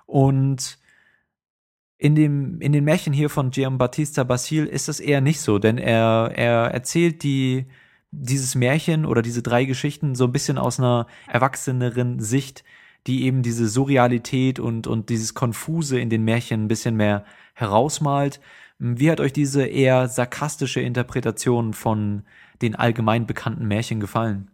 Und 0.07 0.79
in 1.97 2.15
dem, 2.15 2.61
in 2.61 2.73
den 2.73 2.85
Märchen 2.85 3.13
hier 3.13 3.31
von 3.31 3.51
Giambattista 3.51 4.25
Basil 4.25 4.67
ist 4.67 4.89
das 4.89 5.01
eher 5.01 5.21
nicht 5.21 5.41
so, 5.41 5.59
denn 5.59 5.79
er, 5.79 6.33
er 6.35 6.73
erzählt 6.73 7.23
die, 7.23 7.67
dieses 8.11 8.55
Märchen 8.55 9.07
oder 9.07 9.23
diese 9.23 9.43
drei 9.43 9.65
Geschichten 9.65 10.15
so 10.15 10.25
ein 10.25 10.33
bisschen 10.33 10.59
aus 10.59 10.79
einer 10.79 11.07
erwachseneren 11.29 12.19
Sicht, 12.19 12.65
die 13.07 13.25
eben 13.25 13.43
diese 13.43 13.69
Surrealität 13.69 14.59
und, 14.59 14.87
und 14.87 15.09
dieses 15.09 15.35
Konfuse 15.35 15.99
in 15.99 16.11
den 16.11 16.25
Märchen 16.25 16.65
ein 16.65 16.69
bisschen 16.69 16.97
mehr 16.97 17.25
herausmalt. 17.55 18.41
Wie 18.79 19.11
hat 19.11 19.21
euch 19.21 19.33
diese 19.33 19.65
eher 19.65 20.09
sarkastische 20.09 20.81
Interpretation 20.81 21.75
von 21.75 22.25
den 22.63 22.75
allgemein 22.77 23.27
bekannten 23.27 23.67
Märchen 23.67 24.01
gefallen? 24.01 24.51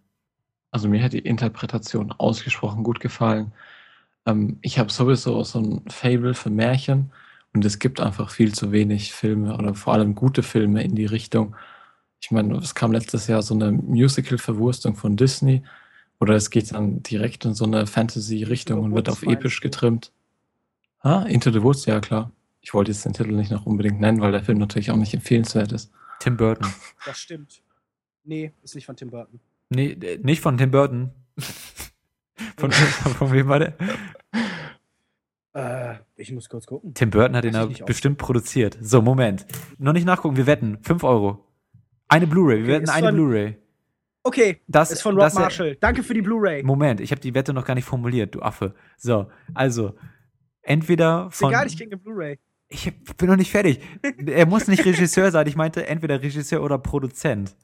Also 0.71 0.89
mir 0.89 1.03
hat 1.03 1.13
die 1.13 1.19
Interpretation 1.19 2.13
ausgesprochen 2.13 2.85
gut 2.85 3.01
gefallen. 3.01 3.53
Ähm, 4.27 4.59
ich 4.63 4.79
habe 4.79 4.93
sowieso 4.93 5.43
so 5.45 5.61
ein 5.61 5.83
Fable 5.89 6.35
für 6.35 6.51
Märchen 6.51 7.13
und 7.55 7.65
es 7.65 7.79
gibt 7.79 8.01
einfach 8.01 8.31
viel 8.31 8.55
zu 8.55 8.73
wenig 8.73 9.13
Filme 9.13 9.57
oder 9.57 9.75
vor 9.75 9.95
allem 9.95 10.15
gute 10.15 10.43
Filme 10.43 10.83
in 10.83 10.95
die 10.95 11.07
Richtung. 11.07 11.57
Ich 12.21 12.31
meine, 12.31 12.57
es 12.59 12.75
kam 12.75 12.93
letztes 12.93 13.27
Jahr 13.29 13.43
so 13.43 13.55
eine 13.55 13.73
Musical-Verwurstung 13.73 14.97
von 14.97 15.17
Disney 15.17 15.63
oder 16.21 16.35
es 16.35 16.51
geht 16.51 16.73
dann 16.73 17.03
direkt 17.03 17.45
in 17.45 17.55
so 17.55 17.65
eine 17.65 17.87
Fantasy-Richtung 17.87 18.81
und 18.81 18.95
wird 18.95 19.09
auf 19.09 19.23
episch 19.23 19.61
getrimmt. 19.61 20.13
Ah, 21.01 21.23
Into 21.23 21.51
the 21.53 21.63
Woods, 21.63 21.87
ja 21.87 22.01
klar. 22.01 22.33
Ich 22.61 22.75
wollte 22.75 22.91
jetzt 22.91 23.05
den 23.05 23.13
Titel 23.13 23.33
nicht 23.33 23.51
noch 23.53 23.67
unbedingt 23.67 24.01
nennen, 24.01 24.21
weil 24.21 24.33
der 24.33 24.43
Film 24.43 24.59
natürlich 24.59 24.91
auch 24.91 24.97
nicht 24.97 25.15
empfehlenswert 25.15 25.73
ist. 25.73 25.91
Tim 26.21 26.37
Burton. 26.37 26.69
Das 27.07 27.19
stimmt. 27.19 27.63
Nee, 28.25 28.53
ist 28.63 28.75
nicht 28.75 28.85
von 28.87 28.97
Tim 28.97 29.11
Burton. 29.11 29.41
Nee, 29.71 29.93
äh, 29.93 30.19
nicht 30.23 30.41
von 30.43 30.59
Tim 30.59 30.71
Burton. 30.71 31.11
von, 32.57 32.71
von, 32.73 33.13
von 33.15 33.33
wem 33.33 33.49
war 33.49 33.61
der? 33.61 33.75
Äh, 35.55 35.95
ich 36.17 36.33
muss 36.33 36.49
kurz 36.49 36.67
gucken. 36.67 36.95
Tim 36.95 37.11
Burton 37.11 37.37
hat 37.37 37.45
ihn 37.45 37.55
Weiß 37.55 37.79
ja 37.79 37.85
bestimmt 37.85 38.19
produziert. 38.19 38.77
So, 38.81 39.01
Moment. 39.03 39.47
Noch 39.79 39.93
nicht 39.93 40.05
nachgucken, 40.05 40.37
wir 40.37 40.47
wetten. 40.47 40.79
5 40.83 41.05
Euro. 41.05 41.45
Eine 42.09 42.27
Blu-ray, 42.27 42.59
wir 42.59 42.75
Okay, 42.77 42.83
wetten 42.83 42.91
eine 42.91 43.07
von- 43.07 43.15
Blu-ray. 43.15 43.57
Okay, 44.23 44.61
Das 44.67 44.91
ist 44.91 45.01
von 45.03 45.19
Rob 45.19 45.33
Marshall. 45.35 45.77
Danke 45.77 46.03
für 46.03 46.13
die 46.15 46.23
Blu-ray. 46.23 46.63
Moment, 46.63 47.01
ich 47.01 47.11
habe 47.13 47.21
die 47.21 47.35
Wette 47.35 47.53
noch 47.53 47.65
gar 47.65 47.75
nicht 47.75 47.85
formuliert, 47.87 48.35
du 48.35 48.43
Affe. 48.43 48.75
So, 48.97 49.31
also, 49.55 49.95
entweder 50.63 51.29
Ist 51.31 51.39
von. 51.39 51.51
egal, 51.51 51.67
ich 51.67 51.77
krieg 51.77 51.89
eine 51.89 51.97
Blu-ray. 51.97 52.39
Ich 52.69 52.93
bin 53.17 53.29
noch 53.31 53.37
nicht 53.37 53.51
fertig. 53.51 53.81
er 54.27 54.45
muss 54.47 54.69
nicht 54.69 54.85
Regisseur 54.85 55.31
sein, 55.31 55.47
ich 55.47 55.57
meinte 55.57 55.87
entweder 55.87 56.21
Regisseur 56.21 56.63
oder 56.63 56.79
Produzent. 56.79 57.57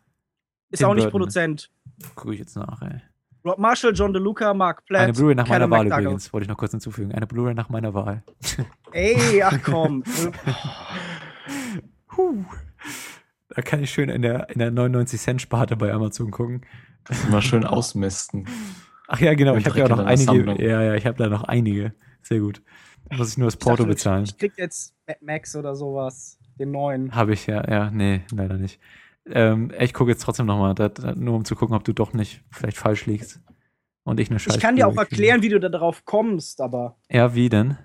Ist 0.71 0.79
Tim 0.79 0.89
auch 0.89 0.95
nicht 0.95 1.05
Burton. 1.05 1.21
Produzent. 1.21 1.71
Gucke 2.15 2.33
ich 2.33 2.41
jetzt 2.41 2.57
nach, 2.57 2.81
ey. 2.81 3.01
Rob 3.45 3.59
Marshall, 3.59 3.93
John 3.95 4.15
DeLuca, 4.15 4.55
Mark 4.55 4.87
Platt. 4.87 5.03
Eine 5.03 5.13
Blu-ray 5.13 5.35
nach 5.35 5.47
meiner 5.47 5.69
Wahl 5.71 5.81
McDougall. 5.85 6.03
übrigens, 6.05 6.33
wollte 6.33 6.45
ich 6.45 6.49
noch 6.49 6.57
kurz 6.57 6.71
hinzufügen. 6.71 7.13
Eine 7.13 7.27
Blu-ray 7.27 7.53
nach 7.53 7.69
meiner 7.69 7.93
Wahl. 7.93 8.23
Ey, 8.93 9.43
ach 9.43 9.59
komm. 9.63 10.03
Huh. 12.17 12.45
Da 13.55 13.63
kann 13.63 13.83
ich 13.83 13.91
schön 13.91 14.09
in 14.09 14.23
der, 14.23 14.51
in 14.51 14.59
der 14.59 14.73
99-Cent-Sparte 14.73 15.77
bei 15.77 15.93
Amazon 15.93 16.31
gucken. 16.31 16.63
Mal 17.31 17.43
schön 17.43 17.65
ausmisten. 17.65 18.47
Ach 19.09 19.21
ja, 19.21 19.35
genau, 19.35 19.53
Und 19.53 19.61
ich 19.61 19.67
habe 19.67 19.79
ja 19.79 19.85
auch 19.85 19.91
noch 19.91 19.99
einige. 19.99 20.25
Sammlung. 20.25 20.59
Ja, 20.59 20.83
ja, 20.83 20.95
ich 20.95 21.07
habe 21.07 21.19
da 21.19 21.29
noch 21.29 21.45
einige. 21.45 21.93
Sehr 22.23 22.41
gut. 22.41 22.63
Da 23.11 23.17
muss 23.17 23.31
ich 23.31 23.39
nur 23.39 23.47
das 23.47 23.57
Porto 23.57 23.83
dachte, 23.83 23.89
bezahlen. 23.89 24.25
Ich 24.25 24.39
krieg 24.39 24.53
jetzt 24.57 24.95
Mad 25.07 25.19
Max 25.23 25.55
oder 25.57 25.77
sowas. 25.77 26.39
Den 26.59 26.71
neuen. 26.71 27.15
Habe 27.15 27.35
ich 27.35 27.47
ja, 27.47 27.69
ja, 27.69 27.91
nee, 27.91 28.23
leider 28.33 28.57
nicht. 28.57 28.81
Ähm, 29.27 29.73
ich 29.79 29.93
gucke 29.93 30.11
jetzt 30.11 30.23
trotzdem 30.23 30.47
nochmal, 30.47 30.75
nur 31.17 31.35
um 31.35 31.45
zu 31.45 31.55
gucken, 31.55 31.77
ob 31.77 31.85
du 31.85 31.93
doch 31.93 32.13
nicht 32.13 32.43
vielleicht 32.51 32.77
falsch 32.77 33.07
liegst. 33.07 33.41
Und 34.05 34.21
ich 34.21 34.31
eine 34.31 34.39
Scheiße. 34.39 34.57
Ich 34.57 34.63
kann 34.63 34.77
dir 34.77 34.87
auch 34.87 34.97
erklären, 34.97 35.43
wie 35.43 35.49
du 35.49 35.59
da 35.59 35.69
drauf 35.69 36.05
kommst, 36.05 36.61
aber. 36.61 36.97
Ja, 37.11 37.35
wie 37.35 37.49
denn? 37.49 37.79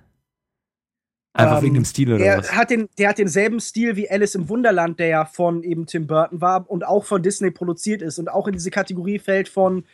Einfach 1.39 1.57
Ähm, 1.57 1.63
wegen 1.63 1.73
dem 1.75 1.85
Stil 1.85 2.13
oder 2.13 2.23
er 2.23 2.37
was? 2.39 2.53
Hat 2.55 2.69
den, 2.69 2.89
der 2.97 3.09
hat 3.09 3.17
denselben 3.17 3.59
Stil 3.59 3.95
wie 3.95 4.09
Alice 4.09 4.35
im 4.35 4.49
Wunderland, 4.49 4.99
der 4.99 5.07
ja 5.07 5.25
von 5.25 5.63
eben 5.63 5.85
Tim 5.85 6.07
Burton 6.07 6.41
war 6.41 6.69
und 6.69 6.85
auch 6.85 7.05
von 7.05 7.23
Disney 7.23 7.51
produziert 7.51 8.01
ist 8.01 8.19
und 8.19 8.29
auch 8.29 8.47
in 8.47 8.53
diese 8.53 8.71
Kategorie 8.71 9.19
fällt 9.19 9.49
von 9.49 9.85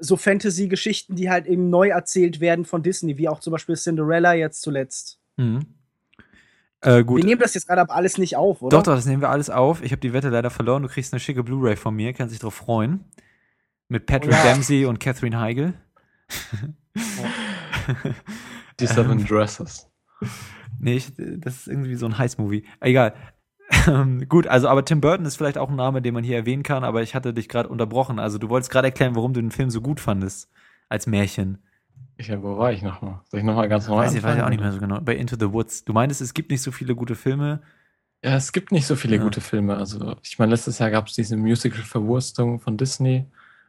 so 0.00 0.16
Fantasy-Geschichten, 0.16 1.16
die 1.16 1.28
halt 1.30 1.46
eben 1.46 1.70
neu 1.70 1.88
erzählt 1.88 2.40
werden 2.40 2.64
von 2.64 2.82
Disney, 2.82 3.18
wie 3.18 3.28
auch 3.28 3.40
zum 3.40 3.50
Beispiel 3.52 3.74
Cinderella 3.76 4.32
jetzt 4.34 4.62
zuletzt. 4.62 5.18
Mhm. 5.36 5.66
Äh, 6.80 7.02
gut. 7.02 7.18
Wir 7.18 7.24
nehmen 7.24 7.40
das 7.40 7.54
jetzt 7.54 7.66
gerade 7.66 7.80
aber 7.80 7.94
alles 7.94 8.18
nicht 8.18 8.36
auf, 8.36 8.62
oder? 8.62 8.76
Doch, 8.76 8.84
doch, 8.84 8.94
das 8.94 9.06
nehmen 9.06 9.20
wir 9.20 9.30
alles 9.30 9.50
auf. 9.50 9.82
Ich 9.82 9.90
habe 9.90 10.00
die 10.00 10.12
Wette 10.12 10.28
leider 10.28 10.50
verloren. 10.50 10.84
Du 10.84 10.88
kriegst 10.88 11.12
eine 11.12 11.18
schicke 11.18 11.42
Blu-ray 11.42 11.74
von 11.76 11.94
mir, 11.96 12.12
kannst 12.12 12.32
dich 12.32 12.40
drauf 12.40 12.54
freuen. 12.54 13.04
Mit 13.88 14.06
Patrick 14.06 14.32
Oh 14.32 14.36
ja. 14.36 14.52
Dempsey 14.52 14.84
und 14.86 15.00
Catherine 15.00 15.40
Heigl. 15.40 15.74
Die 18.78 18.86
Seven 18.86 19.24
Dresses. 19.26 19.88
Nee, 20.78 20.96
ich, 20.96 21.12
das 21.16 21.56
ist 21.58 21.68
irgendwie 21.68 21.94
so 21.96 22.06
ein 22.06 22.18
Heiß-Movie. 22.18 22.64
Egal. 22.80 23.14
Ähm, 23.86 24.26
Gut, 24.28 24.46
also 24.46 24.68
aber 24.68 24.84
Tim 24.84 25.00
Burton 25.00 25.26
ist 25.26 25.36
vielleicht 25.36 25.58
auch 25.58 25.68
ein 25.68 25.76
Name, 25.76 26.00
den 26.00 26.14
man 26.14 26.24
hier 26.24 26.36
erwähnen 26.36 26.62
kann, 26.62 26.84
aber 26.84 27.02
ich 27.02 27.14
hatte 27.14 27.34
dich 27.34 27.48
gerade 27.48 27.68
unterbrochen. 27.68 28.18
Also 28.18 28.38
du 28.38 28.48
wolltest 28.48 28.70
gerade 28.70 28.88
erklären, 28.88 29.14
warum 29.14 29.34
du 29.34 29.40
den 29.40 29.50
Film 29.50 29.70
so 29.70 29.80
gut 29.80 30.00
fandest 30.00 30.50
als 30.88 31.06
Märchen. 31.06 31.58
Ich, 32.16 32.30
wo 32.42 32.56
war 32.58 32.72
ich 32.72 32.82
nochmal? 32.82 33.20
Soll 33.30 33.40
ich 33.40 33.46
nochmal 33.46 33.68
ganz 33.68 33.86
neu 33.88 33.96
Weiß 33.96 34.14
ich, 34.14 34.22
weiß 34.22 34.36
ich 34.36 34.42
auch 34.42 34.48
nicht 34.48 34.60
mehr 34.60 34.72
so 34.72 34.80
genau. 34.80 35.00
Bei 35.00 35.14
Into 35.14 35.36
the 35.38 35.52
Woods. 35.52 35.84
Du 35.84 35.92
meintest, 35.92 36.20
es 36.20 36.34
gibt 36.34 36.50
nicht 36.50 36.62
so 36.62 36.72
viele 36.72 36.94
gute 36.96 37.14
Filme. 37.14 37.60
Ja, 38.24 38.34
es 38.34 38.52
gibt 38.52 38.72
nicht 38.72 38.86
so 38.86 38.96
viele 38.96 39.16
Ja. 39.16 39.22
gute 39.22 39.40
Filme. 39.40 39.76
Also, 39.76 40.16
ich 40.22 40.38
meine, 40.38 40.50
letztes 40.50 40.78
Jahr 40.80 40.90
gab 40.90 41.06
es 41.06 41.14
diese 41.14 41.36
Musical-Verwurstung 41.36 42.58
von 42.58 42.76
Disney. 42.76 43.26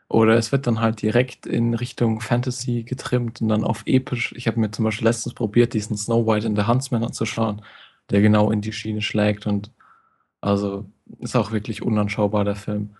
Oder 0.10 0.36
es 0.38 0.52
wird 0.52 0.66
dann 0.66 0.82
halt 0.82 1.04
direkt 1.04 1.46
in 1.46 1.76
Richtung 1.76 2.20
Fantasy 2.20 2.82
getrimmt 2.84 3.42
und 3.42 3.50
dann 3.50 3.64
auf 3.64 3.84
episch. 3.86 4.34
Ich 4.36 4.48
habe 4.48 4.60
mir 4.60 4.72
zum 4.72 4.84
Beispiel 4.84 5.08
letztens 5.08 5.36
probiert, 5.36 5.76
diesen 5.76 5.98
Snow 5.98 6.26
White 6.26 6.48
and 6.48 6.58
the 6.58 6.66
Huntsman 6.66 7.04
anzuschauen, 7.04 7.62
der 8.10 8.22
genau 8.22 8.50
in 8.50 8.62
die 8.62 8.74
Schiene 8.74 9.04
schlägt 9.04 9.46
und 9.46 9.72
also 10.42 10.86
ist 11.20 11.36
auch 11.36 11.52
wirklich 11.52 11.84
unanschaubar, 11.84 12.44
der 12.44 12.56
Film. 12.56 12.96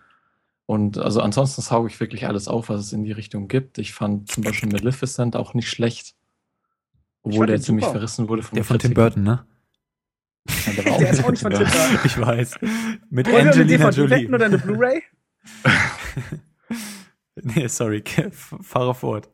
Und 0.66 0.98
also 0.98 1.20
ansonsten 1.20 1.62
sauge 1.62 1.88
ich 1.88 1.98
wirklich 1.98 2.28
alles 2.28 2.46
auf, 2.46 2.68
was 2.68 2.80
es 2.80 2.92
in 2.92 3.02
die 3.02 3.10
Richtung 3.10 3.48
gibt. 3.48 3.78
Ich 3.78 3.92
fand 3.92 4.30
zum 4.30 4.44
Beispiel 4.44 4.68
Maleficent 4.68 5.34
auch 5.34 5.52
nicht 5.52 5.68
schlecht. 5.68 6.14
Obwohl 7.22 7.48
der 7.48 7.60
ziemlich 7.60 7.86
super. 7.86 7.98
verrissen 7.98 8.28
wurde 8.28 8.42
von 8.42 8.54
Der 8.54 8.64
von 8.64 8.78
Tim. 8.78 8.94
Burton, 8.94 9.24
ne? 9.24 9.44
Ja, 10.66 10.72
der 10.74 10.84
war 10.84 10.98
Der 10.98 11.10
ist 11.10 11.20
auch 11.20 11.24
auch 11.24 11.30
nicht 11.32 11.42
von 11.42 11.52
Tim 11.52 11.64
Burton. 11.64 11.98
Ich 12.04 12.20
weiß. 12.20 12.58
Mit 13.10 13.26
Wollen 13.26 13.46
wir 13.46 13.52
eine 13.52 13.62
Angelina 13.62 13.90
DVD 13.90 14.14
Jolie. 14.14 14.28
oder 14.32 14.46
eine 14.46 14.58
Blu-ray? 14.58 15.02
nee, 17.54 17.66
sorry, 17.68 18.02
fahre 18.32 18.94
fort. 18.94 19.28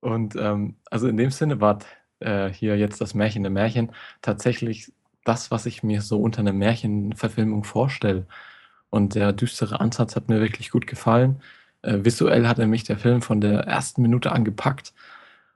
Und 0.00 0.36
ähm, 0.36 0.76
also 0.90 1.08
in 1.08 1.16
dem 1.16 1.30
Sinne 1.30 1.60
war 1.60 1.78
äh, 2.20 2.48
hier 2.50 2.76
jetzt 2.76 3.00
das 3.00 3.14
Märchen 3.14 3.42
der 3.42 3.52
Märchen 3.52 3.92
tatsächlich 4.22 4.92
das, 5.24 5.50
was 5.50 5.66
ich 5.66 5.82
mir 5.82 6.02
so 6.02 6.20
unter 6.20 6.40
einer 6.40 6.52
Märchenverfilmung 6.52 7.64
vorstelle. 7.64 8.26
Und 8.90 9.14
der 9.14 9.32
düstere 9.32 9.80
Ansatz 9.80 10.16
hat 10.16 10.28
mir 10.28 10.40
wirklich 10.40 10.70
gut 10.70 10.86
gefallen. 10.86 11.40
Äh, 11.82 12.04
visuell 12.04 12.46
hat 12.46 12.58
er 12.58 12.66
mich 12.66 12.84
der 12.84 12.98
Film 12.98 13.22
von 13.22 13.40
der 13.40 13.60
ersten 13.60 14.02
Minute 14.02 14.32
angepackt. 14.32 14.92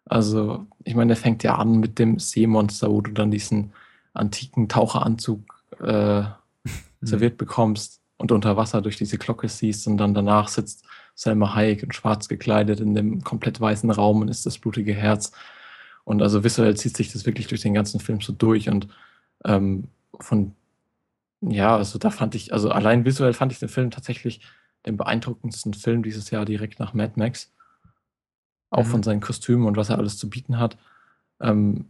Also, 0.06 0.66
ich 0.84 0.94
meine, 0.94 1.08
der 1.08 1.16
fängt 1.16 1.42
ja 1.42 1.56
an 1.56 1.78
mit 1.78 1.98
dem 1.98 2.18
Seemonster, 2.18 2.90
wo 2.90 3.00
du 3.02 3.12
dann 3.12 3.30
diesen 3.30 3.72
antiken 4.14 4.68
Taucheranzug 4.68 5.40
äh, 5.80 6.22
serviert 7.02 7.36
bekommst 7.38 7.97
und 8.18 8.30
unter 8.32 8.56
Wasser 8.56 8.82
durch 8.82 8.96
diese 8.96 9.16
Glocke 9.18 9.48
siehst 9.48 9.86
und 9.86 9.96
dann 9.96 10.12
danach 10.14 10.48
sitzt 10.48 10.84
Selma 11.14 11.54
Hayek 11.54 11.82
in 11.82 11.92
schwarz 11.92 12.28
gekleidet 12.28 12.80
in 12.80 12.94
dem 12.94 13.24
komplett 13.24 13.60
weißen 13.60 13.90
Raum 13.90 14.20
und 14.20 14.28
ist 14.28 14.44
das 14.46 14.58
blutige 14.58 14.94
Herz. 14.94 15.32
Und 16.04 16.22
also 16.22 16.44
visuell 16.44 16.76
zieht 16.76 16.96
sich 16.96 17.12
das 17.12 17.26
wirklich 17.26 17.46
durch 17.48 17.62
den 17.62 17.74
ganzen 17.74 18.00
Film 18.00 18.20
so 18.20 18.32
durch 18.32 18.68
und 18.68 18.88
ähm, 19.44 19.88
von 20.20 20.54
ja, 21.40 21.76
also 21.76 21.98
da 21.98 22.10
fand 22.10 22.34
ich, 22.34 22.52
also 22.52 22.70
allein 22.70 23.04
visuell 23.04 23.32
fand 23.32 23.52
ich 23.52 23.60
den 23.60 23.68
Film 23.68 23.90
tatsächlich 23.92 24.40
den 24.86 24.96
beeindruckendsten 24.96 25.72
Film 25.74 26.02
dieses 26.02 26.30
Jahr 26.30 26.44
direkt 26.44 26.80
nach 26.80 26.94
Mad 26.94 27.12
Max. 27.16 27.52
Auch 28.70 28.84
Mhm. 28.84 28.90
von 28.90 29.02
seinen 29.02 29.20
Kostümen 29.20 29.66
und 29.66 29.76
was 29.76 29.88
er 29.90 29.98
alles 29.98 30.18
zu 30.18 30.28
bieten 30.28 30.58
hat. 30.58 30.76
Ähm, 31.40 31.86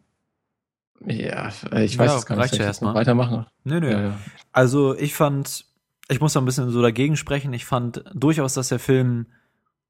ja, 1.06 1.48
ich 1.48 1.72
weiß 1.72 1.94
Ja, 1.96 2.14
jetzt 2.14 2.26
gar 2.26 2.36
nicht, 2.36 2.52
ich 2.52 2.60
erstmal. 2.60 2.94
weitermachen? 2.94 3.46
Nö, 3.64 3.80
nö. 3.80 3.90
Ja, 3.90 4.00
ja. 4.00 4.18
Also 4.52 4.96
ich 4.96 5.14
fand, 5.14 5.64
ich 6.08 6.20
muss 6.20 6.32
da 6.32 6.40
ein 6.40 6.46
bisschen 6.46 6.70
so 6.70 6.82
dagegen 6.82 7.16
sprechen. 7.16 7.52
Ich 7.52 7.66
fand 7.66 8.04
durchaus, 8.14 8.54
dass 8.54 8.68
der 8.68 8.78
Film 8.78 9.26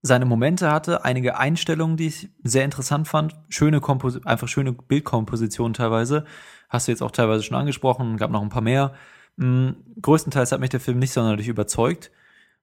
seine 0.03 0.25
Momente 0.25 0.71
hatte, 0.71 1.05
einige 1.05 1.39
Einstellungen, 1.39 1.97
die 1.97 2.09
ich 2.09 2.29
sehr 2.43 2.65
interessant 2.65 3.09
fand, 3.09 3.35
schöne 3.49 3.81
Kompos 3.81 4.25
einfach 4.25 4.49
schöne 4.49 4.73
Bildkompositionen 4.73 5.75
teilweise. 5.75 6.25
Hast 6.69 6.87
du 6.87 6.93
jetzt 6.93 7.03
auch 7.03 7.11
teilweise 7.11 7.43
schon 7.43 7.57
angesprochen, 7.57 8.17
gab 8.17 8.31
noch 8.31 8.43
ein 8.43 8.49
paar 8.49 8.63
mehr. 8.63 8.95
Mm, 9.37 9.71
größtenteils 10.01 10.53
hat 10.53 10.61
mich 10.61 10.71
der 10.71 10.81
Film 10.81 10.99
nicht 10.99 11.13
sonderlich 11.13 11.49
überzeugt, 11.49 12.11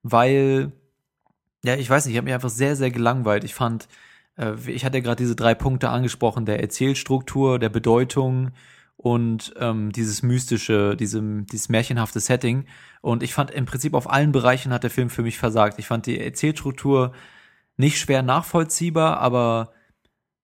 weil 0.04 0.72
ja, 1.64 1.76
ich 1.76 1.90
weiß 1.90 2.06
nicht, 2.06 2.14
ich 2.14 2.18
habe 2.18 2.26
mich 2.26 2.34
einfach 2.34 2.50
sehr 2.50 2.76
sehr 2.76 2.92
gelangweilt. 2.92 3.44
Ich 3.44 3.56
fand 3.56 3.88
äh, 4.38 4.54
ich 4.68 4.86
hatte 4.86 5.02
gerade 5.02 5.18
diese 5.18 5.36
drei 5.36 5.56
Punkte 5.56 5.90
angesprochen, 5.90 6.46
der 6.46 6.62
Erzählstruktur, 6.62 7.60
der 7.60 7.70
Bedeutung 7.70 8.52
und 9.06 9.54
ähm, 9.60 9.92
dieses 9.92 10.24
mystische, 10.24 10.96
diesem, 10.96 11.46
dieses 11.46 11.70
märchenhafte 11.70 12.20
Setting. 12.20 12.66
Und 13.02 13.22
ich 13.22 13.36
fand 13.36 13.52
im 13.52 13.68
Prinzip 13.68 13.94
auf 13.94 14.10
allen 14.10 14.32
Bereichen 14.32 14.74
hat 14.74 14.82
der 14.82 14.90
Film 14.90 15.12
für 15.12 15.22
mich 15.22 15.38
versagt. 15.38 15.78
Ich 15.78 15.86
fand 15.86 16.08
die 16.08 16.20
Erzählstruktur 16.20 17.12
nicht 17.78 18.00
schwer 18.00 18.24
nachvollziehbar, 18.24 19.20
aber 19.20 19.74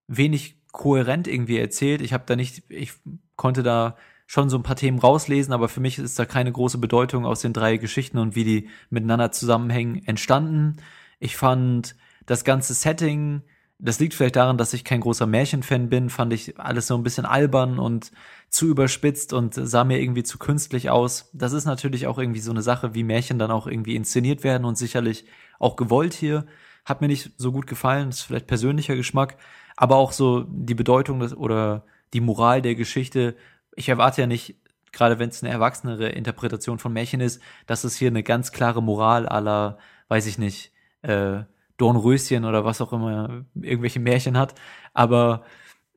wenig 0.05 0.62
kohärent 0.72 1.28
irgendwie 1.28 1.57
erzählt. 1.57 2.01
Ich 2.01 2.14
habe 2.14 2.26
da 2.28 2.36
nicht, 2.36 2.62
ich 2.70 2.91
konnte 3.36 3.64
da 3.64 3.95
schon 4.28 4.51
so 4.51 4.59
ein 4.59 4.64
paar 4.64 4.76
Themen 4.76 4.99
rauslesen, 4.99 5.55
aber 5.55 5.68
für 5.68 5.80
mich 5.80 5.97
ist 5.97 6.20
da 6.20 6.26
keine 6.28 6.51
große 6.51 6.78
Bedeutung 6.78 7.26
aus 7.26 7.41
den 7.41 7.53
drei 7.53 7.78
Geschichten 7.78 8.20
und 8.20 8.36
wie 8.36 8.43
die 8.43 8.70
miteinander 8.91 9.32
zusammenhängen 9.32 10.05
entstanden. 10.05 10.78
Ich 11.18 11.36
fand 11.36 11.95
das 12.28 12.43
ganze 12.43 12.76
Setting, 12.76 13.41
das 13.84 14.00
liegt 14.00 14.14
vielleicht 14.14 14.36
daran, 14.36 14.60
dass 14.60 14.74
ich 14.74 14.84
kein 14.84 15.02
großer 15.02 15.26
Märchenfan 15.26 15.90
bin, 15.90 16.12
fand 16.12 16.32
ich 16.34 16.60
alles 16.60 16.86
so 16.86 16.96
ein 16.96 17.02
bisschen 17.02 17.26
albern 17.26 17.80
und 17.80 18.12
zu 18.50 18.68
überspitzt 18.68 19.34
und 19.34 19.56
sah 19.56 19.84
mir 19.84 20.00
irgendwie 20.00 20.24
zu 20.24 20.38
künstlich 20.38 20.92
aus. 20.92 21.32
Das 21.34 21.52
ist 21.52 21.66
natürlich 21.66 22.06
auch 22.06 22.20
irgendwie 22.20 22.42
so 22.42 22.52
eine 22.52 22.62
Sache, 22.62 22.94
wie 22.94 23.04
Märchen 23.04 23.40
dann 23.40 23.50
auch 23.50 23.66
irgendwie 23.66 23.96
inszeniert 23.96 24.44
werden 24.44 24.66
und 24.66 24.78
sicherlich 24.78 25.26
auch 25.58 25.76
gewollt 25.78 26.14
hier. 26.14 26.46
Hat 26.86 27.02
mir 27.02 27.08
nicht 27.08 27.32
so 27.38 27.52
gut 27.52 27.66
gefallen, 27.66 28.10
das 28.10 28.20
ist 28.20 28.24
vielleicht 28.24 28.48
persönlicher 28.48 28.96
Geschmack, 28.96 29.38
aber 29.76 29.96
auch 29.96 30.12
so 30.12 30.46
die 30.48 30.76
Bedeutung 30.76 31.20
des, 31.20 31.36
oder 31.36 31.84
die 32.14 32.22
Moral 32.22 32.62
der 32.62 32.76
Geschichte. 32.76 33.36
Ich 33.76 33.90
erwarte 33.90 34.22
ja 34.22 34.28
nicht, 34.28 34.58
gerade 34.92 35.18
wenn 35.18 35.30
es 35.30 35.42
eine 35.42 35.52
erwachsenere 35.52 36.10
Interpretation 36.10 36.78
von 36.78 36.94
Märchen 36.94 37.22
ist, 37.22 37.42
dass 37.66 37.84
es 37.84 37.96
hier 37.96 38.10
eine 38.10 38.22
ganz 38.22 38.52
klare 38.52 38.84
Moral 38.84 39.28
aller, 39.28 39.80
weiß 40.08 40.28
ich 40.28 40.38
nicht, 40.38 40.72
äh, 41.02 41.44
Dornröschen 41.82 42.46
oder 42.46 42.64
was 42.64 42.82
auch 42.82 42.94
immer, 42.94 43.46
irgendwelche 43.56 44.00
Märchen 44.00 44.38
hat. 44.38 44.56
Aber 44.94 45.44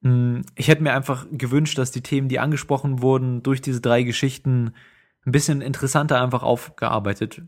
mh, 0.00 0.10
hm, 0.10 0.42
ich 0.56 0.68
hätte 0.68 0.82
mir 0.82 0.94
einfach 0.94 1.26
gewünscht, 1.30 1.78
dass 1.78 1.90
die 1.90 2.02
Themen, 2.02 2.28
die 2.28 2.38
angesprochen 2.38 3.02
wurden, 3.02 3.42
durch 3.42 3.60
diese 3.60 3.80
drei 3.80 4.02
Geschichten 4.02 4.74
ein 5.26 5.32
bisschen 5.32 5.60
interessanter 5.60 6.20
einfach 6.22 6.42
aufgearbeitet 6.42 7.42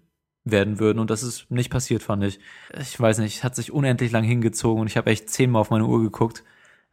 werden 0.45 0.79
würden. 0.79 0.99
Und 0.99 1.11
das 1.11 1.23
ist 1.23 1.51
nicht 1.51 1.71
passiert, 1.71 2.03
fand 2.03 2.25
ich. 2.25 2.39
Ich 2.79 2.99
weiß 2.99 3.19
nicht, 3.19 3.45
hat 3.45 3.57
sich 3.57 3.73
unendlich 3.73 4.13
lang 4.13 4.25
hingezogen 4.25 4.81
und 4.81 4.87
ich 4.87 4.97
habe 4.97 5.11
echt 5.11 5.29
zehnmal 5.29 5.61
auf 5.61 5.71
meine 5.71 5.87
Uhr 5.87 6.03
geguckt 6.03 6.45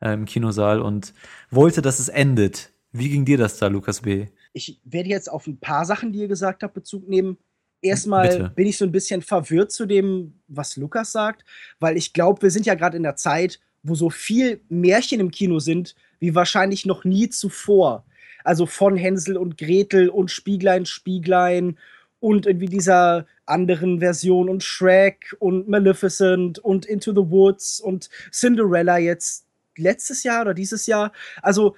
äh, 0.01 0.13
im 0.13 0.25
Kinosaal 0.25 0.81
und 0.81 1.13
wollte, 1.51 1.81
dass 1.81 1.99
es 1.99 2.09
endet. 2.09 2.73
Wie 2.91 3.09
ging 3.09 3.25
dir 3.25 3.37
das 3.37 3.57
da, 3.57 3.67
Lukas 3.67 4.01
B? 4.01 4.27
Ich 4.53 4.79
werde 4.83 5.09
jetzt 5.09 5.31
auf 5.31 5.47
ein 5.47 5.59
paar 5.59 5.85
Sachen, 5.85 6.11
die 6.11 6.19
ihr 6.19 6.27
gesagt 6.27 6.63
habt, 6.63 6.73
Bezug 6.73 7.07
nehmen. 7.07 7.37
Erstmal 7.83 8.29
Bitte. 8.29 8.51
bin 8.55 8.67
ich 8.67 8.77
so 8.77 8.85
ein 8.85 8.91
bisschen 8.91 9.21
verwirrt 9.21 9.71
zu 9.71 9.85
dem, 9.85 10.39
was 10.47 10.77
Lukas 10.77 11.11
sagt, 11.11 11.43
weil 11.79 11.97
ich 11.97 12.13
glaube, 12.13 12.41
wir 12.41 12.49
sind 12.49 12.65
ja 12.65 12.75
gerade 12.75 12.97
in 12.97 13.03
der 13.03 13.17
Zeit, 13.17 13.59
wo 13.83 13.93
so 13.93 14.09
viel 14.09 14.61
Märchen 14.69 15.19
im 15.19 15.31
Kino 15.31 15.59
sind, 15.59 15.93
wie 16.19 16.33
wahrscheinlich 16.33 16.85
noch 16.85 17.03
nie 17.03 17.29
zuvor. 17.29 18.05
Also 18.45 18.65
von 18.65 18.95
Hänsel 18.95 19.37
und 19.37 19.57
Gretel 19.57 20.09
und 20.09 20.31
Spieglein, 20.31 20.85
Spieglein 20.85 21.77
und 22.19 22.45
irgendwie 22.45 22.67
dieser 22.67 23.25
anderen 23.45 23.99
Version 23.99 24.47
und 24.47 24.63
Shrek 24.63 25.35
und 25.39 25.67
Maleficent 25.67 26.59
und 26.59 26.85
Into 26.85 27.11
the 27.11 27.29
Woods 27.29 27.81
und 27.81 28.09
Cinderella 28.31 28.97
jetzt 28.97 29.45
letztes 29.75 30.23
Jahr 30.23 30.41
oder 30.43 30.53
dieses 30.53 30.85
Jahr. 30.85 31.11
Also 31.41 31.75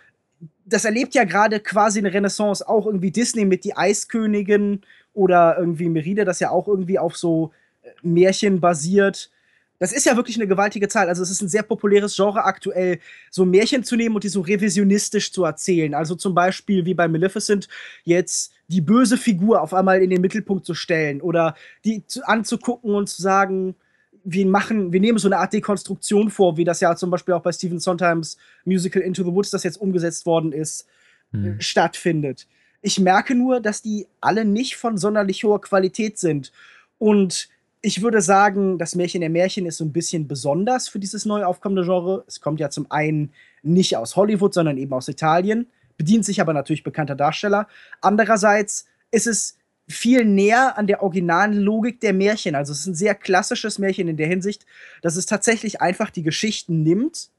das 0.65 0.85
erlebt 0.85 1.15
ja 1.15 1.23
gerade 1.23 1.59
quasi 1.59 1.99
eine 1.99 2.13
Renaissance, 2.13 2.67
auch 2.67 2.85
irgendwie 2.85 3.11
Disney 3.11 3.45
mit 3.45 3.63
die 3.63 3.75
Eiskönigin 3.75 4.81
oder 5.16 5.57
irgendwie 5.57 5.89
Merida, 5.89 6.26
das 6.26 6.39
ja 6.39 6.51
auch 6.51 6.68
irgendwie 6.68 6.99
auf 6.99 7.18
so 7.18 7.51
äh, 7.84 7.89
Märchen 8.03 8.59
basiert. 8.59 9.32
Das 9.80 9.91
ist 9.91 10.05
ja 10.05 10.16
wirklich 10.16 10.38
eine 10.38 10.47
gewaltige 10.47 10.88
Zahl. 10.88 11.09
Also 11.09 11.22
es 11.22 11.30
ist 11.30 11.41
ein 11.41 11.49
sehr 11.49 11.63
populäres 11.63 12.16
Genre 12.16 12.43
aktuell, 12.43 12.99
so 13.30 13.45
Märchen 13.45 13.84
zu 13.84 13.95
nehmen 13.95 14.16
und 14.16 14.24
die 14.24 14.30
so 14.30 14.41
revisionistisch 14.41 15.32
zu 15.34 15.43
erzählen. 15.43 15.93
Also 15.93 16.16
zum 16.16 16.34
Beispiel 16.34 16.86
wie 16.86 16.93
bei 16.93 17.07
Maleficent 17.07 17.68
jetzt 18.03 18.53
die 18.68 18.82
böse 18.82 19.18
Figur 19.18 19.61
auf 19.61 19.74
einmal 19.74 20.01
in 20.01 20.09
den 20.09 20.22
Mittelpunkt 20.22 20.66
zu 20.66 20.74
stellen 20.74 21.22
oder 21.22 21.55
die 21.84 22.05
zu, 22.07 22.26
anzugucken 22.28 22.95
und 22.95 23.09
zu 23.09 23.22
sagen, 23.22 23.76
wir 24.24 24.45
machen, 24.47 24.91
wir 24.91 24.99
nehmen 24.99 25.20
so 25.20 25.28
eine 25.28 25.38
Art 25.38 25.53
Dekonstruktion 25.53 26.32
vor, 26.32 26.57
wie 26.57 26.63
das 26.63 26.80
ja 26.80 26.95
zum 26.95 27.11
Beispiel 27.11 27.36
auch 27.36 27.43
bei 27.43 27.51
Stephen 27.51 27.80
Sondheims 27.80 28.38
Musical 28.63 29.03
Into 29.03 29.24
the 29.24 29.32
Woods, 29.32 29.51
das 29.51 29.63
jetzt 29.63 29.78
umgesetzt 29.80 30.26
worden 30.26 30.51
ist, 30.51 30.88
hm. 31.32 31.61
stattfindet. 31.61 32.47
Ich 32.86 32.99
merke 32.99 33.33
nur, 33.33 33.61
dass 33.61 33.81
die 33.81 34.05
alle 34.21 34.45
nicht 34.45 34.75
von 34.75 34.99
sonderlich 34.99 35.43
hoher 35.43 35.59
Qualität 35.59 36.19
sind. 36.19 36.51
Und 36.99 37.49
ich 37.81 38.03
würde 38.03 38.21
sagen, 38.21 38.77
das 38.77 38.93
Märchen 38.93 39.21
der 39.21 39.31
Märchen 39.31 39.65
ist 39.65 39.77
so 39.77 39.86
ein 39.86 39.91
bisschen 39.91 40.27
besonders 40.27 40.88
für 40.88 40.99
dieses 40.99 41.25
neu 41.25 41.45
aufkommende 41.45 41.81
Genre. 41.81 42.23
Es 42.27 42.41
kommt 42.41 42.59
ja 42.59 42.69
zum 42.69 42.86
einen 42.91 43.33
nicht 43.63 43.97
aus 43.97 44.15
Hollywood, 44.15 44.53
sondern 44.53 44.77
eben 44.77 44.93
aus 44.93 45.07
Italien, 45.07 45.65
bedient 45.97 46.25
sich 46.25 46.39
aber 46.39 46.53
natürlich 46.53 46.83
bekannter 46.83 47.15
Darsteller. 47.15 47.67
Andererseits 48.01 48.86
ist 49.09 49.25
es 49.25 49.57
viel 49.88 50.23
näher 50.23 50.77
an 50.77 50.86
der 50.86 51.01
originalen 51.01 51.53
Logik 51.53 52.01
der 52.01 52.13
Märchen. 52.13 52.53
Also 52.53 52.71
es 52.71 52.81
ist 52.81 52.86
ein 52.86 52.93
sehr 52.93 53.15
klassisches 53.15 53.79
Märchen 53.79 54.07
in 54.07 54.17
der 54.17 54.27
Hinsicht, 54.27 54.63
dass 55.01 55.15
es 55.15 55.25
tatsächlich 55.25 55.81
einfach 55.81 56.11
die 56.11 56.21
Geschichten 56.21 56.83
nimmt 56.83 57.31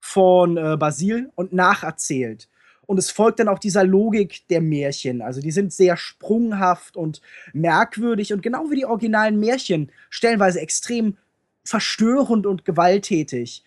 von 0.00 0.56
äh, 0.56 0.78
Basil 0.78 1.30
und 1.34 1.52
nacherzählt. 1.52 2.48
Und 2.86 2.98
es 2.98 3.10
folgt 3.10 3.38
dann 3.38 3.48
auch 3.48 3.58
dieser 3.58 3.84
Logik 3.84 4.46
der 4.48 4.60
Märchen. 4.60 5.22
Also 5.22 5.40
die 5.40 5.52
sind 5.52 5.72
sehr 5.72 5.96
sprunghaft 5.96 6.96
und 6.96 7.20
merkwürdig 7.52 8.32
und 8.32 8.42
genau 8.42 8.70
wie 8.70 8.76
die 8.76 8.86
originalen 8.86 9.38
Märchen 9.38 9.90
stellenweise 10.10 10.60
extrem 10.60 11.16
verstörend 11.64 12.46
und 12.46 12.64
gewalttätig. 12.64 13.62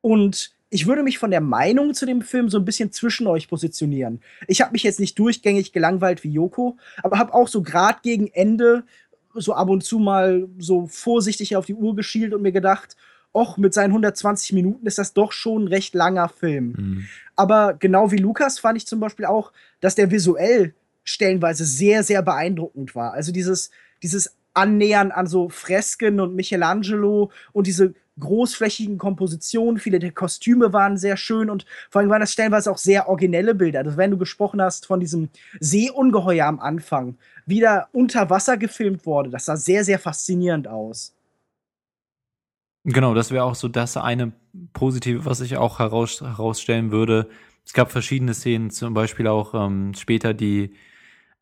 Und 0.00 0.52
ich 0.70 0.86
würde 0.86 1.02
mich 1.02 1.18
von 1.18 1.30
der 1.30 1.40
Meinung 1.40 1.94
zu 1.94 2.04
dem 2.04 2.20
Film 2.20 2.50
so 2.50 2.58
ein 2.58 2.64
bisschen 2.64 2.92
zwischen 2.92 3.26
euch 3.26 3.48
positionieren. 3.48 4.20
Ich 4.46 4.60
habe 4.60 4.72
mich 4.72 4.82
jetzt 4.82 5.00
nicht 5.00 5.18
durchgängig 5.18 5.72
gelangweilt 5.72 6.24
wie 6.24 6.30
Joko, 6.30 6.76
aber 7.02 7.18
habe 7.18 7.32
auch 7.32 7.48
so 7.48 7.62
gerade 7.62 8.00
gegen 8.02 8.26
Ende 8.28 8.84
so 9.34 9.54
ab 9.54 9.70
und 9.70 9.82
zu 9.82 9.98
mal 9.98 10.48
so 10.58 10.86
vorsichtig 10.86 11.56
auf 11.56 11.66
die 11.66 11.74
Uhr 11.74 11.96
geschielt 11.96 12.34
und 12.34 12.42
mir 12.42 12.52
gedacht, 12.52 12.96
och, 13.34 13.58
mit 13.58 13.74
seinen 13.74 13.90
120 13.90 14.52
Minuten 14.52 14.86
ist 14.86 14.98
das 14.98 15.12
doch 15.12 15.32
schon 15.32 15.64
ein 15.64 15.68
recht 15.68 15.94
langer 15.94 16.28
Film. 16.28 16.74
Mhm. 16.76 17.06
Aber 17.36 17.74
genau 17.74 18.10
wie 18.10 18.16
Lukas 18.16 18.58
fand 18.58 18.78
ich 18.78 18.86
zum 18.86 19.00
Beispiel 19.00 19.26
auch, 19.26 19.52
dass 19.80 19.94
der 19.94 20.10
visuell 20.10 20.74
stellenweise 21.04 21.64
sehr, 21.64 22.02
sehr 22.02 22.22
beeindruckend 22.22 22.94
war. 22.94 23.12
Also 23.12 23.32
dieses, 23.32 23.70
dieses 24.02 24.34
Annähern 24.54 25.10
an 25.12 25.26
so 25.26 25.48
Fresken 25.48 26.20
und 26.20 26.34
Michelangelo 26.34 27.30
und 27.52 27.66
diese 27.66 27.94
großflächigen 28.18 28.98
Kompositionen. 28.98 29.78
Viele 29.78 29.98
der 29.98 30.10
Kostüme 30.10 30.72
waren 30.72 30.96
sehr 30.96 31.16
schön 31.16 31.50
und 31.50 31.64
vor 31.90 32.00
allem 32.00 32.10
waren 32.10 32.20
das 32.20 32.32
stellenweise 32.32 32.70
auch 32.70 32.78
sehr 32.78 33.08
originelle 33.08 33.54
Bilder. 33.54 33.80
Also 33.80 33.96
wenn 33.96 34.10
du 34.10 34.18
gesprochen 34.18 34.60
hast 34.60 34.86
von 34.86 35.00
diesem 35.00 35.28
Seeungeheuer 35.60 36.46
am 36.46 36.60
Anfang, 36.60 37.16
wieder 37.46 37.88
unter 37.92 38.28
Wasser 38.30 38.56
gefilmt 38.56 39.06
wurde, 39.06 39.30
das 39.30 39.44
sah 39.44 39.56
sehr, 39.56 39.84
sehr 39.84 39.98
faszinierend 39.98 40.68
aus. 40.68 41.14
Genau, 42.84 43.14
das 43.14 43.30
wäre 43.30 43.44
auch 43.44 43.54
so 43.54 43.68
das 43.68 43.96
eine 43.96 44.32
Positive, 44.72 45.24
was 45.24 45.40
ich 45.40 45.56
auch 45.56 45.78
heraus, 45.78 46.20
herausstellen 46.20 46.90
würde. 46.90 47.28
Es 47.66 47.72
gab 47.74 47.90
verschiedene 47.92 48.32
Szenen, 48.34 48.70
zum 48.70 48.94
Beispiel 48.94 49.26
auch 49.26 49.52
ähm, 49.54 49.92
später 49.94 50.32
die 50.32 50.72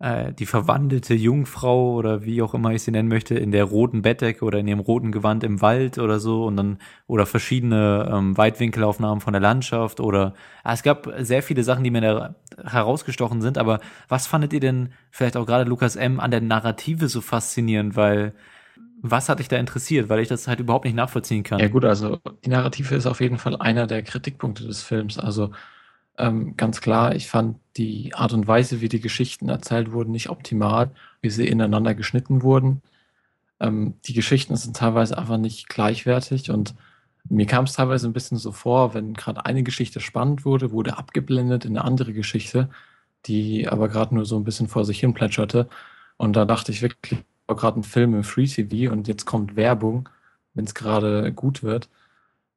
äh, 0.00 0.32
die 0.34 0.46
verwandelte 0.46 1.14
Jungfrau 1.14 1.94
oder 1.96 2.24
wie 2.24 2.42
auch 2.42 2.54
immer 2.54 2.72
ich 2.72 2.82
sie 2.82 2.90
nennen 2.92 3.08
möchte, 3.08 3.34
in 3.36 3.52
der 3.52 3.64
roten 3.64 4.02
Bettdecke 4.02 4.44
oder 4.44 4.58
in 4.60 4.68
ihrem 4.68 4.80
roten 4.80 5.12
Gewand 5.12 5.44
im 5.44 5.62
Wald 5.62 5.98
oder 5.98 6.20
so 6.20 6.46
und 6.46 6.56
dann 6.56 6.78
oder 7.08 7.26
verschiedene 7.26 8.10
ähm, 8.12 8.36
Weitwinkelaufnahmen 8.38 9.20
von 9.22 9.32
der 9.34 9.42
Landschaft 9.42 10.00
oder 10.00 10.34
äh, 10.64 10.72
es 10.74 10.82
gab 10.84 11.08
sehr 11.20 11.42
viele 11.42 11.64
Sachen, 11.64 11.84
die 11.84 11.90
mir 11.92 12.02
da 12.02 12.36
herausgestochen 12.64 13.42
sind, 13.42 13.58
aber 13.58 13.80
was 14.08 14.26
fandet 14.26 14.52
ihr 14.52 14.60
denn 14.60 14.90
vielleicht 15.10 15.36
auch 15.36 15.46
gerade 15.46 15.68
Lukas 15.68 15.96
M 15.96 16.20
an 16.20 16.30
der 16.32 16.40
Narrative 16.42 17.08
so 17.08 17.20
faszinierend, 17.20 17.96
weil 17.96 18.34
was 19.02 19.28
hat 19.28 19.38
dich 19.38 19.48
da 19.48 19.56
interessiert, 19.56 20.08
weil 20.08 20.20
ich 20.20 20.28
das 20.28 20.48
halt 20.48 20.60
überhaupt 20.60 20.84
nicht 20.84 20.94
nachvollziehen 20.94 21.42
kann? 21.42 21.58
Ja 21.58 21.68
gut, 21.68 21.84
also 21.84 22.18
die 22.44 22.50
Narrative 22.50 22.94
ist 22.94 23.06
auf 23.06 23.20
jeden 23.20 23.38
Fall 23.38 23.56
einer 23.56 23.86
der 23.86 24.02
Kritikpunkte 24.02 24.66
des 24.66 24.82
Films. 24.82 25.18
Also 25.18 25.50
ähm, 26.18 26.56
ganz 26.56 26.80
klar, 26.80 27.14
ich 27.14 27.28
fand 27.28 27.58
die 27.76 28.14
Art 28.14 28.32
und 28.32 28.46
Weise, 28.46 28.80
wie 28.80 28.88
die 28.88 29.00
Geschichten 29.00 29.48
erzählt 29.48 29.92
wurden, 29.92 30.12
nicht 30.12 30.30
optimal, 30.30 30.90
wie 31.20 31.30
sie 31.30 31.46
ineinander 31.46 31.94
geschnitten 31.94 32.42
wurden. 32.42 32.82
Ähm, 33.60 33.94
die 34.06 34.14
Geschichten 34.14 34.56
sind 34.56 34.76
teilweise 34.76 35.18
einfach 35.18 35.38
nicht 35.38 35.68
gleichwertig 35.68 36.50
und 36.50 36.74
mir 37.28 37.46
kam 37.46 37.64
es 37.64 37.72
teilweise 37.74 38.06
ein 38.06 38.12
bisschen 38.12 38.38
so 38.38 38.52
vor, 38.52 38.94
wenn 38.94 39.14
gerade 39.14 39.44
eine 39.44 39.62
Geschichte 39.62 40.00
spannend 40.00 40.44
wurde, 40.44 40.70
wurde 40.70 40.96
abgeblendet 40.96 41.64
in 41.64 41.76
eine 41.76 41.84
andere 41.84 42.12
Geschichte, 42.12 42.70
die 43.26 43.68
aber 43.68 43.88
gerade 43.88 44.14
nur 44.14 44.24
so 44.24 44.36
ein 44.36 44.44
bisschen 44.44 44.68
vor 44.68 44.84
sich 44.84 45.00
hin 45.00 45.14
plätscherte. 45.14 45.68
Und 46.18 46.36
da 46.36 46.44
dachte 46.44 46.72
ich 46.72 46.82
wirklich, 46.82 47.24
gerade 47.54 47.80
ein 47.80 47.84
Film 47.84 48.14
im 48.14 48.24
Free 48.24 48.46
TV 48.46 48.92
und 48.92 49.08
jetzt 49.08 49.24
kommt 49.24 49.56
Werbung, 49.56 50.08
wenn 50.54 50.64
es 50.64 50.74
gerade 50.74 51.32
gut 51.32 51.62
wird. 51.62 51.88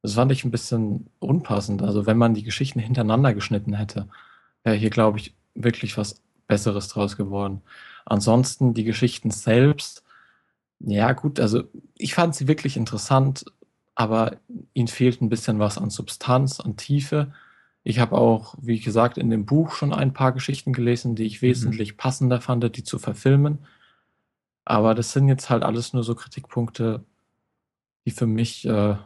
Das 0.02 0.14
fand 0.14 0.32
ich 0.32 0.44
ein 0.44 0.50
bisschen 0.50 1.08
unpassend. 1.18 1.82
Also 1.82 2.06
wenn 2.06 2.16
man 2.16 2.34
die 2.34 2.42
Geschichten 2.42 2.80
hintereinander 2.80 3.34
geschnitten 3.34 3.74
hätte, 3.74 4.08
wäre 4.64 4.76
hier, 4.76 4.90
glaube 4.90 5.18
ich, 5.18 5.34
wirklich 5.54 5.96
was 5.96 6.22
Besseres 6.46 6.88
draus 6.88 7.16
geworden. 7.16 7.62
Ansonsten 8.06 8.74
die 8.74 8.84
Geschichten 8.84 9.30
selbst, 9.30 10.02
ja 10.80 11.12
gut, 11.12 11.38
also 11.38 11.64
ich 11.96 12.14
fand 12.14 12.34
sie 12.34 12.48
wirklich 12.48 12.76
interessant, 12.76 13.44
aber 13.94 14.38
ihnen 14.72 14.88
fehlt 14.88 15.20
ein 15.20 15.28
bisschen 15.28 15.58
was 15.58 15.76
an 15.76 15.90
Substanz, 15.90 16.58
an 16.58 16.76
Tiefe. 16.76 17.32
Ich 17.84 17.98
habe 17.98 18.16
auch, 18.16 18.54
wie 18.60 18.80
gesagt, 18.80 19.18
in 19.18 19.30
dem 19.30 19.46
Buch 19.46 19.72
schon 19.72 19.92
ein 19.92 20.14
paar 20.14 20.32
Geschichten 20.32 20.72
gelesen, 20.72 21.14
die 21.14 21.24
ich 21.24 21.42
wesentlich 21.42 21.96
passender 21.98 22.40
fand, 22.40 22.76
die 22.76 22.84
zu 22.84 22.98
verfilmen. 22.98 23.58
Aber 24.64 24.94
das 24.94 25.12
sind 25.12 25.28
jetzt 25.28 25.50
halt 25.50 25.62
alles 25.64 25.92
nur 25.92 26.04
so 26.04 26.14
Kritikpunkte, 26.14 27.04
die 28.06 28.10
für 28.12 28.26
mich 28.26 28.64
äh, 28.66 28.96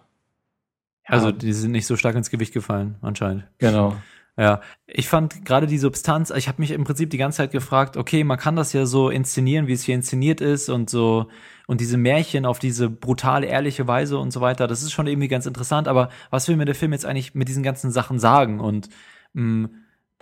Also 1.06 1.32
die 1.32 1.52
sind 1.52 1.72
nicht 1.72 1.86
so 1.86 1.96
stark 1.96 2.16
ins 2.16 2.30
Gewicht 2.30 2.52
gefallen, 2.54 2.96
anscheinend. 3.02 3.46
genau. 3.58 4.02
Ja, 4.36 4.62
ich 4.86 5.08
fand 5.08 5.44
gerade 5.44 5.68
die 5.68 5.78
Substanz, 5.78 6.30
ich 6.30 6.48
habe 6.48 6.60
mich 6.60 6.72
im 6.72 6.82
Prinzip 6.82 7.08
die 7.10 7.18
ganze 7.18 7.36
Zeit 7.36 7.52
gefragt, 7.52 7.96
okay, 7.96 8.24
man 8.24 8.36
kann 8.36 8.56
das 8.56 8.72
ja 8.72 8.84
so 8.84 9.08
inszenieren, 9.08 9.68
wie 9.68 9.74
es 9.74 9.84
hier 9.84 9.94
inszeniert 9.94 10.40
ist 10.40 10.68
und 10.68 10.90
so 10.90 11.28
und 11.68 11.80
diese 11.80 11.96
Märchen 11.98 12.44
auf 12.44 12.58
diese 12.58 12.90
brutale, 12.90 13.46
ehrliche 13.46 13.86
Weise 13.86 14.18
und 14.18 14.32
so 14.32 14.40
weiter, 14.40 14.66
das 14.66 14.82
ist 14.82 14.90
schon 14.90 15.06
irgendwie 15.06 15.28
ganz 15.28 15.46
interessant, 15.46 15.86
aber 15.86 16.08
was 16.30 16.48
will 16.48 16.56
mir 16.56 16.64
der 16.64 16.74
Film 16.74 16.92
jetzt 16.92 17.06
eigentlich 17.06 17.34
mit 17.36 17.46
diesen 17.46 17.62
ganzen 17.62 17.92
Sachen 17.92 18.18
sagen? 18.18 18.58
Und 18.58 18.88
mh, 19.34 19.68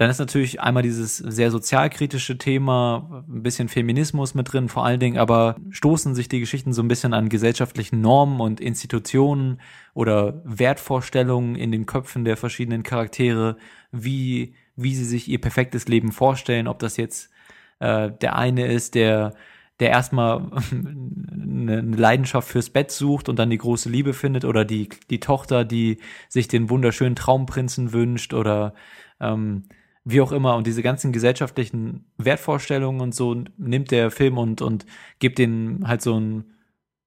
dann 0.02 0.10
ist 0.10 0.18
natürlich 0.18 0.60
einmal 0.60 0.82
dieses 0.82 1.16
sehr 1.16 1.52
sozialkritische 1.52 2.36
Thema, 2.36 3.24
ein 3.28 3.44
bisschen 3.44 3.68
Feminismus 3.68 4.34
mit 4.34 4.52
drin, 4.52 4.68
vor 4.68 4.84
allen 4.84 4.98
Dingen, 4.98 5.16
aber 5.16 5.54
stoßen 5.70 6.16
sich 6.16 6.28
die 6.28 6.40
Geschichten 6.40 6.72
so 6.72 6.82
ein 6.82 6.88
bisschen 6.88 7.14
an 7.14 7.28
gesellschaftlichen 7.28 8.00
Normen 8.00 8.40
und 8.40 8.60
Institutionen 8.60 9.60
oder 9.94 10.42
Wertvorstellungen 10.44 11.54
in 11.54 11.70
den 11.70 11.86
Köpfen 11.86 12.24
der 12.24 12.36
verschiedenen 12.36 12.82
Charaktere, 12.82 13.56
wie, 13.92 14.54
wie 14.74 14.96
sie 14.96 15.04
sich 15.04 15.28
ihr 15.28 15.40
perfektes 15.40 15.86
Leben 15.86 16.10
vorstellen, 16.10 16.66
ob 16.66 16.80
das 16.80 16.96
jetzt 16.96 17.30
äh, 17.78 18.10
der 18.10 18.34
eine 18.34 18.66
ist, 18.66 18.96
der 18.96 19.34
der 19.78 19.90
erstmal 19.90 20.50
eine 20.72 21.80
Leidenschaft 21.80 22.48
fürs 22.48 22.70
Bett 22.70 22.90
sucht 22.90 23.28
und 23.28 23.38
dann 23.38 23.50
die 23.50 23.58
große 23.58 23.88
Liebe 23.88 24.14
findet 24.14 24.44
oder 24.44 24.64
die 24.64 24.88
die 25.10 25.20
Tochter, 25.20 25.64
die 25.64 25.98
sich 26.28 26.48
den 26.48 26.70
wunderschönen 26.70 27.14
Traumprinzen 27.14 27.92
wünscht 27.92 28.34
oder 28.34 28.74
ähm, 29.20 29.64
wie 30.04 30.20
auch 30.20 30.32
immer. 30.32 30.56
Und 30.56 30.66
diese 30.66 30.82
ganzen 30.82 31.12
gesellschaftlichen 31.12 32.06
Wertvorstellungen 32.18 33.00
und 33.00 33.14
so 33.14 33.44
nimmt 33.56 33.90
der 33.90 34.10
Film 34.10 34.38
und 34.38 34.62
und 34.62 34.86
gibt 35.18 35.38
denen 35.38 35.86
halt 35.86 36.02
so 36.02 36.14
einen 36.16 36.54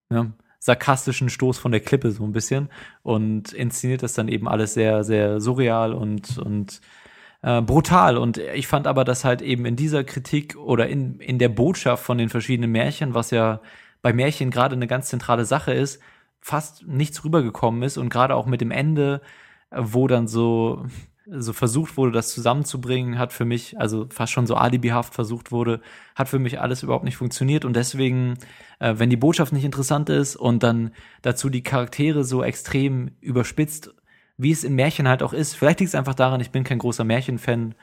ja, 0.10 0.32
sarkastischen 0.60 1.30
Stoß 1.30 1.58
von 1.58 1.72
der 1.72 1.82
Klippe 1.82 2.12
so 2.12 2.24
ein 2.24 2.32
bisschen 2.32 2.70
und 3.04 3.54
inszeniert 3.54 4.04
das 4.04 4.14
dann 4.14 4.28
eben 4.28 4.48
alles 4.48 4.74
sehr 4.74 5.04
sehr 5.04 5.40
surreal 5.42 5.94
und 5.94 6.38
und 6.38 6.82
äh, 7.42 7.62
brutal. 7.62 8.18
Und 8.18 8.38
ich 8.38 8.68
fand 8.68 8.88
aber, 8.88 9.04
dass 9.04 9.26
halt 9.26 9.42
eben 9.42 9.66
in 9.66 9.76
dieser 9.76 10.04
Kritik 10.04 10.56
oder 10.58 10.88
in 10.88 11.20
in 11.20 11.40
der 11.40 11.50
Botschaft 11.50 12.04
von 12.04 12.18
den 12.18 12.30
verschiedenen 12.30 12.72
Märchen, 12.72 13.14
was 13.14 13.32
ja 13.32 13.62
bei 14.02 14.14
Märchen 14.14 14.52
gerade 14.52 14.76
eine 14.76 14.88
ganz 14.88 15.10
zentrale 15.10 15.46
Sache 15.46 15.74
ist, 15.74 16.02
fast 16.42 16.88
nichts 16.88 17.24
rübergekommen 17.26 17.84
ist 17.84 17.98
und 17.98 18.10
gerade 18.10 18.36
auch 18.36 18.46
mit 18.46 18.62
dem 18.62 18.72
Ende, 18.72 19.22
wo 19.72 20.08
dann 20.08 20.28
so 20.28 20.86
so 21.28 21.54
versucht 21.54 21.98
wurde, 21.98 22.12
das 22.12 22.34
zusammenzubringen, 22.34 23.18
hat 23.18 23.34
für 23.34 23.46
mich, 23.46 23.80
also 23.80 24.08
fast 24.10 24.32
schon 24.32 24.46
so 24.46 24.56
alibihaft 24.56 25.14
versucht 25.14 25.52
wurde, 25.52 25.82
hat 26.16 26.30
für 26.30 26.40
mich 26.40 26.60
alles 26.60 26.84
überhaupt 26.84 27.04
nicht 27.04 27.18
funktioniert 27.18 27.66
und 27.66 27.76
deswegen, 27.76 28.36
äh, 28.80 28.96
wenn 28.98 29.10
die 29.10 29.18
Botschaft 29.18 29.52
nicht 29.52 29.66
interessant 29.66 30.10
ist 30.10 30.36
und 30.36 30.62
dann 30.64 30.92
dazu 31.22 31.50
die 31.50 31.64
Charaktere 31.64 32.24
so 32.24 32.44
extrem 32.44 33.12
überspitzt, 33.22 33.94
wie 34.38 34.52
es 34.52 34.64
in 34.64 34.76
Märchen 34.76 35.08
halt 35.08 35.24
auch 35.24 35.34
ist, 35.34 35.56
vielleicht 35.56 35.80
liegt 35.80 35.90
es 35.90 35.96
einfach 35.96 36.16
daran, 36.16 36.42
ich 36.42 36.52
bin 36.52 36.64
kein 36.64 36.80
großer 36.80 37.04
Märchenfan, 37.04 37.74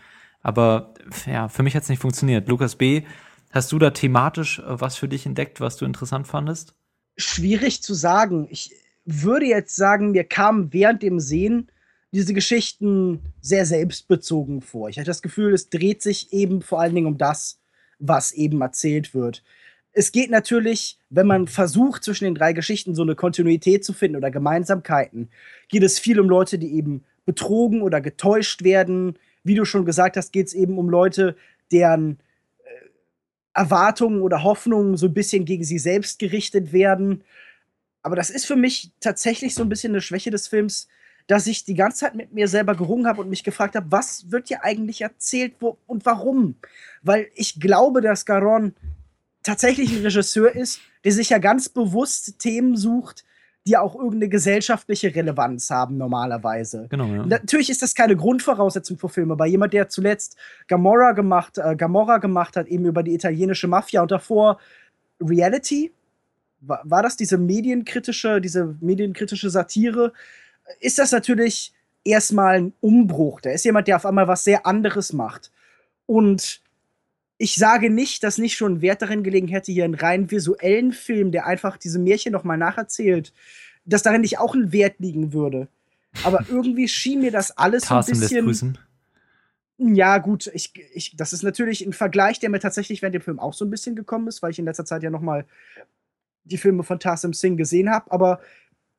aber 0.40 0.94
ja, 1.26 1.48
für 1.48 1.62
mich 1.62 1.74
hat 1.74 1.82
es 1.82 1.88
nicht 1.88 2.02
funktioniert. 2.02 2.48
Lukas 2.48 2.76
B., 2.76 3.02
hast 3.50 3.72
du 3.72 3.78
da 3.78 3.90
thematisch 3.90 4.60
äh, 4.60 4.80
was 4.80 4.96
für 4.96 5.08
dich 5.08 5.26
entdeckt, 5.26 5.60
was 5.60 5.76
du 5.76 5.84
interessant 5.84 6.28
fandest? 6.28 6.74
Schwierig 7.16 7.82
zu 7.82 7.94
sagen. 7.94 8.46
Ich 8.50 8.72
würde 9.04 9.46
jetzt 9.46 9.74
sagen, 9.74 10.12
mir 10.12 10.24
kam 10.24 10.72
während 10.72 11.02
dem 11.02 11.18
Sehen 11.18 11.71
diese 12.12 12.34
Geschichten 12.34 13.20
sehr 13.40 13.64
selbstbezogen 13.64 14.60
vor. 14.60 14.88
Ich 14.88 14.98
hatte 14.98 15.06
das 15.06 15.22
Gefühl, 15.22 15.54
es 15.54 15.70
dreht 15.70 16.02
sich 16.02 16.32
eben 16.32 16.60
vor 16.60 16.80
allen 16.80 16.94
Dingen 16.94 17.06
um 17.06 17.18
das, 17.18 17.58
was 17.98 18.32
eben 18.32 18.60
erzählt 18.60 19.14
wird. 19.14 19.42
Es 19.92 20.12
geht 20.12 20.30
natürlich, 20.30 20.98
wenn 21.10 21.26
man 21.26 21.48
versucht, 21.48 22.04
zwischen 22.04 22.24
den 22.24 22.34
drei 22.34 22.52
Geschichten 22.52 22.94
so 22.94 23.02
eine 23.02 23.14
Kontinuität 23.14 23.84
zu 23.84 23.92
finden 23.92 24.16
oder 24.16 24.30
Gemeinsamkeiten, 24.30 25.30
geht 25.68 25.82
es 25.82 25.98
viel 25.98 26.20
um 26.20 26.28
Leute, 26.28 26.58
die 26.58 26.74
eben 26.74 27.04
betrogen 27.24 27.82
oder 27.82 28.00
getäuscht 28.00 28.62
werden. 28.62 29.18
Wie 29.44 29.54
du 29.54 29.64
schon 29.64 29.84
gesagt 29.84 30.16
hast, 30.16 30.32
geht 30.32 30.48
es 30.48 30.54
eben 30.54 30.78
um 30.78 30.88
Leute, 30.88 31.36
deren 31.70 32.18
äh, 32.64 32.70
Erwartungen 33.54 34.22
oder 34.22 34.42
Hoffnungen 34.42 34.96
so 34.96 35.06
ein 35.06 35.14
bisschen 35.14 35.44
gegen 35.44 35.64
sie 35.64 35.78
selbst 35.78 36.18
gerichtet 36.18 36.72
werden. 36.72 37.24
Aber 38.02 38.16
das 38.16 38.30
ist 38.30 38.46
für 38.46 38.56
mich 38.56 38.90
tatsächlich 39.00 39.54
so 39.54 39.62
ein 39.62 39.68
bisschen 39.68 39.92
eine 39.92 40.00
Schwäche 40.00 40.30
des 40.30 40.48
Films, 40.48 40.88
dass 41.26 41.46
ich 41.46 41.64
die 41.64 41.74
ganze 41.74 41.98
Zeit 41.98 42.14
mit 42.14 42.32
mir 42.32 42.48
selber 42.48 42.74
gerungen 42.74 43.06
habe 43.06 43.20
und 43.20 43.30
mich 43.30 43.44
gefragt 43.44 43.76
habe, 43.76 43.86
was 43.90 44.30
wird 44.30 44.48
hier 44.48 44.64
eigentlich 44.64 45.02
erzählt 45.02 45.54
wo, 45.60 45.78
und 45.86 46.04
warum? 46.06 46.56
Weil 47.02 47.28
ich 47.34 47.60
glaube, 47.60 48.00
dass 48.00 48.26
Garon 48.26 48.74
tatsächlich 49.42 49.92
ein 49.92 50.02
Regisseur 50.02 50.54
ist, 50.54 50.80
der 51.04 51.12
sich 51.12 51.30
ja 51.30 51.38
ganz 51.38 51.68
bewusst 51.68 52.38
Themen 52.38 52.76
sucht, 52.76 53.24
die 53.66 53.76
auch 53.76 53.94
irgendeine 53.94 54.28
gesellschaftliche 54.28 55.14
Relevanz 55.14 55.70
haben 55.70 55.96
normalerweise. 55.96 56.88
Genau, 56.90 57.06
ja. 57.06 57.24
Natürlich 57.24 57.70
ist 57.70 57.82
das 57.82 57.94
keine 57.94 58.16
Grundvoraussetzung 58.16 58.98
für 58.98 59.08
Filme, 59.08 59.34
aber 59.34 59.46
jemand, 59.46 59.72
der 59.72 59.88
zuletzt 59.88 60.36
Gamora 60.66 61.12
gemacht, 61.12 61.58
äh, 61.58 61.76
Gamora 61.76 62.18
gemacht 62.18 62.56
hat, 62.56 62.66
eben 62.66 62.86
über 62.86 63.02
die 63.02 63.14
italienische 63.14 63.68
Mafia 63.68 64.02
und 64.02 64.10
davor 64.10 64.58
Reality, 65.20 65.92
war, 66.60 66.80
war 66.84 67.02
das 67.02 67.16
diese 67.16 67.38
medienkritische, 67.38 68.40
diese 68.40 68.76
medienkritische 68.80 69.50
Satire, 69.50 70.12
ist 70.80 70.98
das 70.98 71.12
natürlich 71.12 71.72
erstmal 72.04 72.56
ein 72.56 72.72
Umbruch. 72.80 73.40
Da 73.40 73.50
ist 73.50 73.64
jemand, 73.64 73.88
der 73.88 73.96
auf 73.96 74.06
einmal 74.06 74.28
was 74.28 74.44
sehr 74.44 74.66
anderes 74.66 75.12
macht. 75.12 75.50
Und 76.06 76.62
ich 77.38 77.56
sage 77.56 77.90
nicht, 77.90 78.22
dass 78.22 78.38
nicht 78.38 78.56
schon 78.56 78.82
Wert 78.82 79.02
darin 79.02 79.22
gelegen 79.22 79.48
hätte, 79.48 79.72
hier 79.72 79.84
einen 79.84 79.94
rein 79.94 80.30
visuellen 80.30 80.92
Film, 80.92 81.32
der 81.32 81.46
einfach 81.46 81.76
diese 81.76 81.98
Märchen 81.98 82.32
nochmal 82.32 82.58
nacherzählt, 82.58 83.32
dass 83.84 84.02
darin 84.02 84.20
nicht 84.20 84.38
auch 84.38 84.54
ein 84.54 84.72
Wert 84.72 84.96
liegen 84.98 85.32
würde. 85.32 85.68
Aber 86.24 86.44
irgendwie 86.48 86.88
schien 86.88 87.20
mir 87.20 87.32
das 87.32 87.56
alles 87.56 87.86
so 87.86 87.94
ein 87.94 87.98
lässt 87.98 88.20
bisschen. 88.20 88.44
grüßen. 88.44 88.78
Ja, 89.78 90.18
gut, 90.18 90.48
ich, 90.54 90.72
ich, 90.94 91.16
das 91.16 91.32
ist 91.32 91.42
natürlich 91.42 91.84
ein 91.84 91.92
Vergleich, 91.92 92.38
der 92.38 92.50
mir 92.50 92.60
tatsächlich 92.60 93.02
während 93.02 93.16
dem 93.16 93.22
Film 93.22 93.40
auch 93.40 93.54
so 93.54 93.64
ein 93.64 93.70
bisschen 93.70 93.96
gekommen 93.96 94.28
ist, 94.28 94.42
weil 94.42 94.52
ich 94.52 94.58
in 94.58 94.64
letzter 94.64 94.84
Zeit 94.84 95.02
ja 95.02 95.10
nochmal 95.10 95.44
die 96.44 96.58
Filme 96.58 96.84
von 96.84 97.00
Tarsim 97.00 97.32
Singh 97.32 97.56
gesehen 97.56 97.90
habe. 97.90 98.12
Aber 98.12 98.40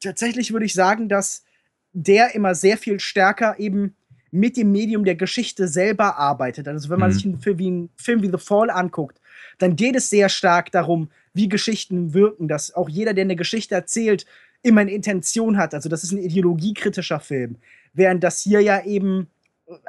tatsächlich 0.01 0.51
würde 0.51 0.65
ich 0.65 0.73
sagen, 0.73 1.07
dass 1.07 1.45
der 1.93 2.35
immer 2.35 2.55
sehr 2.55 2.77
viel 2.77 2.99
stärker 2.99 3.59
eben 3.59 3.95
mit 4.31 4.57
dem 4.57 4.71
Medium 4.71 5.05
der 5.05 5.15
Geschichte 5.15 5.67
selber 5.67 6.17
arbeitet. 6.17 6.67
Also 6.67 6.89
wenn 6.89 6.99
man 6.99 7.11
Mhm. 7.11 7.13
sich 7.13 7.25
einen 7.25 7.37
Film, 7.37 7.59
wie 7.59 7.67
einen 7.67 7.89
Film 7.95 8.23
wie 8.23 8.31
The 8.31 8.39
Fall 8.39 8.69
anguckt, 8.71 9.21
dann 9.59 9.75
geht 9.75 9.95
es 9.95 10.09
sehr 10.09 10.27
stark 10.27 10.71
darum, 10.71 11.09
wie 11.33 11.47
Geschichten 11.47 12.13
wirken, 12.13 12.47
dass 12.47 12.73
auch 12.73 12.89
jeder, 12.89 13.13
der 13.13 13.23
eine 13.23 13.35
Geschichte 13.35 13.75
erzählt, 13.75 14.25
immer 14.63 14.81
eine 14.81 14.91
Intention 14.91 15.57
hat. 15.57 15.73
Also 15.75 15.87
das 15.87 16.03
ist 16.03 16.11
ein 16.11 16.17
ideologiekritischer 16.17 17.19
Film, 17.19 17.57
während 17.93 18.23
das 18.23 18.39
hier 18.39 18.61
ja 18.61 18.83
eben 18.83 19.27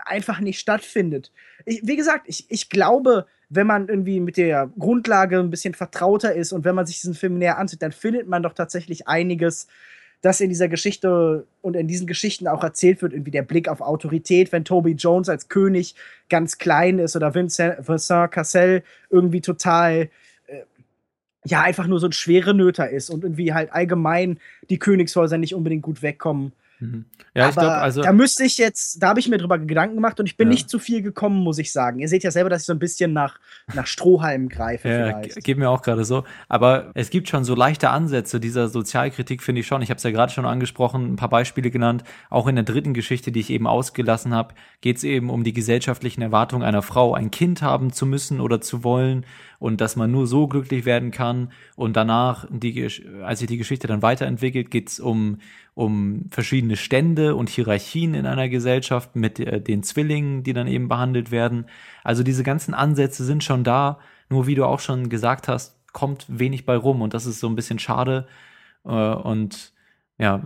einfach 0.05 0.41
nicht 0.41 0.59
stattfindet. 0.61 1.33
Ich, 1.65 1.81
wie 1.85 1.97
gesagt, 1.97 2.25
ich, 2.27 2.45
ich 2.51 2.69
glaube, 2.69 3.27
wenn 3.49 3.67
man 3.67 3.89
irgendwie 3.89 4.21
mit 4.21 4.37
der 4.37 4.71
Grundlage 4.79 5.39
ein 5.39 5.51
bisschen 5.51 5.75
vertrauter 5.75 6.35
ist 6.35 6.53
und 6.53 6.65
wenn 6.65 6.75
man 6.75 6.87
sich 6.87 7.01
diesen 7.01 7.15
Film 7.15 7.39
näher 7.39 7.59
ansieht, 7.59 7.83
dann 7.83 7.93
findet 7.93 8.29
man 8.29 8.43
doch 8.43 8.55
tatsächlich 8.55 9.09
einiges, 9.09 9.69
das 10.25 10.41
in 10.41 10.49
dieser 10.49 10.69
Geschichte 10.69 11.47
und 11.61 11.77
in 11.77 11.87
diesen 11.87 12.07
Geschichten 12.07 12.49
auch 12.49 12.65
erzählt 12.65 13.03
wird, 13.03 13.13
irgendwie 13.13 13.31
der 13.31 13.43
Blick 13.43 13.69
auf 13.69 13.83
Autorität, 13.83 14.53
wenn 14.53 14.65
Toby 14.65 14.93
Jones 14.93 15.29
als 15.29 15.51
König 15.51 15.95
ganz 16.31 16.57
klein 16.57 16.99
ist 16.99 17.15
oder 17.15 17.35
Vincent, 17.35 17.87
Vincent 17.87 18.33
Cassel 18.33 18.83
irgendwie 19.11 19.43
total 19.43 20.09
äh, 20.47 20.63
ja 21.45 21.61
einfach 21.61 21.87
nur 21.87 22.01
so 22.01 22.07
ein 22.07 22.13
schwere 22.13 22.55
Nöter 22.55 22.89
ist 22.89 23.11
und 23.11 23.23
irgendwie 23.23 23.53
halt 23.53 23.71
allgemein 23.73 24.39
die 24.71 24.79
Königshäuser 24.79 25.37
nicht 25.37 25.55
unbedingt 25.55 25.83
gut 25.83 26.01
wegkommen. 26.01 26.53
Mhm. 26.85 27.05
Ja, 27.35 27.49
ich 27.49 27.55
glaube, 27.55 27.73
also. 27.73 28.03
da 28.03 28.13
müsste 28.13 28.45
ich 28.45 28.59
jetzt, 28.59 29.03
da 29.03 29.09
habe 29.09 29.19
ich 29.19 29.29
mir 29.29 29.39
drüber 29.39 29.59
Gedanken 29.59 29.97
gemacht 29.97 30.21
und 30.21 30.27
ich 30.27 30.37
bin 30.37 30.49
Ja. 30.49 30.53
nicht 30.53 30.71
zu 30.71 30.79
viel 30.79 31.03
gekommen, 31.03 31.43
muss 31.43 31.59
ich 31.59 31.73
sagen. 31.73 31.99
Ihr 31.99 32.09
seht 32.09 32.23
ja 32.23 32.31
selber, 32.31 32.51
dass 32.51 32.63
ich 32.63 32.67
so 32.67 32.73
ein 32.73 32.79
bisschen 32.79 33.13
nach, 33.13 33.41
nach 33.75 33.87
Strohhalmen 33.87 34.49
greife 34.49 34.89
Ja, 34.89 35.21
geht 35.21 35.59
mir 35.59 35.69
auch 35.69 35.83
gerade 35.83 36.05
so. 36.05 36.25
Aber 36.49 36.93
es 36.95 37.11
gibt 37.11 37.29
schon 37.29 37.45
so 37.45 37.55
leichte 37.55 37.91
Ansätze 37.91 38.39
dieser 38.39 38.69
Sozialkritik, 38.69 39.43
finde 39.43 39.63
ich 39.63 39.67
schon. 39.67 39.83
Ich 39.83 39.91
habe 39.91 39.99
es 39.99 40.05
ja 40.05 40.11
gerade 40.11 40.33
schon 40.33 40.47
angesprochen, 40.47 41.13
ein 41.13 41.17
paar 41.17 41.29
Beispiele 41.31 41.71
genannt. 41.71 42.05
Auch 42.31 42.47
in 42.47 42.55
der 42.55 42.65
dritten 42.65 42.95
Geschichte, 42.95 43.33
die 43.33 43.41
ich 43.41 43.51
eben 43.51 43.67
ausgelassen 43.67 44.33
habe, 44.33 44.55
geht 44.81 44.99
es 44.99 45.05
eben 45.05 45.31
um 45.31 45.43
die 45.43 45.53
gesellschaftlichen 45.53 46.23
Erwartungen 46.23 46.63
einer 46.63 46.83
Frau, 46.83 47.15
ein 47.15 47.31
Kind 47.31 47.63
haben 47.63 47.93
zu 47.93 48.07
müssen 48.07 48.41
oder 48.41 48.61
zu 48.61 48.85
wollen 48.85 49.27
und 49.59 49.81
dass 49.81 49.97
man 49.97 50.11
nur 50.11 50.27
so 50.27 50.47
glücklich 50.47 50.85
werden 50.85 51.11
kann. 51.11 51.53
Und 51.77 51.97
danach, 51.97 52.47
die, 52.51 52.89
als 53.23 53.39
sich 53.39 53.49
die 53.49 53.59
Geschichte 53.59 53.87
dann 53.87 54.03
weiterentwickelt, 54.03 54.71
geht 54.71 54.89
es 54.89 55.01
um, 55.01 55.39
um 55.75 56.27
verschiedene 56.31 56.77
Stände 56.77 57.35
und 57.35 57.49
Hierarchien 57.49 58.15
in 58.15 58.27
einer 58.27 58.49
Gesellschaft 58.49 59.17
mit 59.17 59.41
äh, 59.41 59.61
den 59.61 59.83
Zwillingen, 59.83 60.43
die 60.43 60.53
dann 60.53 60.67
eben 60.67 60.89
behandelt 60.89 61.31
werden. 61.31 61.67
Also 62.03 62.23
diese 62.23 62.43
ganzen 62.43 62.75
Ansätze 62.75 63.25
sind 63.25 63.45
schon 63.45 63.65
da, 63.65 63.99
nur 64.29 64.47
wie 64.47 64.55
du 64.55 64.65
auch 64.65 64.81
schon 64.81 65.09
gesagt 65.09 65.49
hast, 65.49 65.81
kommt 65.93 66.27
wenig 66.29 66.67
bei 66.67 66.77
rum 66.77 67.03
und 67.03 67.15
das 67.15 67.27
ist 67.27 67.41
so 67.41 67.49
ein 67.49 67.57
bisschen 67.57 67.79
schade. 67.79 68.27
Äh, 68.85 68.89
und 68.89 69.73
ja, 70.19 70.43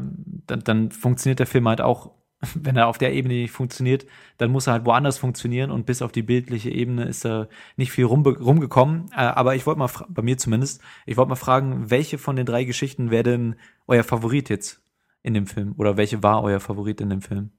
dann, 0.46 0.60
dann 0.60 0.90
funktioniert 0.90 1.40
der 1.40 1.46
Film 1.46 1.68
halt 1.68 1.80
auch, 1.80 2.12
wenn 2.54 2.76
er 2.76 2.86
auf 2.86 2.98
der 2.98 3.12
Ebene 3.12 3.34
nicht 3.34 3.50
funktioniert, 3.50 4.06
dann 4.36 4.50
muss 4.50 4.66
er 4.66 4.74
halt 4.74 4.86
woanders 4.86 5.18
funktionieren 5.18 5.70
und 5.70 5.86
bis 5.86 6.02
auf 6.02 6.12
die 6.12 6.22
bildliche 6.22 6.70
Ebene 6.70 7.04
ist 7.04 7.24
da 7.24 7.48
nicht 7.76 7.92
viel 7.92 8.04
rum, 8.04 8.24
rumgekommen. 8.26 9.10
Äh, 9.12 9.20
aber 9.20 9.54
ich 9.54 9.66
wollte 9.66 9.78
mal, 9.78 9.90
bei 10.08 10.22
mir 10.22 10.38
zumindest, 10.38 10.80
ich 11.06 11.16
wollte 11.16 11.30
mal 11.30 11.36
fragen, 11.36 11.90
welche 11.90 12.18
von 12.18 12.36
den 12.36 12.46
drei 12.46 12.64
Geschichten 12.64 13.10
wäre 13.10 13.24
denn 13.24 13.56
euer 13.86 14.04
Favorit 14.04 14.48
jetzt 14.48 14.80
in 15.22 15.34
dem 15.34 15.46
Film? 15.46 15.74
Oder 15.76 15.96
welche 15.96 16.22
war 16.22 16.42
euer 16.42 16.60
Favorit 16.60 17.00
in 17.00 17.10
dem 17.10 17.22
Film? 17.22 17.50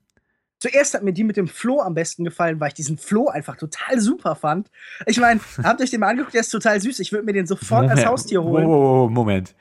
Zuerst 0.60 0.94
hat 0.94 1.04
mir 1.04 1.14
die 1.14 1.24
mit 1.24 1.38
dem 1.38 1.48
Floh 1.48 1.80
am 1.80 1.94
besten 1.94 2.26
gefallen, 2.26 2.60
weil 2.60 2.70
ich 2.70 2.74
diesen 2.74 2.98
Floh 2.98 3.30
einfach 3.30 3.56
total 3.56 4.00
super 4.00 4.36
fand. 4.36 4.70
Ich 5.06 5.20
meine, 5.20 5.40
habt 5.64 5.82
euch 5.82 5.90
den 5.90 6.02
mal 6.02 6.10
angeguckt, 6.10 6.34
der 6.34 6.42
ist 6.42 6.50
total 6.50 6.82
süß. 6.82 7.00
Ich 7.00 7.14
würde 7.14 7.26
mir 7.26 7.34
den 7.34 7.48
sofort 7.48 7.84
Moment, 7.84 8.00
als 8.00 8.08
Haustier 8.08 8.44
holen. 8.44 8.66
Oh, 8.66 9.10
Moment. 9.10 9.56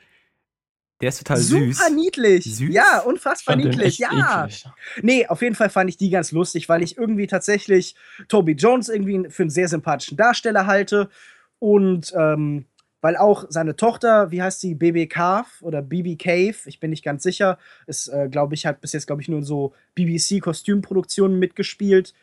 Der 1.01 1.09
ist 1.09 1.19
total 1.19 1.37
Super 1.37 1.65
süß. 1.65 1.89
niedlich. 1.91 2.43
Süß? 2.43 2.73
Ja, 2.73 2.99
unfassbar 2.99 3.55
niedlich. 3.55 3.99
Ja. 3.99 4.43
eklig. 4.45 4.65
Nee, 5.01 5.27
auf 5.27 5.41
jeden 5.41 5.55
Fall 5.55 5.69
fand 5.69 5.89
ich 5.89 5.97
die 5.97 6.09
ganz 6.09 6.31
lustig, 6.31 6.67
weil 6.67 6.83
ich 6.83 6.97
irgendwie 6.97 7.27
tatsächlich 7.27 7.95
Toby 8.27 8.51
Jones 8.51 8.89
irgendwie 8.89 9.29
für 9.29 9.43
einen 9.43 9.49
sehr 9.49 9.69
sympathischen 9.69 10.17
Darsteller 10.17 10.65
halte. 10.65 11.09
Und 11.59 12.13
ähm, 12.17 12.65
weil 13.01 13.15
auch 13.15 13.45
seine 13.49 13.77
Tochter, 13.77 14.31
wie 14.31 14.41
heißt 14.41 14.59
sie, 14.59 14.75
BB 14.75 15.07
Cave 15.09 15.47
oder 15.61 15.81
BB 15.81 16.17
Cave, 16.17 16.55
ich 16.65 16.81
bin 16.81 16.89
nicht 16.89 17.03
ganz 17.03 17.23
sicher, 17.23 17.57
ist, 17.87 18.09
äh, 18.09 18.27
glaube 18.29 18.55
ich, 18.55 18.65
hat 18.65 18.81
bis 18.81 18.91
jetzt, 18.91 19.07
glaube 19.07 19.21
ich, 19.21 19.29
nur 19.29 19.39
in 19.39 19.45
so 19.45 19.73
BBC-Kostümproduktionen 19.95 21.39
mitgespielt. 21.39 22.13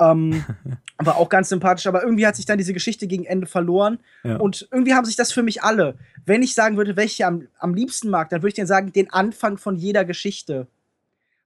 Ähm, 0.00 0.44
war 0.98 1.16
auch 1.16 1.28
ganz 1.28 1.48
sympathisch, 1.48 1.86
aber 1.86 2.02
irgendwie 2.02 2.26
hat 2.26 2.36
sich 2.36 2.46
dann 2.46 2.58
diese 2.58 2.72
Geschichte 2.72 3.06
gegen 3.06 3.24
Ende 3.24 3.46
verloren. 3.46 3.98
Ja. 4.24 4.36
Und 4.36 4.68
irgendwie 4.70 4.94
haben 4.94 5.04
sich 5.04 5.16
das 5.16 5.32
für 5.32 5.42
mich 5.42 5.62
alle. 5.62 5.96
Wenn 6.26 6.42
ich 6.42 6.54
sagen 6.54 6.76
würde, 6.76 6.96
welche 6.96 7.22
ich 7.22 7.24
am, 7.24 7.46
am 7.58 7.74
liebsten 7.74 8.10
mag, 8.10 8.30
dann 8.30 8.42
würde 8.42 8.48
ich 8.48 8.54
dir 8.54 8.66
sagen, 8.66 8.92
den 8.92 9.12
Anfang 9.12 9.58
von 9.58 9.76
jeder 9.76 10.04
Geschichte. 10.04 10.66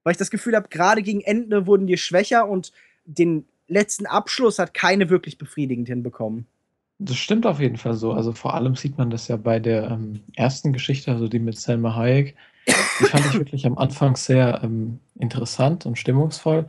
Weil 0.02 0.12
ich 0.12 0.18
das 0.18 0.30
Gefühl 0.30 0.56
habe, 0.56 0.68
gerade 0.68 1.02
gegen 1.02 1.20
Ende 1.20 1.66
wurden 1.66 1.86
die 1.86 1.96
schwächer 1.96 2.48
und 2.48 2.72
den 3.04 3.46
letzten 3.68 4.06
Abschluss 4.06 4.58
hat 4.58 4.74
keine 4.74 5.10
wirklich 5.10 5.38
befriedigend 5.38 5.88
hinbekommen. 5.88 6.46
Das 6.98 7.16
stimmt 7.16 7.46
auf 7.46 7.60
jeden 7.60 7.76
Fall 7.76 7.94
so. 7.94 8.12
Also 8.12 8.32
vor 8.32 8.54
allem 8.54 8.76
sieht 8.76 8.98
man 8.98 9.10
das 9.10 9.28
ja 9.28 9.36
bei 9.36 9.58
der 9.58 9.90
ähm, 9.90 10.20
ersten 10.36 10.72
Geschichte, 10.72 11.10
also 11.10 11.28
die 11.28 11.38
mit 11.38 11.58
Selma 11.58 11.94
Hayek. 11.96 12.36
Die 12.66 13.04
fand 13.04 13.26
ich 13.26 13.34
wirklich 13.38 13.66
am 13.66 13.78
Anfang 13.78 14.16
sehr 14.16 14.60
ähm, 14.62 15.00
interessant 15.18 15.86
und 15.86 15.98
stimmungsvoll. 15.98 16.66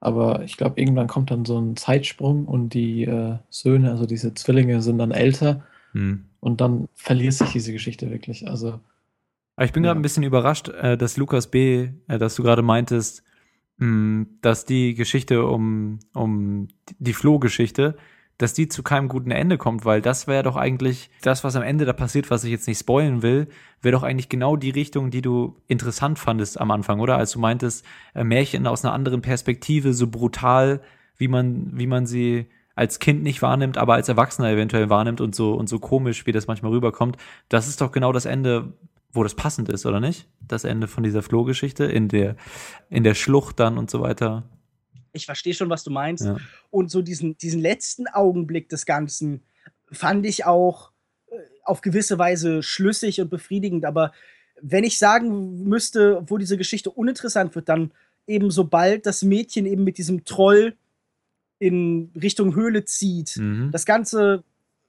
Aber 0.00 0.42
ich 0.44 0.56
glaube, 0.56 0.80
irgendwann 0.80 1.08
kommt 1.08 1.30
dann 1.30 1.44
so 1.44 1.58
ein 1.60 1.76
Zeitsprung 1.76 2.46
und 2.46 2.72
die 2.74 3.04
äh, 3.04 3.36
Söhne, 3.50 3.90
also 3.90 4.06
diese 4.06 4.32
Zwillinge, 4.34 4.80
sind 4.82 4.98
dann 4.98 5.10
älter 5.10 5.64
Hm. 5.92 6.24
und 6.40 6.60
dann 6.60 6.88
verliert 6.94 7.34
sich 7.34 7.50
diese 7.50 7.72
Geschichte 7.72 8.10
wirklich. 8.10 8.48
Also 8.48 8.80
Aber 9.56 9.64
ich 9.66 9.72
bin 9.72 9.82
gerade 9.82 9.96
Ja. 9.96 9.98
ein 9.98 10.02
bisschen 10.02 10.22
überrascht, 10.22 10.68
äh, 10.68 10.96
dass 10.96 11.16
Lukas 11.16 11.48
B., 11.50 11.90
äh, 12.08 12.18
dass 12.18 12.36
du 12.36 12.42
gerade 12.42 12.62
meintest, 12.62 13.22
mh, 13.78 14.26
dass 14.40 14.64
die 14.64 14.94
Geschichte 14.94 15.44
um, 15.44 15.98
um 16.14 16.68
die 16.98 17.12
Flohgeschichte, 17.12 17.96
dass 18.40 18.54
die 18.54 18.68
zu 18.68 18.82
keinem 18.82 19.08
guten 19.08 19.30
Ende 19.30 19.58
kommt, 19.58 19.84
weil 19.84 20.00
das 20.00 20.26
wäre 20.26 20.42
doch 20.42 20.56
eigentlich 20.56 21.10
das, 21.20 21.44
was 21.44 21.56
am 21.56 21.62
Ende 21.62 21.84
da 21.84 21.92
passiert, 21.92 22.30
was 22.30 22.42
ich 22.42 22.50
jetzt 22.50 22.66
nicht 22.66 22.78
spoilen 22.78 23.20
will, 23.20 23.48
wäre 23.82 23.92
doch 23.92 24.02
eigentlich 24.02 24.30
genau 24.30 24.56
die 24.56 24.70
Richtung, 24.70 25.10
die 25.10 25.20
du 25.20 25.56
interessant 25.68 26.18
fandest 26.18 26.58
am 26.58 26.70
Anfang, 26.70 27.00
oder? 27.00 27.18
Als 27.18 27.32
du 27.32 27.38
meintest, 27.38 27.84
äh, 28.14 28.24
Märchen 28.24 28.66
aus 28.66 28.82
einer 28.82 28.94
anderen 28.94 29.20
Perspektive, 29.20 29.92
so 29.92 30.06
brutal, 30.06 30.80
wie 31.18 31.28
man, 31.28 31.78
wie 31.78 31.86
man 31.86 32.06
sie 32.06 32.46
als 32.74 32.98
Kind 32.98 33.22
nicht 33.22 33.42
wahrnimmt, 33.42 33.76
aber 33.76 33.92
als 33.92 34.08
Erwachsener 34.08 34.48
eventuell 34.48 34.88
wahrnimmt 34.88 35.20
und 35.20 35.34
so 35.34 35.52
und 35.52 35.68
so 35.68 35.78
komisch, 35.78 36.24
wie 36.24 36.32
das 36.32 36.46
manchmal 36.46 36.72
rüberkommt. 36.72 37.18
Das 37.50 37.68
ist 37.68 37.82
doch 37.82 37.92
genau 37.92 38.10
das 38.10 38.24
Ende, 38.24 38.72
wo 39.12 39.22
das 39.22 39.34
passend 39.34 39.68
ist, 39.68 39.84
oder 39.84 40.00
nicht? 40.00 40.28
Das 40.40 40.64
Ende 40.64 40.88
von 40.88 41.02
dieser 41.02 41.22
Flohgeschichte 41.22 41.84
in 41.84 42.08
der 42.08 42.36
in 42.88 43.04
der 43.04 43.14
Schlucht 43.14 43.60
dann 43.60 43.76
und 43.76 43.90
so 43.90 44.00
weiter. 44.00 44.44
Ich 45.12 45.26
verstehe 45.26 45.54
schon, 45.54 45.70
was 45.70 45.84
du 45.84 45.90
meinst. 45.90 46.24
Ja. 46.24 46.36
Und 46.70 46.90
so 46.90 47.02
diesen, 47.02 47.36
diesen 47.38 47.60
letzten 47.60 48.06
Augenblick 48.08 48.68
des 48.68 48.86
Ganzen 48.86 49.42
fand 49.90 50.26
ich 50.26 50.44
auch 50.44 50.92
äh, 51.30 51.36
auf 51.64 51.80
gewisse 51.80 52.18
Weise 52.18 52.62
schlüssig 52.62 53.20
und 53.20 53.30
befriedigend. 53.30 53.84
Aber 53.84 54.12
wenn 54.60 54.84
ich 54.84 54.98
sagen 54.98 55.64
müsste, 55.64 56.22
wo 56.26 56.38
diese 56.38 56.56
Geschichte 56.56 56.90
uninteressant 56.90 57.54
wird, 57.54 57.68
dann 57.68 57.92
eben 58.26 58.50
sobald 58.50 59.06
das 59.06 59.22
Mädchen 59.22 59.66
eben 59.66 59.84
mit 59.84 59.98
diesem 59.98 60.24
Troll 60.24 60.74
in 61.58 62.10
Richtung 62.20 62.54
Höhle 62.54 62.84
zieht. 62.84 63.36
Mhm. 63.36 63.70
Das 63.72 63.84
Ganze 63.84 64.44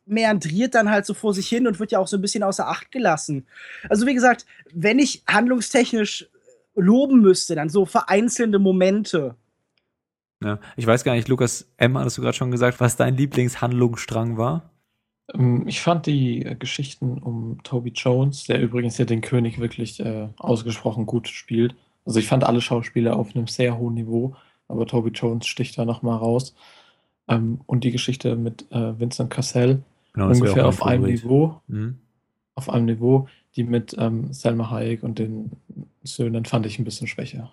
meandriert 0.05 0.75
dann 0.75 0.89
halt 0.89 1.05
so 1.05 1.13
vor 1.13 1.33
sich 1.33 1.47
hin 1.47 1.67
und 1.67 1.79
wird 1.79 1.91
ja 1.91 1.99
auch 1.99 2.07
so 2.07 2.17
ein 2.17 2.21
bisschen 2.21 2.43
außer 2.43 2.67
Acht 2.67 2.91
gelassen. 2.91 3.45
Also 3.89 4.05
wie 4.07 4.13
gesagt, 4.13 4.45
wenn 4.73 4.99
ich 4.99 5.23
handlungstechnisch 5.27 6.27
loben 6.75 7.21
müsste, 7.21 7.55
dann 7.55 7.69
so 7.69 7.85
vereinzelte 7.85 8.59
Momente. 8.59 9.35
Ja. 10.43 10.59
Ich 10.75 10.87
weiß 10.87 11.03
gar 11.03 11.13
nicht, 11.13 11.27
Lukas 11.27 11.67
M. 11.77 11.97
hattest 11.97 12.17
du 12.17 12.21
gerade 12.21 12.35
schon 12.35 12.51
gesagt, 12.51 12.79
was 12.79 12.95
dein 12.95 13.15
Lieblingshandlungsstrang 13.15 14.37
war? 14.37 14.71
Ähm, 15.33 15.67
Ich 15.67 15.81
fand 15.81 16.05
die 16.07 16.39
Geschichten 16.59 17.19
um 17.19 17.61
Toby 17.63 17.91
Jones, 17.95 18.45
der 18.45 18.59
übrigens 18.61 18.97
ja 18.97 19.05
den 19.05 19.21
König 19.21 19.59
wirklich 19.59 19.99
äh, 19.99 20.29
ausgesprochen 20.37 21.05
gut 21.05 21.27
spielt. 21.27 21.75
Also 22.05 22.19
ich 22.19 22.27
fand 22.27 22.43
alle 22.43 22.61
Schauspieler 22.61 23.15
auf 23.15 23.35
einem 23.35 23.47
sehr 23.47 23.77
hohen 23.77 23.93
Niveau, 23.93 24.35
aber 24.67 24.87
Toby 24.87 25.11
Jones 25.11 25.45
sticht 25.45 25.77
da 25.77 25.85
nochmal 25.85 26.17
raus. 26.17 26.55
Ähm, 27.27 27.61
und 27.67 27.83
die 27.83 27.91
Geschichte 27.91 28.35
mit 28.35 28.65
äh, 28.71 28.99
Vincent 28.99 29.29
Cassell 29.29 29.83
Genau, 30.13 30.27
ungefähr 30.29 30.67
auf 30.67 30.83
einem. 30.83 31.05
Niveau, 31.05 31.61
Mhm. 31.67 31.99
auf 32.55 32.69
einem 32.69 32.85
Niveau, 32.85 33.27
die 33.55 33.63
mit 33.63 33.95
ähm, 33.97 34.33
Selma 34.33 34.69
Hayek 34.71 35.03
und 35.03 35.19
den 35.19 35.51
Söhnen 36.03 36.43
fand 36.45 36.65
ich 36.65 36.79
ein 36.79 36.83
bisschen 36.83 37.07
schwächer. 37.07 37.51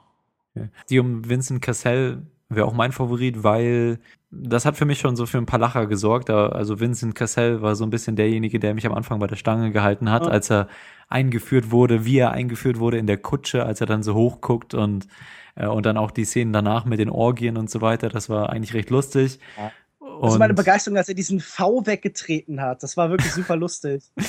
Die 0.91 0.99
um 0.99 1.28
Vincent 1.28 1.62
Cassell 1.62 2.22
wäre 2.49 2.66
auch 2.66 2.72
mein 2.72 2.92
Favorit, 2.92 3.42
weil 3.42 3.99
das 4.30 4.64
hat 4.64 4.76
für 4.76 4.84
mich 4.84 4.99
schon 5.01 5.16
so 5.16 5.26
für 5.26 5.38
ein 5.38 5.46
paar 5.46 5.59
Lacher 5.59 5.86
gesorgt. 5.86 6.30
Also 6.30 6.80
Vincent 6.80 7.14
Cassell 7.14 7.62
war 7.62 7.74
so 7.76 7.84
ein 7.84 7.90
bisschen 7.90 8.16
derjenige, 8.16 8.59
der 8.59 8.74
mich 8.74 8.86
am 8.86 8.92
Anfang 8.94 9.18
bei 9.18 9.26
der 9.26 9.36
Stange 9.36 9.70
gehalten 9.72 10.11
hat, 10.11 10.24
Ja. 10.24 10.30
als 10.30 10.51
er 10.51 10.68
eingeführt 11.09 11.70
wurde, 11.70 12.05
wie 12.05 12.18
er 12.18 12.32
eingeführt 12.32 12.78
wurde 12.78 12.99
in 12.99 13.07
der 13.07 13.18
Kutsche, 13.18 13.64
als 13.64 13.80
er 13.80 13.86
dann 13.86 14.03
so 14.03 14.14
hochguckt 14.14 14.74
und 14.74 15.07
äh, 15.55 15.66
und 15.66 15.86
dann 15.86 15.96
auch 15.96 16.11
die 16.11 16.24
Szenen 16.24 16.53
danach 16.53 16.84
mit 16.84 16.99
den 17.01 17.09
Orgien 17.11 17.57
und 17.57 17.70
so 17.70 17.80
weiter. 17.80 18.09
Das 18.11 18.28
war 18.28 18.51
eigentlich 18.51 18.74
recht 18.74 18.90
lustig. 18.90 19.38
Ja. 19.57 19.72
Also 20.20 20.38
meine 20.38 20.53
Und- 20.53 20.57
Begeisterung, 20.57 20.96
als 20.99 21.09
er 21.09 21.14
diesen 21.14 21.40
V 21.40 21.86
weggetreten 21.86 22.61
hat, 22.61 22.82
das 22.82 22.96
war 22.96 23.11
wirklich 23.11 23.32
super 23.32 23.57
lustig. 23.57 24.03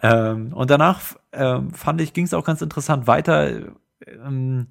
Ähm, 0.00 0.52
und 0.52 0.70
danach 0.70 1.00
ähm, 1.32 1.72
fand 1.72 2.00
ich, 2.00 2.12
ging 2.12 2.24
es 2.24 2.32
auch 2.32 2.44
ganz 2.44 2.62
interessant 2.62 3.08
weiter. 3.08 3.72
Ähm, 4.06 4.68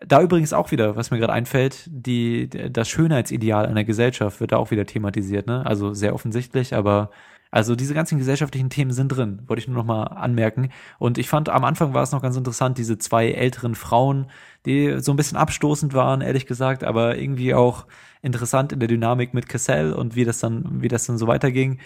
da 0.00 0.22
übrigens 0.22 0.52
auch 0.52 0.70
wieder, 0.70 0.96
was 0.96 1.10
mir 1.10 1.18
gerade 1.18 1.32
einfällt, 1.32 1.84
die, 1.86 2.48
das 2.48 2.88
Schönheitsideal 2.88 3.66
einer 3.66 3.84
Gesellschaft 3.84 4.40
wird 4.40 4.52
da 4.52 4.56
auch 4.58 4.70
wieder 4.70 4.86
thematisiert, 4.86 5.46
ne? 5.46 5.64
Also 5.66 5.94
sehr 5.94 6.14
offensichtlich, 6.14 6.74
aber 6.74 7.10
also 7.50 7.76
diese 7.76 7.94
ganzen 7.94 8.18
gesellschaftlichen 8.18 8.70
Themen 8.70 8.92
sind 8.92 9.08
drin, 9.08 9.42
wollte 9.46 9.60
ich 9.60 9.68
nur 9.68 9.76
noch 9.76 9.84
mal 9.84 10.04
anmerken. 10.04 10.70
Und 10.98 11.16
ich 11.16 11.28
fand, 11.28 11.48
am 11.48 11.64
Anfang 11.64 11.94
war 11.94 12.02
es 12.02 12.12
noch 12.12 12.22
ganz 12.22 12.36
interessant, 12.36 12.76
diese 12.78 12.98
zwei 12.98 13.30
älteren 13.30 13.74
Frauen, 13.74 14.26
die 14.66 15.00
so 15.00 15.12
ein 15.12 15.16
bisschen 15.16 15.38
abstoßend 15.38 15.94
waren, 15.94 16.20
ehrlich 16.20 16.46
gesagt, 16.46 16.84
aber 16.84 17.16
irgendwie 17.16 17.54
auch 17.54 17.86
interessant 18.22 18.72
in 18.72 18.80
der 18.80 18.88
Dynamik 18.88 19.32
mit 19.32 19.48
Cassell 19.48 19.92
und 19.92 20.16
wie 20.16 20.24
das 20.24 20.40
dann, 20.40 20.82
wie 20.82 20.88
das 20.88 21.06
dann 21.06 21.18
so 21.18 21.26
weiterging. 21.28 21.78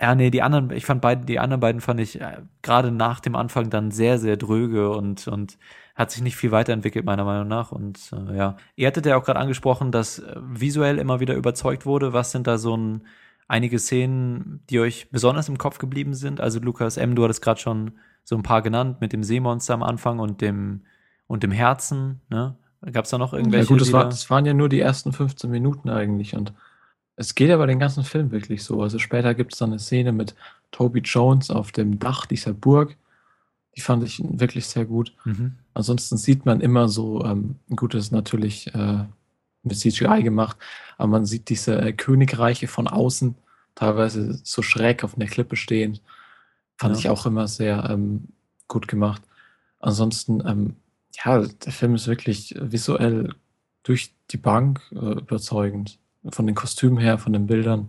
Ja, 0.00 0.14
nee, 0.14 0.30
die 0.30 0.42
anderen, 0.42 0.70
ich 0.70 0.86
fand 0.86 1.02
beide, 1.02 1.26
die 1.26 1.38
anderen 1.38 1.60
beiden 1.60 1.80
fand 1.82 2.00
ich 2.00 2.20
äh, 2.20 2.38
gerade 2.62 2.90
nach 2.90 3.20
dem 3.20 3.36
Anfang 3.36 3.68
dann 3.70 3.90
sehr, 3.90 4.18
sehr 4.18 4.36
dröge 4.38 4.90
und, 4.90 5.28
und 5.28 5.58
hat 6.02 6.10
sich 6.10 6.22
nicht 6.22 6.36
viel 6.36 6.50
weiterentwickelt, 6.52 7.04
meiner 7.04 7.24
Meinung 7.24 7.48
nach. 7.48 7.72
Und 7.72 7.98
äh, 8.12 8.36
ja, 8.36 8.56
ihr 8.76 8.86
hattet 8.86 9.06
ja 9.06 9.16
auch 9.16 9.24
gerade 9.24 9.40
angesprochen, 9.40 9.90
dass 9.92 10.18
äh, 10.20 10.36
visuell 10.42 10.98
immer 10.98 11.20
wieder 11.20 11.34
überzeugt 11.34 11.86
wurde. 11.86 12.12
Was 12.12 12.30
sind 12.32 12.46
da 12.46 12.58
so 12.58 12.76
ein, 12.76 13.02
einige 13.48 13.78
Szenen, 13.78 14.62
die 14.70 14.80
euch 14.80 15.10
besonders 15.10 15.48
im 15.48 15.58
Kopf 15.58 15.78
geblieben 15.78 16.14
sind? 16.14 16.40
Also 16.40 16.60
Lukas 16.60 16.96
M., 16.96 17.14
du 17.14 17.24
hattest 17.24 17.42
gerade 17.42 17.60
schon 17.60 17.92
so 18.24 18.36
ein 18.36 18.42
paar 18.42 18.62
genannt 18.62 19.00
mit 19.00 19.12
dem 19.12 19.24
Seemonster 19.24 19.74
am 19.74 19.82
Anfang 19.82 20.18
und 20.18 20.40
dem 20.40 20.82
und 21.26 21.42
dem 21.42 21.50
Herzen, 21.50 22.20
ne? 22.28 22.56
Gab 22.92 23.04
es 23.04 23.10
da 23.10 23.18
noch 23.18 23.32
irgendwelche? 23.32 23.64
ja 23.64 23.68
gut, 23.68 23.80
das, 23.80 23.92
war, 23.92 24.04
da- 24.04 24.10
das 24.10 24.28
waren 24.28 24.44
ja 24.44 24.54
nur 24.54 24.68
die 24.68 24.80
ersten 24.80 25.12
15 25.12 25.50
Minuten 25.50 25.88
eigentlich 25.88 26.34
und 26.36 26.52
es 27.16 27.34
geht 27.34 27.50
aber 27.50 27.66
den 27.66 27.78
ganzen 27.78 28.04
Film 28.04 28.32
wirklich 28.32 28.64
so. 28.64 28.82
Also 28.82 28.98
später 28.98 29.34
gibt 29.34 29.52
es 29.52 29.58
dann 29.60 29.70
eine 29.70 29.78
Szene 29.78 30.12
mit 30.12 30.34
Toby 30.72 31.00
Jones 31.00 31.50
auf 31.50 31.70
dem 31.72 31.98
Dach 31.98 32.26
dieser 32.26 32.52
Burg. 32.52 32.96
Die 33.76 33.80
fand 33.80 34.02
ich 34.04 34.22
wirklich 34.24 34.66
sehr 34.66 34.84
gut. 34.84 35.14
Mhm. 35.24 35.56
Ansonsten 35.74 36.16
sieht 36.18 36.44
man 36.44 36.60
immer 36.60 36.88
so, 36.88 37.24
ähm, 37.24 37.56
gut, 37.74 37.94
das 37.94 38.04
ist 38.06 38.10
natürlich 38.12 38.72
äh, 38.74 39.04
mit 39.62 39.78
CGI 39.78 40.22
gemacht, 40.22 40.56
aber 40.98 41.08
man 41.08 41.24
sieht 41.26 41.48
diese 41.48 41.80
äh, 41.80 41.92
Königreiche 41.92 42.68
von 42.68 42.86
außen, 42.88 43.34
teilweise 43.74 44.38
so 44.44 44.60
schräg 44.62 45.04
auf 45.04 45.14
einer 45.16 45.26
Klippe 45.26 45.56
stehen. 45.56 46.00
Fand 46.76 46.94
Ja. 46.96 46.98
ich 47.00 47.08
auch 47.08 47.24
immer 47.26 47.48
sehr 47.48 47.88
ähm, 47.88 48.28
gut 48.68 48.88
gemacht. 48.88 49.22
Ansonsten, 49.78 50.42
ähm, 50.46 50.76
ja, 51.24 51.38
der 51.40 51.72
Film 51.72 51.94
ist 51.94 52.06
wirklich 52.08 52.54
visuell 52.58 53.34
durch 53.84 54.14
die 54.30 54.36
Bank 54.36 54.80
äh, 54.92 54.96
überzeugend. 55.18 55.98
Von 56.30 56.46
den 56.46 56.54
Kostümen 56.54 56.98
her, 56.98 57.18
von 57.18 57.32
den 57.32 57.46
Bildern. 57.46 57.88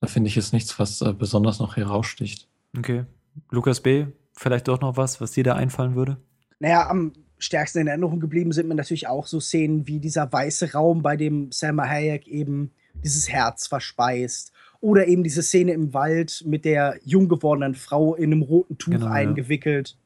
Da 0.00 0.06
finde 0.06 0.28
ich 0.28 0.36
jetzt 0.36 0.52
nichts, 0.52 0.78
was 0.78 1.00
äh, 1.02 1.12
besonders 1.12 1.58
noch 1.58 1.76
heraussticht. 1.76 2.48
Okay. 2.76 3.04
Lukas 3.50 3.80
B., 3.80 4.06
vielleicht 4.36 4.68
doch 4.68 4.80
noch 4.80 4.96
was, 4.96 5.20
was 5.20 5.32
dir 5.32 5.44
da 5.44 5.54
einfallen 5.54 5.94
würde? 5.94 6.18
Naja, 6.58 6.88
am 6.88 7.12
stärksten 7.38 7.80
in 7.80 7.86
Erinnerung 7.86 8.20
geblieben 8.20 8.52
sind 8.52 8.68
mir 8.68 8.74
natürlich 8.74 9.08
auch 9.08 9.26
so 9.26 9.40
Szenen 9.40 9.86
wie 9.86 10.00
dieser 10.00 10.30
weiße 10.32 10.72
Raum, 10.72 11.02
bei 11.02 11.16
dem 11.16 11.52
Selma 11.52 11.84
Hayek 11.86 12.26
eben 12.28 12.72
dieses 13.02 13.28
Herz 13.28 13.66
verspeist. 13.66 14.52
Oder 14.80 15.06
eben 15.06 15.24
diese 15.24 15.42
Szene 15.42 15.72
im 15.72 15.94
Wald 15.94 16.44
mit 16.46 16.64
der 16.64 16.98
jung 17.02 17.28
gewordenen 17.28 17.74
Frau 17.74 18.14
in 18.14 18.32
einem 18.32 18.42
roten 18.42 18.78
Tuch 18.78 18.92
Genau, 18.92 19.06
ja. 19.06 19.12
eingewickelt. 19.12 19.96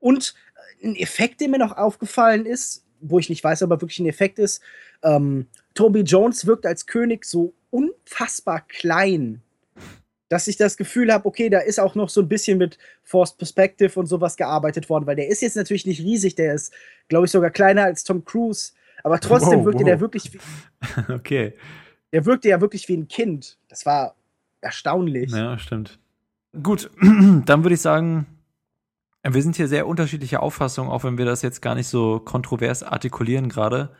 Und 0.00 0.34
ein 0.82 0.96
Effekt, 0.96 1.40
der 1.40 1.48
mir 1.48 1.58
noch 1.58 1.76
aufgefallen 1.76 2.44
ist, 2.44 2.84
wo 3.00 3.18
ich 3.18 3.28
nicht 3.28 3.42
weiß, 3.42 3.62
aber 3.62 3.80
wirklich 3.80 4.00
ein 4.00 4.06
Effekt 4.06 4.38
ist, 4.38 4.60
ähm, 5.02 5.46
Toby 5.74 6.00
Jones 6.00 6.46
wirkt 6.46 6.66
als 6.66 6.86
König 6.86 7.24
so 7.24 7.54
unfassbar 7.70 8.62
klein, 8.66 9.42
dass 10.28 10.48
ich 10.48 10.56
das 10.56 10.76
Gefühl 10.76 11.12
habe, 11.12 11.26
okay, 11.26 11.48
da 11.48 11.60
ist 11.60 11.78
auch 11.78 11.94
noch 11.94 12.08
so 12.08 12.20
ein 12.20 12.28
bisschen 12.28 12.58
mit 12.58 12.78
Forced 13.02 13.38
Perspective 13.38 13.98
und 13.98 14.06
sowas 14.06 14.36
gearbeitet 14.36 14.88
worden, 14.88 15.06
weil 15.06 15.16
der 15.16 15.28
ist 15.28 15.42
jetzt 15.42 15.56
natürlich 15.56 15.86
nicht 15.86 16.00
riesig, 16.00 16.34
der 16.34 16.54
ist, 16.54 16.72
glaube 17.08 17.26
ich, 17.26 17.30
sogar 17.30 17.50
kleiner 17.50 17.84
als 17.84 18.04
Tom 18.04 18.24
Cruise, 18.24 18.72
aber 19.04 19.20
trotzdem 19.20 19.60
Wow, 19.60 19.66
wirkte 19.66 19.84
wow. 19.84 19.86
der 19.86 20.00
wirklich 20.00 20.32
wie, 20.32 20.38
Okay. 21.12 21.54
der 22.12 22.24
wirkte 22.26 22.48
ja 22.48 22.60
wirklich 22.60 22.88
wie 22.88 22.96
ein 22.96 23.08
Kind. 23.08 23.58
Das 23.68 23.86
war 23.86 24.16
erstaunlich. 24.60 25.30
Ja, 25.30 25.58
stimmt. 25.58 25.98
Gut, 26.62 26.90
dann 27.00 27.64
würde 27.64 27.74
ich 27.74 27.80
sagen, 27.80 28.26
wir 29.22 29.42
sind 29.42 29.56
hier 29.56 29.68
sehr 29.68 29.86
unterschiedlicher 29.86 30.42
Auffassung, 30.42 30.88
auch 30.88 31.04
wenn 31.04 31.18
wir 31.18 31.24
das 31.24 31.42
jetzt 31.42 31.62
gar 31.62 31.74
nicht 31.74 31.88
so 31.88 32.20
kontrovers 32.20 32.82
artikulieren 32.82 33.48
gerade. 33.48 33.90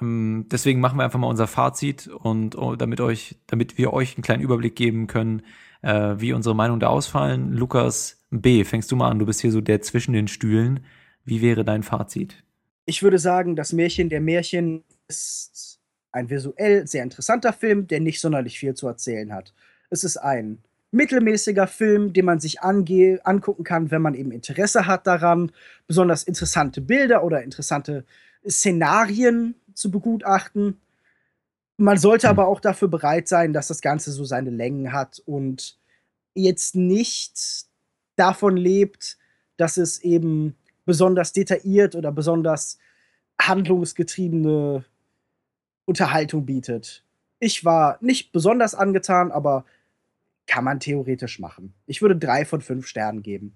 Ähm, 0.00 0.46
deswegen 0.50 0.80
machen 0.80 0.98
wir 0.98 1.04
einfach 1.04 1.18
mal 1.18 1.28
unser 1.28 1.46
Fazit 1.46 2.08
und 2.08 2.56
oh, 2.56 2.76
damit 2.76 3.00
euch, 3.00 3.36
damit 3.46 3.78
wir 3.78 3.92
euch 3.92 4.16
einen 4.16 4.22
kleinen 4.22 4.42
Überblick 4.42 4.76
geben 4.76 5.06
können, 5.06 5.42
äh, 5.82 6.14
wie 6.18 6.32
unsere 6.32 6.54
Meinungen 6.54 6.80
da 6.80 6.88
ausfallen. 6.88 7.52
Lukas 7.52 8.22
B, 8.30 8.64
fängst 8.64 8.92
du 8.92 8.96
mal 8.96 9.10
an, 9.10 9.18
du 9.18 9.26
bist 9.26 9.40
hier 9.40 9.52
so 9.52 9.60
der 9.60 9.80
zwischen 9.80 10.12
den 10.12 10.28
Stühlen. 10.28 10.84
Wie 11.24 11.40
wäre 11.40 11.64
dein 11.64 11.82
Fazit? 11.82 12.42
Ich 12.84 13.02
würde 13.02 13.18
sagen, 13.18 13.56
das 13.56 13.72
Märchen 13.72 14.08
der 14.08 14.20
Märchen 14.20 14.84
ist 15.08 15.80
ein 16.12 16.30
visuell 16.30 16.86
sehr 16.86 17.02
interessanter 17.02 17.52
Film, 17.52 17.86
der 17.86 18.00
nicht 18.00 18.20
sonderlich 18.20 18.58
viel 18.58 18.74
zu 18.74 18.86
erzählen 18.86 19.32
hat. 19.32 19.54
Es 19.90 20.04
ist 20.04 20.16
ein 20.16 20.58
mittelmäßiger 20.90 21.66
Film, 21.66 22.12
den 22.12 22.24
man 22.24 22.40
sich 22.40 22.62
ange 22.62 23.20
angucken 23.24 23.64
kann, 23.64 23.90
wenn 23.90 24.02
man 24.02 24.14
eben 24.14 24.32
Interesse 24.32 24.86
hat 24.86 25.06
daran, 25.06 25.52
besonders 25.86 26.22
interessante 26.22 26.80
Bilder 26.80 27.24
oder 27.24 27.42
interessante 27.42 28.04
Szenarien 28.48 29.54
zu 29.78 29.90
begutachten. 29.90 30.80
Man 31.76 31.98
sollte 31.98 32.28
aber 32.28 32.48
auch 32.48 32.60
dafür 32.60 32.88
bereit 32.88 33.28
sein, 33.28 33.52
dass 33.52 33.68
das 33.68 33.80
Ganze 33.80 34.10
so 34.10 34.24
seine 34.24 34.50
Längen 34.50 34.92
hat 34.92 35.22
und 35.24 35.78
jetzt 36.34 36.74
nicht 36.74 37.66
davon 38.16 38.56
lebt, 38.56 39.16
dass 39.56 39.76
es 39.76 40.00
eben 40.02 40.56
besonders 40.84 41.32
detailliert 41.32 41.94
oder 41.94 42.10
besonders 42.12 42.78
handlungsgetriebene 43.40 44.84
Unterhaltung 45.84 46.44
bietet. 46.44 47.04
Ich 47.38 47.64
war 47.64 47.98
nicht 48.00 48.32
besonders 48.32 48.74
angetan, 48.74 49.30
aber 49.30 49.64
kann 50.46 50.64
man 50.64 50.80
theoretisch 50.80 51.38
machen. 51.38 51.74
Ich 51.86 52.02
würde 52.02 52.16
drei 52.16 52.44
von 52.44 52.60
fünf 52.60 52.86
Sternen 52.86 53.22
geben. 53.22 53.54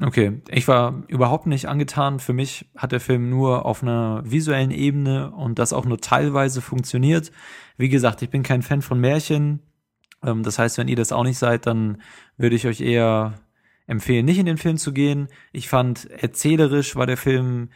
Okay, 0.00 0.40
ich 0.48 0.66
war 0.68 1.04
überhaupt 1.08 1.46
nicht 1.46 1.68
angetan. 1.68 2.18
Für 2.18 2.32
mich 2.32 2.70
hat 2.76 2.92
der 2.92 3.00
Film 3.00 3.30
nur 3.30 3.66
auf 3.66 3.82
einer 3.82 4.22
visuellen 4.24 4.70
Ebene 4.70 5.30
und 5.30 5.58
das 5.58 5.72
auch 5.72 5.84
nur 5.84 5.98
teilweise 5.98 6.60
funktioniert. 6.60 7.30
Wie 7.76 7.88
gesagt, 7.88 8.22
ich 8.22 8.30
bin 8.30 8.42
kein 8.42 8.62
Fan 8.62 8.82
von 8.82 8.98
Märchen. 8.98 9.60
Ähm, 10.22 10.42
das 10.42 10.58
heißt, 10.58 10.78
wenn 10.78 10.88
ihr 10.88 10.96
das 10.96 11.12
auch 11.12 11.24
nicht 11.24 11.38
seid, 11.38 11.66
dann 11.66 12.02
würde 12.36 12.56
ich 12.56 12.66
euch 12.66 12.80
eher 12.80 13.34
empfehlen, 13.86 14.24
nicht 14.24 14.38
in 14.38 14.46
den 14.46 14.58
Film 14.58 14.76
zu 14.76 14.92
gehen. 14.92 15.28
Ich 15.52 15.68
fand, 15.68 16.10
erzählerisch 16.10 16.96
war 16.96 17.06
der 17.06 17.16
Film 17.16 17.70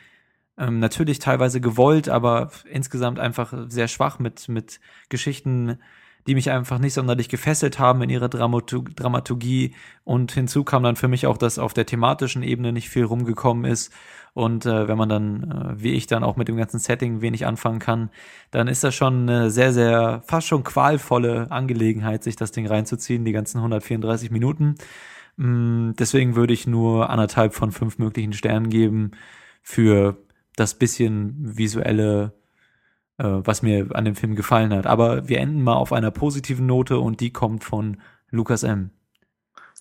ähm, 0.59 0.79
natürlich 0.79 1.19
teilweise 1.19 1.61
gewollt, 1.61 2.09
aber 2.09 2.51
insgesamt 2.71 3.19
einfach 3.19 3.53
sehr 3.69 3.89
schwach 3.89 4.19
mit, 4.19 4.49
mit 4.49 4.81
Geschichten, 5.09 5.79
die 6.27 6.35
mich 6.35 6.51
einfach 6.51 6.79
nicht 6.79 6.95
sonderlich 6.95 7.29
gefesselt 7.29 7.79
haben 7.79 8.03
in 8.03 8.11
ihrer 8.11 8.29
Dramatu 8.29 8.83
Dramaturgie. 8.83 9.75
Und 10.05 10.33
hinzu 10.33 10.65
kam 10.65 10.83
dann 10.83 10.97
für 10.97 11.09
mich 11.09 11.27
auch, 11.27 11.39
dass 11.39 11.59
auf 11.59 11.75
der 11.75 11.87
thematischen 11.87 12.43
Ebene 12.43 12.73
nicht 12.73 12.89
viel 12.89 13.05
rumgekommen 13.05 13.65
ist. 13.65 13.93
Und 14.35 14.67
äh, 14.67 14.87
wenn 14.87 14.99
man 14.99 15.09
dann, 15.09 15.51
äh, 15.51 15.83
wie 15.83 15.93
ich 15.93 16.07
dann 16.07 16.23
auch 16.23 16.37
mit 16.37 16.49
dem 16.49 16.57
ganzen 16.57 16.79
Setting 16.79 17.23
wenig 17.23 17.47
anfangen 17.47 17.79
kann, 17.79 18.11
dann 18.51 18.69
ist 18.69 18.85
das 18.85 18.95
schon 18.95 19.23
eine 19.23 19.51
sehr, 19.51 19.73
sehr, 19.73 20.23
fast 20.27 20.47
schon 20.47 20.63
qualvolle 20.63 21.51
Angelegenheit, 21.51 22.23
sich 22.23 22.37
das 22.37 22.53
Ding 22.53 22.67
reinzuziehen, 22.67 23.25
die 23.25 23.33
ganzen 23.33 23.59
134 23.59 24.31
Minuten. 24.31 24.75
Mm, 25.37 25.93
deswegen 25.99 26.37
würde 26.37 26.53
ich 26.53 26.67
nur 26.67 27.09
anderthalb 27.11 27.55
von 27.55 27.73
fünf 27.73 27.99
möglichen 27.99 28.33
Sternen 28.35 28.69
geben 28.69 29.13
für 29.63 30.19
das 30.57 30.75
bisschen 30.75 31.35
visuelle 31.57 32.33
was 33.25 33.63
mir 33.63 33.89
an 33.95 34.05
dem 34.05 34.15
Film 34.15 34.35
gefallen 34.37 34.73
hat. 34.73 34.87
Aber 34.87 35.29
wir 35.29 35.39
enden 35.41 35.63
mal 35.63 35.75
auf 35.75 35.93
einer 35.93 36.11
positiven 36.11 36.67
Note 36.67 36.99
und 36.99 37.21
die 37.21 37.31
kommt 37.31 37.65
von 37.65 37.99
Lukas 38.31 38.63
M. 38.63 38.91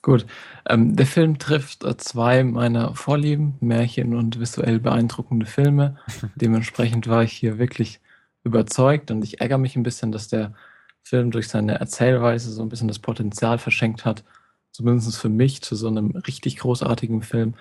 Gut. 0.06 0.28
Ähm, 0.70 0.96
der 0.96 1.08
Film 1.08 1.40
trifft 1.40 1.84
äh, 1.84 1.98
zwei 1.98 2.44
meiner 2.44 2.94
Vorlieben, 2.94 3.56
Märchen 3.60 4.14
und 4.14 4.40
visuell 4.40 4.80
beeindruckende 4.80 5.48
Filme. 5.48 5.98
Dementsprechend 6.36 7.08
war 7.08 7.24
ich 7.24 7.32
hier 7.32 7.58
wirklich 7.58 8.02
überzeugt 8.44 9.10
und 9.10 9.24
ich 9.24 9.42
ärgere 9.42 9.58
mich 9.58 9.76
ein 9.76 9.82
bisschen, 9.82 10.12
dass 10.12 10.28
der 10.28 10.54
Film 11.02 11.32
durch 11.32 11.48
seine 11.48 11.80
Erzählweise 11.80 12.52
so 12.52 12.62
ein 12.62 12.70
bisschen 12.70 12.88
das 12.88 13.00
Potenzial 13.00 13.58
verschenkt 13.58 14.06
hat, 14.06 14.24
zumindest 14.70 15.18
für 15.18 15.30
mich, 15.30 15.64
zu 15.64 15.76
so 15.76 15.88
einem 15.88 16.12
richtig 16.12 16.58
großartigen 16.58 17.24
Film. 17.24 17.56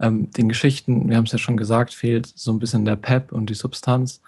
Ähm, 0.00 0.30
den 0.30 0.48
Geschichten, 0.48 1.10
wir 1.10 1.18
haben 1.18 1.24
es 1.24 1.32
ja 1.32 1.38
schon 1.38 1.58
gesagt, 1.58 1.92
fehlt 1.92 2.26
so 2.26 2.50
ein 2.50 2.60
bisschen 2.60 2.86
der 2.86 2.96
Pep 2.96 3.30
und 3.30 3.50
die 3.50 3.54
Substanz. 3.54 4.22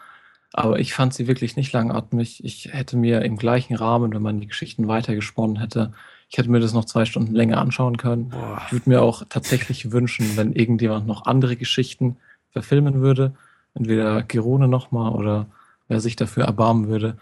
Aber 0.52 0.80
ich 0.80 0.94
fand 0.94 1.14
sie 1.14 1.26
wirklich 1.26 1.56
nicht 1.56 1.72
langatmig. 1.72 2.44
Ich 2.44 2.70
hätte 2.72 2.96
mir 2.96 3.22
im 3.22 3.36
gleichen 3.36 3.76
Rahmen, 3.76 4.12
wenn 4.12 4.22
man 4.22 4.40
die 4.40 4.48
Geschichten 4.48 4.88
weitergesponnen 4.88 5.60
hätte, 5.60 5.92
ich 6.30 6.38
hätte 6.38 6.48
mir 6.48 6.60
das 6.60 6.72
noch 6.72 6.84
zwei 6.84 7.04
Stunden 7.04 7.34
länger 7.34 7.58
anschauen 7.58 7.96
können. 7.96 8.28
Boah. 8.28 8.62
Ich 8.64 8.72
würde 8.72 8.88
mir 8.88 9.02
auch 9.02 9.24
tatsächlich 9.28 9.90
wünschen, 9.90 10.36
wenn 10.36 10.52
irgendjemand 10.52 11.08
noch 11.08 11.26
andere 11.26 11.56
Geschichten 11.56 12.18
verfilmen 12.50 13.00
würde. 13.00 13.34
Entweder 13.74 14.22
Gerone 14.22 14.68
nochmal 14.68 15.12
oder 15.12 15.46
wer 15.88 16.00
sich 16.00 16.14
dafür 16.14 16.44
erbarmen 16.44 16.86
würde. 16.86 17.18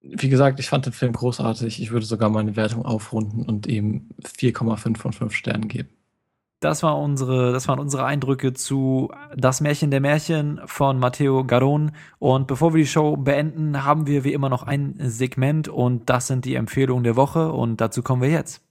Wie 0.00 0.30
gesagt, 0.30 0.60
ich 0.60 0.68
fand 0.68 0.86
den 0.86 0.94
Film 0.94 1.12
großartig. 1.12 1.82
Ich 1.82 1.90
würde 1.90 2.06
sogar 2.06 2.30
meine 2.30 2.56
Wertung 2.56 2.86
aufrunden 2.86 3.42
und 3.42 3.66
ihm 3.66 4.08
4,5 4.22 4.96
von 4.96 5.12
5 5.12 5.34
Sternen 5.34 5.68
geben. 5.68 5.90
Das 6.66 6.82
war 6.82 6.98
unsere, 6.98 7.52
das 7.52 7.68
waren 7.68 7.78
unsere 7.78 8.04
Eindrücke 8.04 8.52
zu 8.52 9.12
Das 9.36 9.60
Märchen 9.60 9.92
der 9.92 10.00
Märchen 10.00 10.60
von 10.66 10.98
Matteo 10.98 11.44
Garon. 11.44 11.92
Und 12.18 12.48
bevor 12.48 12.74
wir 12.74 12.80
die 12.80 12.88
Show 12.88 13.16
beenden, 13.16 13.84
haben 13.84 14.08
wir 14.08 14.24
wie 14.24 14.32
immer 14.32 14.48
noch 14.48 14.64
ein 14.64 14.96
Segment 14.98 15.68
und 15.68 16.10
das 16.10 16.26
sind 16.26 16.44
die 16.44 16.56
Empfehlungen 16.56 17.04
der 17.04 17.14
Woche 17.14 17.52
und 17.52 17.80
dazu 17.80 18.02
kommen 18.02 18.20
wir 18.20 18.30
jetzt. 18.30 18.64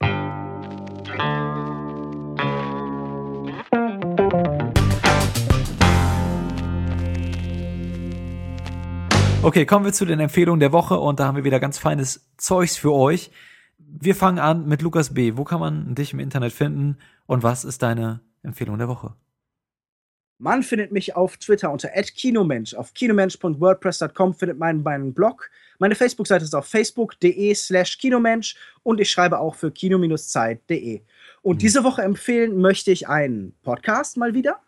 Okay, 9.42 9.64
kommen 9.64 9.86
wir 9.86 9.94
zu 9.94 10.04
den 10.04 10.20
Empfehlungen 10.20 10.60
der 10.60 10.72
Woche 10.72 10.98
und 10.98 11.18
da 11.18 11.28
haben 11.28 11.36
wir 11.36 11.44
wieder 11.44 11.60
ganz 11.60 11.78
feines 11.78 12.28
Zeugs 12.36 12.76
für 12.76 12.92
euch. 12.92 13.30
Wir 13.88 14.14
fangen 14.14 14.38
an 14.38 14.66
mit 14.66 14.82
Lukas 14.82 15.14
B. 15.14 15.36
Wo 15.36 15.44
kann 15.44 15.60
man 15.60 15.94
dich 15.94 16.12
im 16.12 16.18
Internet 16.18 16.52
finden 16.52 16.98
und 17.26 17.42
was 17.42 17.64
ist 17.64 17.82
deine 17.82 18.20
Empfehlung 18.42 18.78
der 18.78 18.88
Woche? 18.88 19.14
Man 20.38 20.62
findet 20.62 20.92
mich 20.92 21.16
auf 21.16 21.38
Twitter 21.38 21.70
unter 21.72 21.88
@kinomensch. 21.88 22.74
Auf 22.74 22.92
kinomensch.wordpress.com 22.92 24.34
findet 24.34 24.58
man 24.58 24.82
meinen 24.82 25.14
Blog. 25.14 25.50
Meine 25.78 25.94
Facebook-Seite 25.94 26.44
ist 26.44 26.54
auf 26.54 26.66
facebook.de 26.66 27.54
slash 27.54 27.96
kinomensch 27.96 28.56
und 28.82 29.00
ich 29.00 29.10
schreibe 29.10 29.38
auch 29.38 29.54
für 29.54 29.70
kino-zeit.de. 29.70 31.00
Und 31.40 31.62
diese 31.62 31.84
Woche 31.84 32.02
empfehlen 32.02 32.60
möchte 32.60 32.90
ich 32.90 33.08
einen 33.08 33.54
Podcast 33.62 34.18
mal 34.18 34.34
wieder. 34.34 34.60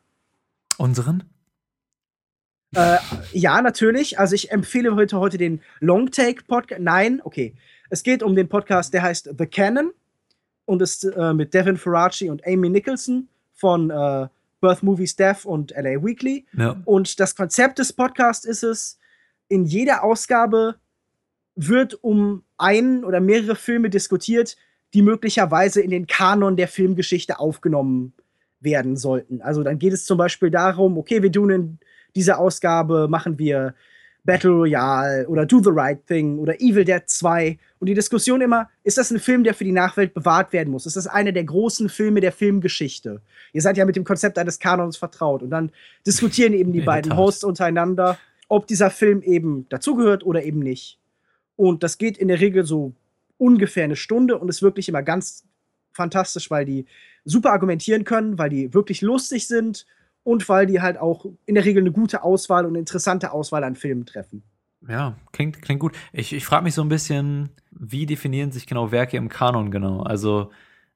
Unseren? 0.78 1.24
Äh, 2.74 2.98
ja, 3.32 3.60
natürlich. 3.60 4.18
Also 4.18 4.34
ich 4.34 4.50
empfehle 4.50 4.94
heute, 4.94 5.18
heute 5.18 5.38
den 5.38 5.60
Longtake 5.80 6.44
Podcast. 6.44 6.80
Nein, 6.80 7.20
okay. 7.24 7.54
Es 7.90 8.02
geht 8.02 8.22
um 8.22 8.36
den 8.36 8.48
Podcast, 8.48 8.92
der 8.92 9.02
heißt 9.02 9.30
The 9.38 9.46
Canon 9.46 9.92
und 10.66 10.82
ist 10.82 11.04
äh, 11.04 11.32
mit 11.32 11.54
Devin 11.54 11.76
Faraci 11.76 12.28
und 12.28 12.46
Amy 12.46 12.68
Nicholson 12.68 13.28
von 13.54 13.90
äh, 13.90 14.28
Birth 14.60 14.82
Movies 14.82 15.16
Death 15.16 15.44
und 15.44 15.70
LA 15.70 16.04
Weekly. 16.04 16.46
Ja. 16.56 16.80
Und 16.84 17.20
das 17.20 17.34
Konzept 17.34 17.78
des 17.78 17.92
Podcasts 17.92 18.44
ist 18.44 18.62
es, 18.62 18.98
in 19.48 19.64
jeder 19.64 20.04
Ausgabe 20.04 20.76
wird 21.54 22.02
um 22.04 22.44
einen 22.58 23.04
oder 23.04 23.20
mehrere 23.20 23.56
Filme 23.56 23.90
diskutiert, 23.90 24.56
die 24.94 25.02
möglicherweise 25.02 25.80
in 25.80 25.90
den 25.90 26.06
Kanon 26.06 26.56
der 26.56 26.68
Filmgeschichte 26.68 27.38
aufgenommen 27.38 28.12
werden 28.60 28.96
sollten. 28.96 29.40
Also 29.42 29.62
dann 29.62 29.78
geht 29.78 29.92
es 29.92 30.04
zum 30.04 30.18
Beispiel 30.18 30.50
darum, 30.50 30.98
okay, 30.98 31.22
wir 31.22 31.32
tun 31.32 31.50
in 31.50 31.78
dieser 32.14 32.38
Ausgabe, 32.38 33.06
machen 33.08 33.38
wir 33.38 33.74
Battle 34.24 34.50
Royale 34.50 35.26
oder 35.28 35.46
Do 35.46 35.62
the 35.62 35.70
Right 35.72 36.06
Thing 36.06 36.38
oder 36.38 36.60
Evil 36.60 36.84
Dead 36.84 37.02
2. 37.04 37.58
Und 37.78 37.88
die 37.88 37.94
Diskussion 37.94 38.40
immer, 38.40 38.68
ist 38.84 38.98
das 38.98 39.10
ein 39.10 39.18
Film, 39.18 39.44
der 39.44 39.54
für 39.54 39.64
die 39.64 39.72
Nachwelt 39.72 40.12
bewahrt 40.12 40.52
werden 40.52 40.70
muss? 40.70 40.86
Ist 40.86 40.96
das 40.96 41.06
einer 41.06 41.32
der 41.32 41.44
großen 41.44 41.88
Filme 41.88 42.20
der 42.20 42.32
Filmgeschichte? 42.32 43.22
Ihr 43.52 43.62
seid 43.62 43.76
ja 43.76 43.84
mit 43.84 43.96
dem 43.96 44.04
Konzept 44.04 44.38
eines 44.38 44.58
Kanons 44.58 44.96
vertraut. 44.96 45.42
Und 45.42 45.50
dann 45.50 45.70
diskutieren 46.06 46.52
eben 46.52 46.72
die 46.72 46.82
beiden 46.82 47.16
Hosts 47.16 47.44
untereinander, 47.44 48.18
ob 48.48 48.66
dieser 48.66 48.90
Film 48.90 49.22
eben 49.22 49.66
dazugehört 49.68 50.24
oder 50.24 50.42
eben 50.42 50.60
nicht. 50.60 50.98
Und 51.56 51.82
das 51.82 51.98
geht 51.98 52.18
in 52.18 52.28
der 52.28 52.40
Regel 52.40 52.64
so 52.64 52.92
ungefähr 53.38 53.84
eine 53.84 53.96
Stunde 53.96 54.38
und 54.38 54.48
ist 54.48 54.62
wirklich 54.62 54.88
immer 54.88 55.02
ganz 55.02 55.44
fantastisch, 55.92 56.50
weil 56.50 56.64
die 56.64 56.86
super 57.24 57.52
argumentieren 57.52 58.04
können, 58.04 58.38
weil 58.38 58.50
die 58.50 58.72
wirklich 58.74 59.00
lustig 59.00 59.46
sind 59.46 59.86
und 60.28 60.46
weil 60.50 60.66
die 60.66 60.82
halt 60.82 60.98
auch 60.98 61.24
in 61.46 61.54
der 61.54 61.64
Regel 61.64 61.82
eine 61.82 61.90
gute 61.90 62.22
Auswahl 62.22 62.66
und 62.66 62.72
eine 62.72 62.80
interessante 62.80 63.32
Auswahl 63.32 63.64
an 63.64 63.76
Filmen 63.76 64.04
treffen. 64.04 64.42
Ja, 64.86 65.16
klingt, 65.32 65.62
klingt 65.62 65.80
gut. 65.80 65.96
Ich, 66.12 66.34
ich 66.34 66.44
frage 66.44 66.64
mich 66.64 66.74
so 66.74 66.82
ein 66.82 66.90
bisschen, 66.90 67.48
wie 67.70 68.04
definieren 68.04 68.52
sich 68.52 68.66
genau 68.66 68.92
Werke 68.92 69.16
im 69.16 69.30
Kanon 69.30 69.70
genau? 69.70 70.02
Also, 70.02 70.50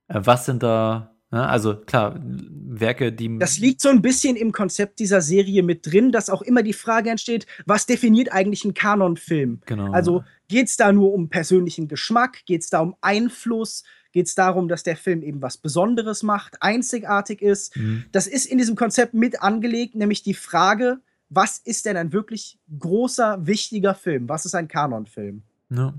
äh, 0.09 0.21
was 0.23 0.45
sind 0.45 0.63
da, 0.63 1.15
ne? 1.31 1.49
also 1.49 1.77
klar, 1.77 2.21
Werke, 2.23 3.11
die. 3.11 3.39
Das 3.39 3.57
liegt 3.57 3.81
so 3.81 3.89
ein 3.89 4.03
bisschen 4.03 4.37
im 4.37 4.53
Konzept 4.53 4.99
dieser 4.99 5.23
Serie 5.23 5.63
mit 5.63 5.91
drin, 5.91 6.13
dass 6.13 6.29
auch 6.29 6.43
immer 6.43 6.63
die 6.63 6.75
Frage 6.75 7.09
entsteht, 7.09 7.47
was 7.65 7.87
definiert 7.87 8.31
eigentlich 8.33 8.67
ein 8.67 8.75
Kanonfilm? 8.75 9.63
Genau. 9.65 9.93
Also, 9.93 10.25
geht 10.49 10.69
es 10.69 10.77
da 10.77 10.93
nur 10.93 11.15
um 11.15 11.31
persönlichen 11.31 11.89
Geschmack? 11.89 12.45
Geht 12.45 12.65
es 12.65 12.69
da 12.69 12.81
um 12.81 12.97
Einfluss? 13.01 13.83
Geht 14.13 14.27
es 14.27 14.35
darum, 14.35 14.69
dass 14.69 14.83
der 14.83 14.97
Film 14.97 15.23
eben 15.23 15.43
was 15.43 15.57
Besonderes 15.57 16.23
macht, 16.23 16.57
einzigartig 16.61 17.43
ist. 17.43 17.77
Mhm. 17.77 18.05
Das 18.13 18.27
ist 18.27 18.47
in 18.47 18.59
diesem 18.59 18.77
Konzept 18.77 19.15
mit 19.15 19.43
angelegt, 19.43 19.95
nämlich 19.95 20.23
die 20.23 20.35
Frage, 20.35 20.99
was 21.29 21.59
ist 21.59 21.87
denn 21.87 21.97
ein 21.97 22.13
wirklich 22.13 22.59
großer, 22.79 23.47
wichtiger 23.47 23.95
Film? 23.95 24.29
Was 24.29 24.45
ist 24.45 24.55
ein 24.55 24.69
Kanonfilm? 24.69 25.43
Ja. 25.71 25.95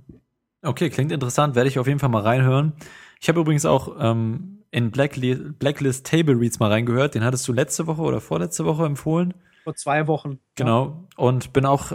Okay, 0.62 0.90
klingt 0.90 1.12
interessant, 1.12 1.56
werde 1.56 1.68
ich 1.68 1.80
auf 1.80 1.88
jeden 1.88 2.00
Fall 2.00 2.10
mal 2.10 2.22
reinhören. 2.22 2.74
Ich 3.20 3.30
habe 3.30 3.40
übrigens 3.40 3.66
auch 3.66 3.96
ähm, 4.00 4.60
in 4.70 4.92
Blacklist, 4.92 5.60
Blacklist 5.60 6.06
Table 6.06 6.40
Reads 6.40 6.60
mal 6.60 6.70
reingehört. 6.70 7.16
Den 7.16 7.24
hattest 7.24 7.48
du 7.48 7.54
letzte 7.54 7.88
Woche 7.88 8.02
oder 8.02 8.22
vorletzte 8.22 8.64
Woche 8.66 8.86
empfohlen. 8.86 9.34
Vor 9.64 9.76
zwei 9.76 10.08
Wochen. 10.08 10.40
Genau. 10.56 10.86
Ja. 10.86 11.08
Und 11.18 11.52
bin 11.52 11.66
auch, 11.66 11.92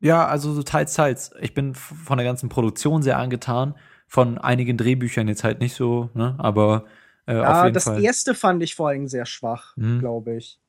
ja, 0.00 0.26
also 0.26 0.52
so 0.52 0.62
teils, 0.62 0.94
teils. 0.94 1.32
Ich 1.40 1.54
bin 1.54 1.74
von 1.74 2.16
der 2.16 2.24
ganzen 2.24 2.48
Produktion 2.48 3.02
sehr 3.02 3.18
angetan 3.18 3.74
von 4.06 4.38
einigen 4.38 4.76
Drehbüchern 4.76 5.28
jetzt 5.28 5.44
halt 5.44 5.60
nicht 5.60 5.74
so, 5.74 6.10
ne? 6.14 6.34
Aber 6.38 6.84
äh, 7.26 7.34
ja, 7.34 7.60
auf 7.60 7.64
jeden 7.64 7.74
das 7.74 7.84
Fall. 7.84 8.02
erste 8.02 8.34
fand 8.34 8.62
ich 8.62 8.74
vor 8.74 8.88
allem 8.88 9.08
sehr 9.08 9.26
schwach, 9.26 9.76
mhm. 9.76 10.00
glaube 10.00 10.36
ich. 10.36 10.60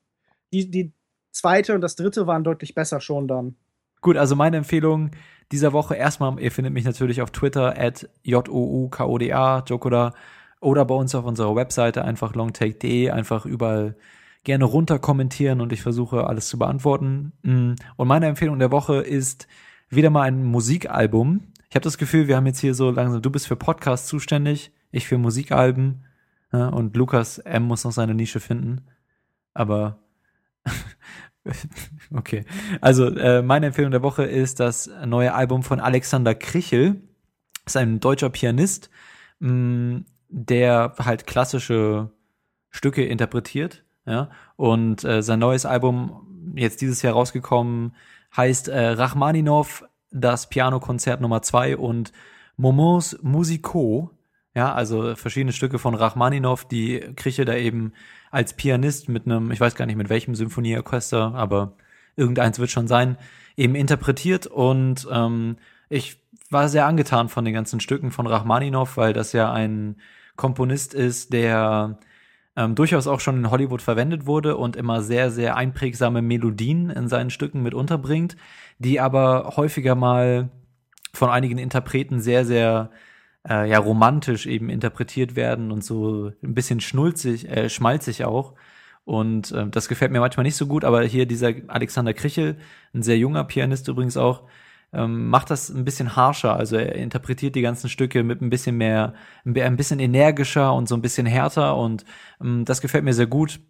Die, 0.52 0.70
die 0.70 0.92
zweite 1.32 1.74
und 1.74 1.80
das 1.80 1.96
dritte 1.96 2.26
waren 2.26 2.44
deutlich 2.44 2.74
besser 2.74 3.00
schon 3.00 3.28
dann. 3.28 3.56
Gut, 4.00 4.16
also 4.16 4.36
meine 4.36 4.56
Empfehlung 4.56 5.10
dieser 5.52 5.72
Woche 5.72 5.94
erstmal, 5.94 6.40
ihr 6.40 6.50
findet 6.50 6.72
mich 6.72 6.84
natürlich 6.84 7.22
auf 7.22 7.30
Twitter 7.30 7.78
at 7.78 8.08
joukoda, 8.22 9.64
Jokoda, 9.66 10.14
oder 10.60 10.84
bei 10.84 10.94
uns 10.94 11.14
auf 11.14 11.24
unserer 11.24 11.54
Webseite 11.54 12.04
einfach 12.04 12.34
longtake.de, 12.34 13.10
einfach 13.10 13.46
überall 13.46 13.96
gerne 14.44 14.64
runter 14.64 14.98
kommentieren 14.98 15.60
und 15.60 15.72
ich 15.72 15.82
versuche 15.82 16.26
alles 16.26 16.48
zu 16.48 16.58
beantworten. 16.58 17.32
Mm. 17.42 17.72
Und 17.96 18.08
meine 18.08 18.26
Empfehlung 18.26 18.58
der 18.58 18.70
Woche 18.70 18.96
ist 18.96 19.48
wieder 19.90 20.10
mal 20.10 20.22
ein 20.22 20.44
Musikalbum. 20.44 21.52
Ich 21.76 21.78
habe 21.78 21.84
das 21.84 21.98
Gefühl, 21.98 22.26
wir 22.26 22.36
haben 22.36 22.46
jetzt 22.46 22.60
hier 22.60 22.72
so 22.72 22.90
langsam, 22.90 23.20
du 23.20 23.28
bist 23.28 23.46
für 23.46 23.54
Podcasts 23.54 24.08
zuständig, 24.08 24.72
ich 24.92 25.06
für 25.06 25.18
Musikalben 25.18 26.06
ja, 26.50 26.68
und 26.68 26.96
Lukas 26.96 27.36
M 27.36 27.64
muss 27.64 27.84
noch 27.84 27.92
seine 27.92 28.14
Nische 28.14 28.40
finden. 28.40 28.86
Aber 29.52 29.98
okay. 32.14 32.46
Also 32.80 33.14
äh, 33.14 33.42
meine 33.42 33.66
Empfehlung 33.66 33.90
der 33.90 34.00
Woche 34.00 34.24
ist 34.24 34.58
das 34.58 34.88
neue 35.04 35.34
Album 35.34 35.62
von 35.62 35.78
Alexander 35.78 36.34
Krichel. 36.34 37.02
Das 37.66 37.74
ist 37.74 37.76
ein 37.76 38.00
deutscher 38.00 38.30
Pianist, 38.30 38.88
mh, 39.40 39.50
mm, 39.50 40.04
der 40.30 40.94
halt 40.98 41.26
klassische 41.26 42.10
Stücke 42.70 43.04
interpretiert. 43.04 43.84
Ja, 44.06 44.30
und 44.56 45.04
äh, 45.04 45.22
sein 45.22 45.40
neues 45.40 45.66
Album, 45.66 46.54
jetzt 46.56 46.80
dieses 46.80 47.02
Jahr 47.02 47.12
rausgekommen, 47.12 47.94
heißt 48.34 48.68
äh, 48.68 48.92
Rachmaninov 48.92 49.84
das 50.10 50.48
Pianokonzert 50.48 51.20
Nummer 51.20 51.42
zwei 51.42 51.76
und 51.76 52.12
Moments 52.56 53.18
Musico, 53.22 54.10
ja, 54.54 54.72
also 54.72 55.14
verschiedene 55.14 55.52
Stücke 55.52 55.78
von 55.78 55.94
Rachmaninow, 55.94 56.64
die 56.64 57.00
Kriche 57.16 57.44
da 57.44 57.54
eben 57.54 57.92
als 58.30 58.54
Pianist 58.54 59.08
mit 59.08 59.26
einem, 59.26 59.50
ich 59.50 59.60
weiß 59.60 59.74
gar 59.74 59.86
nicht 59.86 59.96
mit 59.96 60.08
welchem 60.08 60.34
Symphonieorchester, 60.34 61.34
aber 61.34 61.76
irgendeins 62.16 62.58
wird 62.58 62.70
schon 62.70 62.88
sein, 62.88 63.18
eben 63.56 63.74
interpretiert 63.74 64.46
und 64.46 65.06
ähm, 65.10 65.56
ich 65.88 66.20
war 66.50 66.68
sehr 66.68 66.86
angetan 66.86 67.28
von 67.28 67.44
den 67.44 67.54
ganzen 67.54 67.80
Stücken 67.80 68.10
von 68.10 68.26
Rachmaninow, 68.26 68.96
weil 68.96 69.12
das 69.12 69.32
ja 69.32 69.52
ein 69.52 69.96
Komponist 70.36 70.94
ist, 70.94 71.32
der 71.32 71.98
ähm, 72.56 72.74
durchaus 72.74 73.06
auch 73.06 73.20
schon 73.20 73.36
in 73.36 73.50
Hollywood 73.50 73.82
verwendet 73.82 74.26
wurde 74.26 74.56
und 74.56 74.76
immer 74.76 75.02
sehr, 75.02 75.30
sehr 75.30 75.56
einprägsame 75.56 76.22
Melodien 76.22 76.90
in 76.90 77.08
seinen 77.08 77.30
Stücken 77.30 77.62
mit 77.62 77.74
unterbringt, 77.74 78.36
die 78.78 78.98
aber 79.00 79.54
häufiger 79.56 79.94
mal 79.94 80.50
von 81.12 81.30
einigen 81.30 81.58
Interpreten 81.58 82.20
sehr, 82.20 82.44
sehr 82.44 82.90
äh, 83.48 83.68
ja, 83.68 83.78
romantisch 83.78 84.46
eben 84.46 84.70
interpretiert 84.70 85.36
werden 85.36 85.70
und 85.70 85.84
so 85.84 86.32
ein 86.42 86.54
bisschen 86.54 86.80
schnulzig, 86.80 87.48
äh, 87.48 87.68
schmalzig 87.68 88.24
auch. 88.24 88.54
Und 89.04 89.52
äh, 89.52 89.68
das 89.68 89.88
gefällt 89.88 90.10
mir 90.10 90.20
manchmal 90.20 90.44
nicht 90.44 90.56
so 90.56 90.66
gut, 90.66 90.84
aber 90.84 91.02
hier 91.02 91.26
dieser 91.26 91.52
Alexander 91.68 92.12
Krichel, 92.12 92.56
ein 92.92 93.02
sehr 93.02 93.18
junger 93.18 93.44
Pianist 93.44 93.86
übrigens 93.88 94.16
auch, 94.16 94.42
ähm, 94.92 95.28
macht 95.28 95.50
das 95.50 95.68
ein 95.68 95.84
bisschen 95.84 96.16
harscher. 96.16 96.56
Also 96.56 96.76
er 96.76 96.94
interpretiert 96.94 97.54
die 97.54 97.62
ganzen 97.62 97.88
Stücke 97.88 98.22
mit 98.22 98.40
ein 98.40 98.50
bisschen 98.50 98.76
mehr, 98.76 99.14
ein 99.44 99.76
bisschen 99.76 100.00
energischer 100.00 100.72
und 100.72 100.88
so 100.88 100.94
ein 100.94 101.02
bisschen 101.02 101.26
härter 101.26 101.76
und 101.76 102.04
ähm, 102.40 102.64
das 102.64 102.80
gefällt 102.80 103.04
mir 103.04 103.14
sehr 103.14 103.26
gut. 103.26 103.60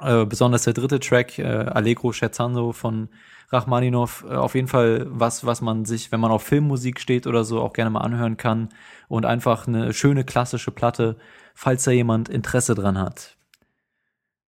Äh, 0.00 0.26
besonders 0.26 0.62
der 0.62 0.74
dritte 0.74 1.00
Track, 1.00 1.38
äh, 1.38 1.42
Allegro 1.42 2.12
Scherzando 2.12 2.72
von 2.72 3.08
Rachmaninov, 3.50 4.24
äh, 4.28 4.34
auf 4.34 4.54
jeden 4.54 4.68
Fall 4.68 5.06
was, 5.08 5.44
was 5.44 5.60
man 5.60 5.84
sich, 5.84 6.12
wenn 6.12 6.20
man 6.20 6.30
auf 6.30 6.44
Filmmusik 6.44 7.00
steht 7.00 7.26
oder 7.26 7.44
so, 7.44 7.60
auch 7.60 7.72
gerne 7.72 7.90
mal 7.90 8.00
anhören 8.00 8.36
kann 8.36 8.68
und 9.08 9.26
einfach 9.26 9.66
eine 9.66 9.92
schöne 9.92 10.24
klassische 10.24 10.70
Platte, 10.70 11.16
falls 11.54 11.82
da 11.84 11.90
jemand 11.90 12.28
Interesse 12.28 12.74
dran 12.76 12.98
hat. 12.98 13.37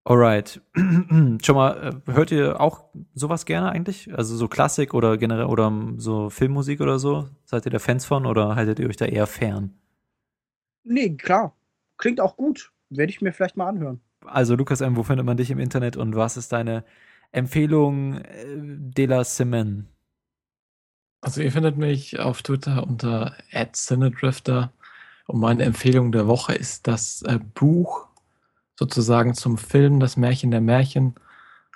Alright. 0.06 0.62
Schon 0.76 1.56
mal, 1.56 2.02
äh, 2.08 2.12
hört 2.12 2.32
ihr 2.32 2.60
auch 2.60 2.86
sowas 3.14 3.46
gerne 3.46 3.72
eigentlich? 3.72 4.14
Also 4.18 4.36
so 4.36 4.48
Klassik 4.48 4.94
oder 4.94 5.18
generell 5.18 5.46
oder 5.46 5.72
so 5.98 6.30
Filmmusik 6.30 6.82
oder 6.82 7.00
so? 7.00 7.30
Seid 7.46 7.66
ihr 7.66 7.72
da 7.72 7.80
Fans 7.80 8.06
von 8.06 8.26
oder 8.26 8.56
haltet 8.56 8.80
ihr 8.80 8.88
euch 8.88 8.98
da 8.98 9.06
eher 9.06 9.28
fern? 9.28 9.74
Nee, 10.84 11.16
klar. 11.16 11.56
Klingt 11.98 12.22
auch 12.22 12.38
gut. 12.38 12.72
Werde 12.90 13.12
ich 13.12 13.22
mir 13.22 13.34
vielleicht 13.34 13.58
mal 13.58 13.68
anhören. 13.68 14.02
Also 14.26 14.56
Lukas 14.56 14.82
M., 14.82 14.96
wo 14.96 15.04
findet 15.04 15.26
man 15.26 15.38
dich 15.38 15.52
im 15.52 15.60
Internet 15.60 15.98
und 15.98 16.16
was 16.16 16.38
ist 16.38 16.52
deine 16.52 16.84
Empfehlung 17.32 18.16
äh, 18.16 18.58
de 18.58 19.06
la 19.06 19.24
Semaine? 19.24 19.86
Also 21.22 21.42
ihr 21.42 21.52
findet 21.52 21.78
mich 21.78 22.20
auf 22.20 22.42
Twitter 22.42 22.88
unter 22.88 23.36
@cinedrifter 23.74 24.74
und 25.28 25.40
meine 25.40 25.64
Empfehlung 25.64 26.12
der 26.12 26.28
Woche 26.28 26.54
ist 26.56 26.88
das 26.88 27.22
äh, 27.24 27.40
Buch 27.54 28.09
sozusagen 28.80 29.34
zum 29.34 29.58
Film 29.58 30.00
Das 30.00 30.16
Märchen 30.16 30.52
der 30.52 30.62
Märchen 30.62 31.16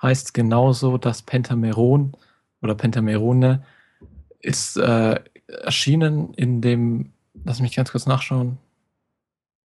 heißt 0.02 0.34
genauso 0.34 0.98
das 0.98 1.22
Pentameron 1.22 2.14
oder 2.62 2.76
Pentamerone 2.76 3.62
ist 4.40 4.78
äh, 4.78 5.20
erschienen 5.48 6.34
in 6.34 6.62
dem, 6.62 7.12
lass 7.44 7.60
mich 7.60 7.76
ganz 7.76 7.92
kurz 7.92 8.06
nachschauen, 8.06 8.58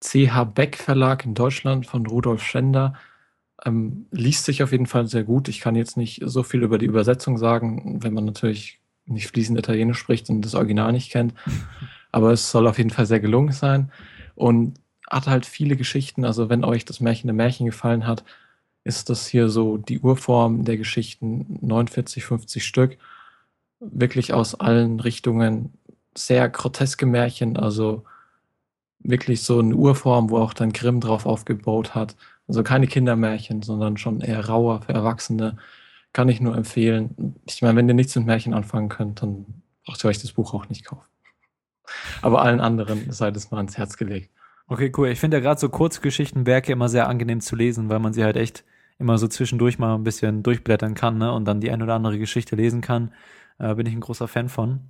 CH 0.01 0.45
Beck 0.55 0.77
Verlag 0.77 1.25
in 1.25 1.35
Deutschland 1.35 1.85
von 1.85 2.07
Rudolf 2.07 2.41
Schender. 2.43 2.95
Ähm, 3.63 4.07
liest 4.09 4.45
sich 4.45 4.63
auf 4.63 4.71
jeden 4.71 4.87
Fall 4.87 5.07
sehr 5.07 5.23
gut. 5.23 5.47
Ich 5.47 5.59
kann 5.59 5.75
jetzt 5.75 5.95
nicht 5.95 6.21
so 6.25 6.41
viel 6.41 6.63
über 6.63 6.79
die 6.79 6.85
Übersetzung 6.87 7.37
sagen, 7.37 8.03
wenn 8.03 8.13
man 8.13 8.25
natürlich 8.25 8.79
nicht 9.05 9.27
fließend 9.27 9.59
Italienisch 9.59 9.99
spricht 9.99 10.29
und 10.29 10.41
das 10.41 10.55
Original 10.55 10.91
nicht 10.91 11.11
kennt. 11.11 11.35
Aber 12.11 12.31
es 12.31 12.49
soll 12.49 12.67
auf 12.67 12.79
jeden 12.79 12.89
Fall 12.89 13.05
sehr 13.05 13.19
gelungen 13.19 13.51
sein. 13.51 13.91
Und 14.33 14.79
hat 15.09 15.27
halt 15.27 15.45
viele 15.45 15.75
Geschichten. 15.75 16.25
Also 16.25 16.49
wenn 16.49 16.63
euch 16.63 16.85
das 16.85 16.99
Märchen 16.99 17.27
der 17.27 17.35
Märchen 17.35 17.65
gefallen 17.65 18.05
hat, 18.07 18.23
ist 18.83 19.09
das 19.09 19.27
hier 19.27 19.49
so 19.49 19.77
die 19.77 19.99
Urform 19.99 20.63
der 20.65 20.77
Geschichten, 20.77 21.59
49, 21.61 22.23
50 22.25 22.65
Stück, 22.65 22.97
wirklich 23.79 24.33
aus 24.33 24.55
allen 24.55 24.99
Richtungen 24.99 25.73
sehr 26.15 26.49
groteske 26.49 27.05
Märchen, 27.05 27.57
also 27.57 28.05
wirklich 28.99 29.43
so 29.43 29.59
eine 29.59 29.75
Urform, 29.75 30.29
wo 30.29 30.39
auch 30.39 30.53
dann 30.53 30.73
Grimm 30.73 30.99
drauf 30.99 31.25
aufgebaut 31.25 31.95
hat. 31.95 32.15
Also 32.47 32.63
keine 32.63 32.87
Kindermärchen, 32.87 33.61
sondern 33.61 33.97
schon 33.97 34.21
eher 34.21 34.47
rauer 34.47 34.81
für 34.81 34.93
Erwachsene. 34.93 35.57
Kann 36.13 36.29
ich 36.29 36.41
nur 36.41 36.55
empfehlen. 36.55 37.35
Ich 37.45 37.61
meine, 37.61 37.77
wenn 37.77 37.87
ihr 37.87 37.93
nichts 37.93 38.15
mit 38.15 38.25
Märchen 38.25 38.53
anfangen 38.53 38.89
könnt, 38.89 39.21
dann 39.21 39.45
braucht 39.85 40.03
ihr 40.03 40.09
euch 40.09 40.21
das 40.21 40.31
Buch 40.31 40.53
auch 40.53 40.69
nicht 40.69 40.85
kaufen. 40.85 41.05
Aber 42.21 42.41
allen 42.41 42.59
anderen 42.59 43.11
seid 43.11 43.35
es 43.37 43.51
mal 43.51 43.57
ans 43.57 43.77
Herz 43.77 43.97
gelegt. 43.97 44.31
Okay, 44.69 44.91
cool. 44.97 45.07
Ich 45.09 45.19
finde 45.19 45.37
ja 45.37 45.41
gerade 45.41 45.59
so 45.59 45.69
Kurzgeschichtenwerke 45.69 46.73
immer 46.73 46.89
sehr 46.89 47.07
angenehm 47.07 47.39
zu 47.39 47.55
lesen, 47.55 47.89
weil 47.89 47.99
man 47.99 48.13
sie 48.13 48.23
halt 48.23 48.35
echt 48.35 48.65
immer 48.99 49.17
so 49.17 49.27
zwischendurch 49.27 49.79
mal 49.79 49.95
ein 49.95 50.03
bisschen 50.03 50.43
durchblättern 50.43 50.93
kann, 50.93 51.17
ne? 51.17 51.31
Und 51.31 51.45
dann 51.45 51.61
die 51.61 51.71
ein 51.71 51.81
oder 51.81 51.95
andere 51.95 52.17
Geschichte 52.19 52.55
lesen 52.55 52.81
kann. 52.81 53.13
Äh, 53.59 53.75
bin 53.75 53.85
ich 53.85 53.93
ein 53.93 54.01
großer 54.01 54.27
Fan 54.27 54.49
von. 54.49 54.81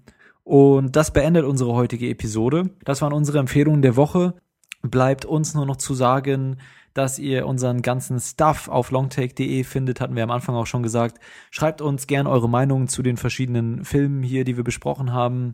Und 0.43 0.95
das 0.95 1.11
beendet 1.11 1.45
unsere 1.45 1.73
heutige 1.73 2.09
Episode. 2.09 2.71
Das 2.85 3.01
waren 3.01 3.13
unsere 3.13 3.39
Empfehlungen 3.39 3.81
der 3.81 3.95
Woche. 3.95 4.35
Bleibt 4.81 5.25
uns 5.25 5.53
nur 5.53 5.65
noch 5.65 5.75
zu 5.75 5.93
sagen, 5.93 6.57
dass 6.93 7.19
ihr 7.19 7.45
unseren 7.45 7.81
ganzen 7.83 8.19
Stuff 8.19 8.69
auf 8.69 8.89
longtake.de 8.89 9.63
findet, 9.63 10.01
hatten 10.01 10.15
wir 10.15 10.23
am 10.23 10.31
Anfang 10.31 10.55
auch 10.55 10.65
schon 10.65 10.81
gesagt. 10.81 11.19
Schreibt 11.51 11.81
uns 11.81 12.07
gern 12.07 12.25
eure 12.25 12.49
Meinungen 12.49 12.87
zu 12.87 13.03
den 13.03 13.17
verschiedenen 13.17 13.85
Filmen 13.85 14.23
hier, 14.23 14.43
die 14.45 14.57
wir 14.57 14.63
besprochen 14.63 15.13
haben. 15.13 15.53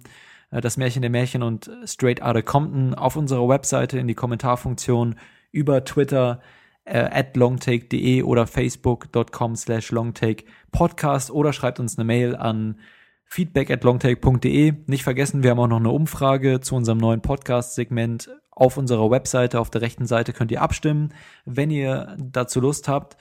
Äh, 0.53 0.61
das 0.61 0.77
Märchen 0.77 1.01
der 1.01 1.11
Märchen 1.11 1.43
und 1.43 1.69
Straight 1.85 2.21
Outta 2.21 2.41
Compton 2.41 2.93
auf 2.93 3.15
unserer 3.15 3.49
Webseite 3.49 3.99
in 3.99 4.07
die 4.07 4.15
Kommentarfunktion 4.15 5.15
über 5.51 5.83
Twitter 5.83 6.41
äh, 6.85 6.99
at 6.99 7.35
longtake.de 7.35 8.23
oder 8.23 8.47
facebook.com 8.47 9.55
slash 9.55 9.91
longtake 9.91 10.45
podcast 10.71 11.31
oder 11.31 11.53
schreibt 11.53 11.79
uns 11.79 11.97
eine 11.97 12.05
Mail 12.05 12.35
an 12.35 12.79
feedback 13.25 13.71
at 13.71 13.83
longtake.de. 13.83 14.73
Nicht 14.85 15.03
vergessen, 15.03 15.43
wir 15.43 15.51
haben 15.51 15.59
auch 15.59 15.67
noch 15.67 15.79
eine 15.79 15.89
Umfrage 15.89 16.59
zu 16.59 16.75
unserem 16.75 16.99
neuen 16.99 17.21
Podcast-Segment 17.21 18.29
auf 18.51 18.77
unserer 18.77 19.09
Webseite. 19.09 19.59
Auf 19.59 19.71
der 19.71 19.81
rechten 19.81 20.05
Seite 20.05 20.33
könnt 20.33 20.51
ihr 20.51 20.61
abstimmen, 20.61 21.13
wenn 21.45 21.71
ihr 21.71 22.15
dazu 22.19 22.59
Lust 22.59 22.87
habt. 22.87 23.17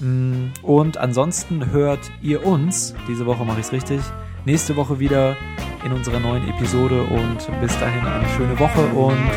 Mm, 0.00 0.48
und 0.62 0.98
ansonsten 0.98 1.70
hört 1.70 2.10
ihr 2.20 2.44
uns, 2.44 2.94
diese 3.08 3.24
Woche 3.24 3.44
mache 3.46 3.60
ich 3.60 3.66
es 3.66 3.72
richtig, 3.72 4.00
nächste 4.44 4.76
Woche 4.76 4.98
wieder 4.98 5.36
in 5.84 5.92
unserer 5.92 6.18
neuen 6.18 6.48
Episode 6.48 7.02
und 7.02 7.38
bis 7.60 7.78
dahin 7.78 8.06
eine 8.06 8.28
schöne 8.36 8.58
Woche 8.58 8.84
und 8.86 9.30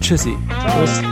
tschüssi. 0.00 0.36
Tschüss. 0.48 1.02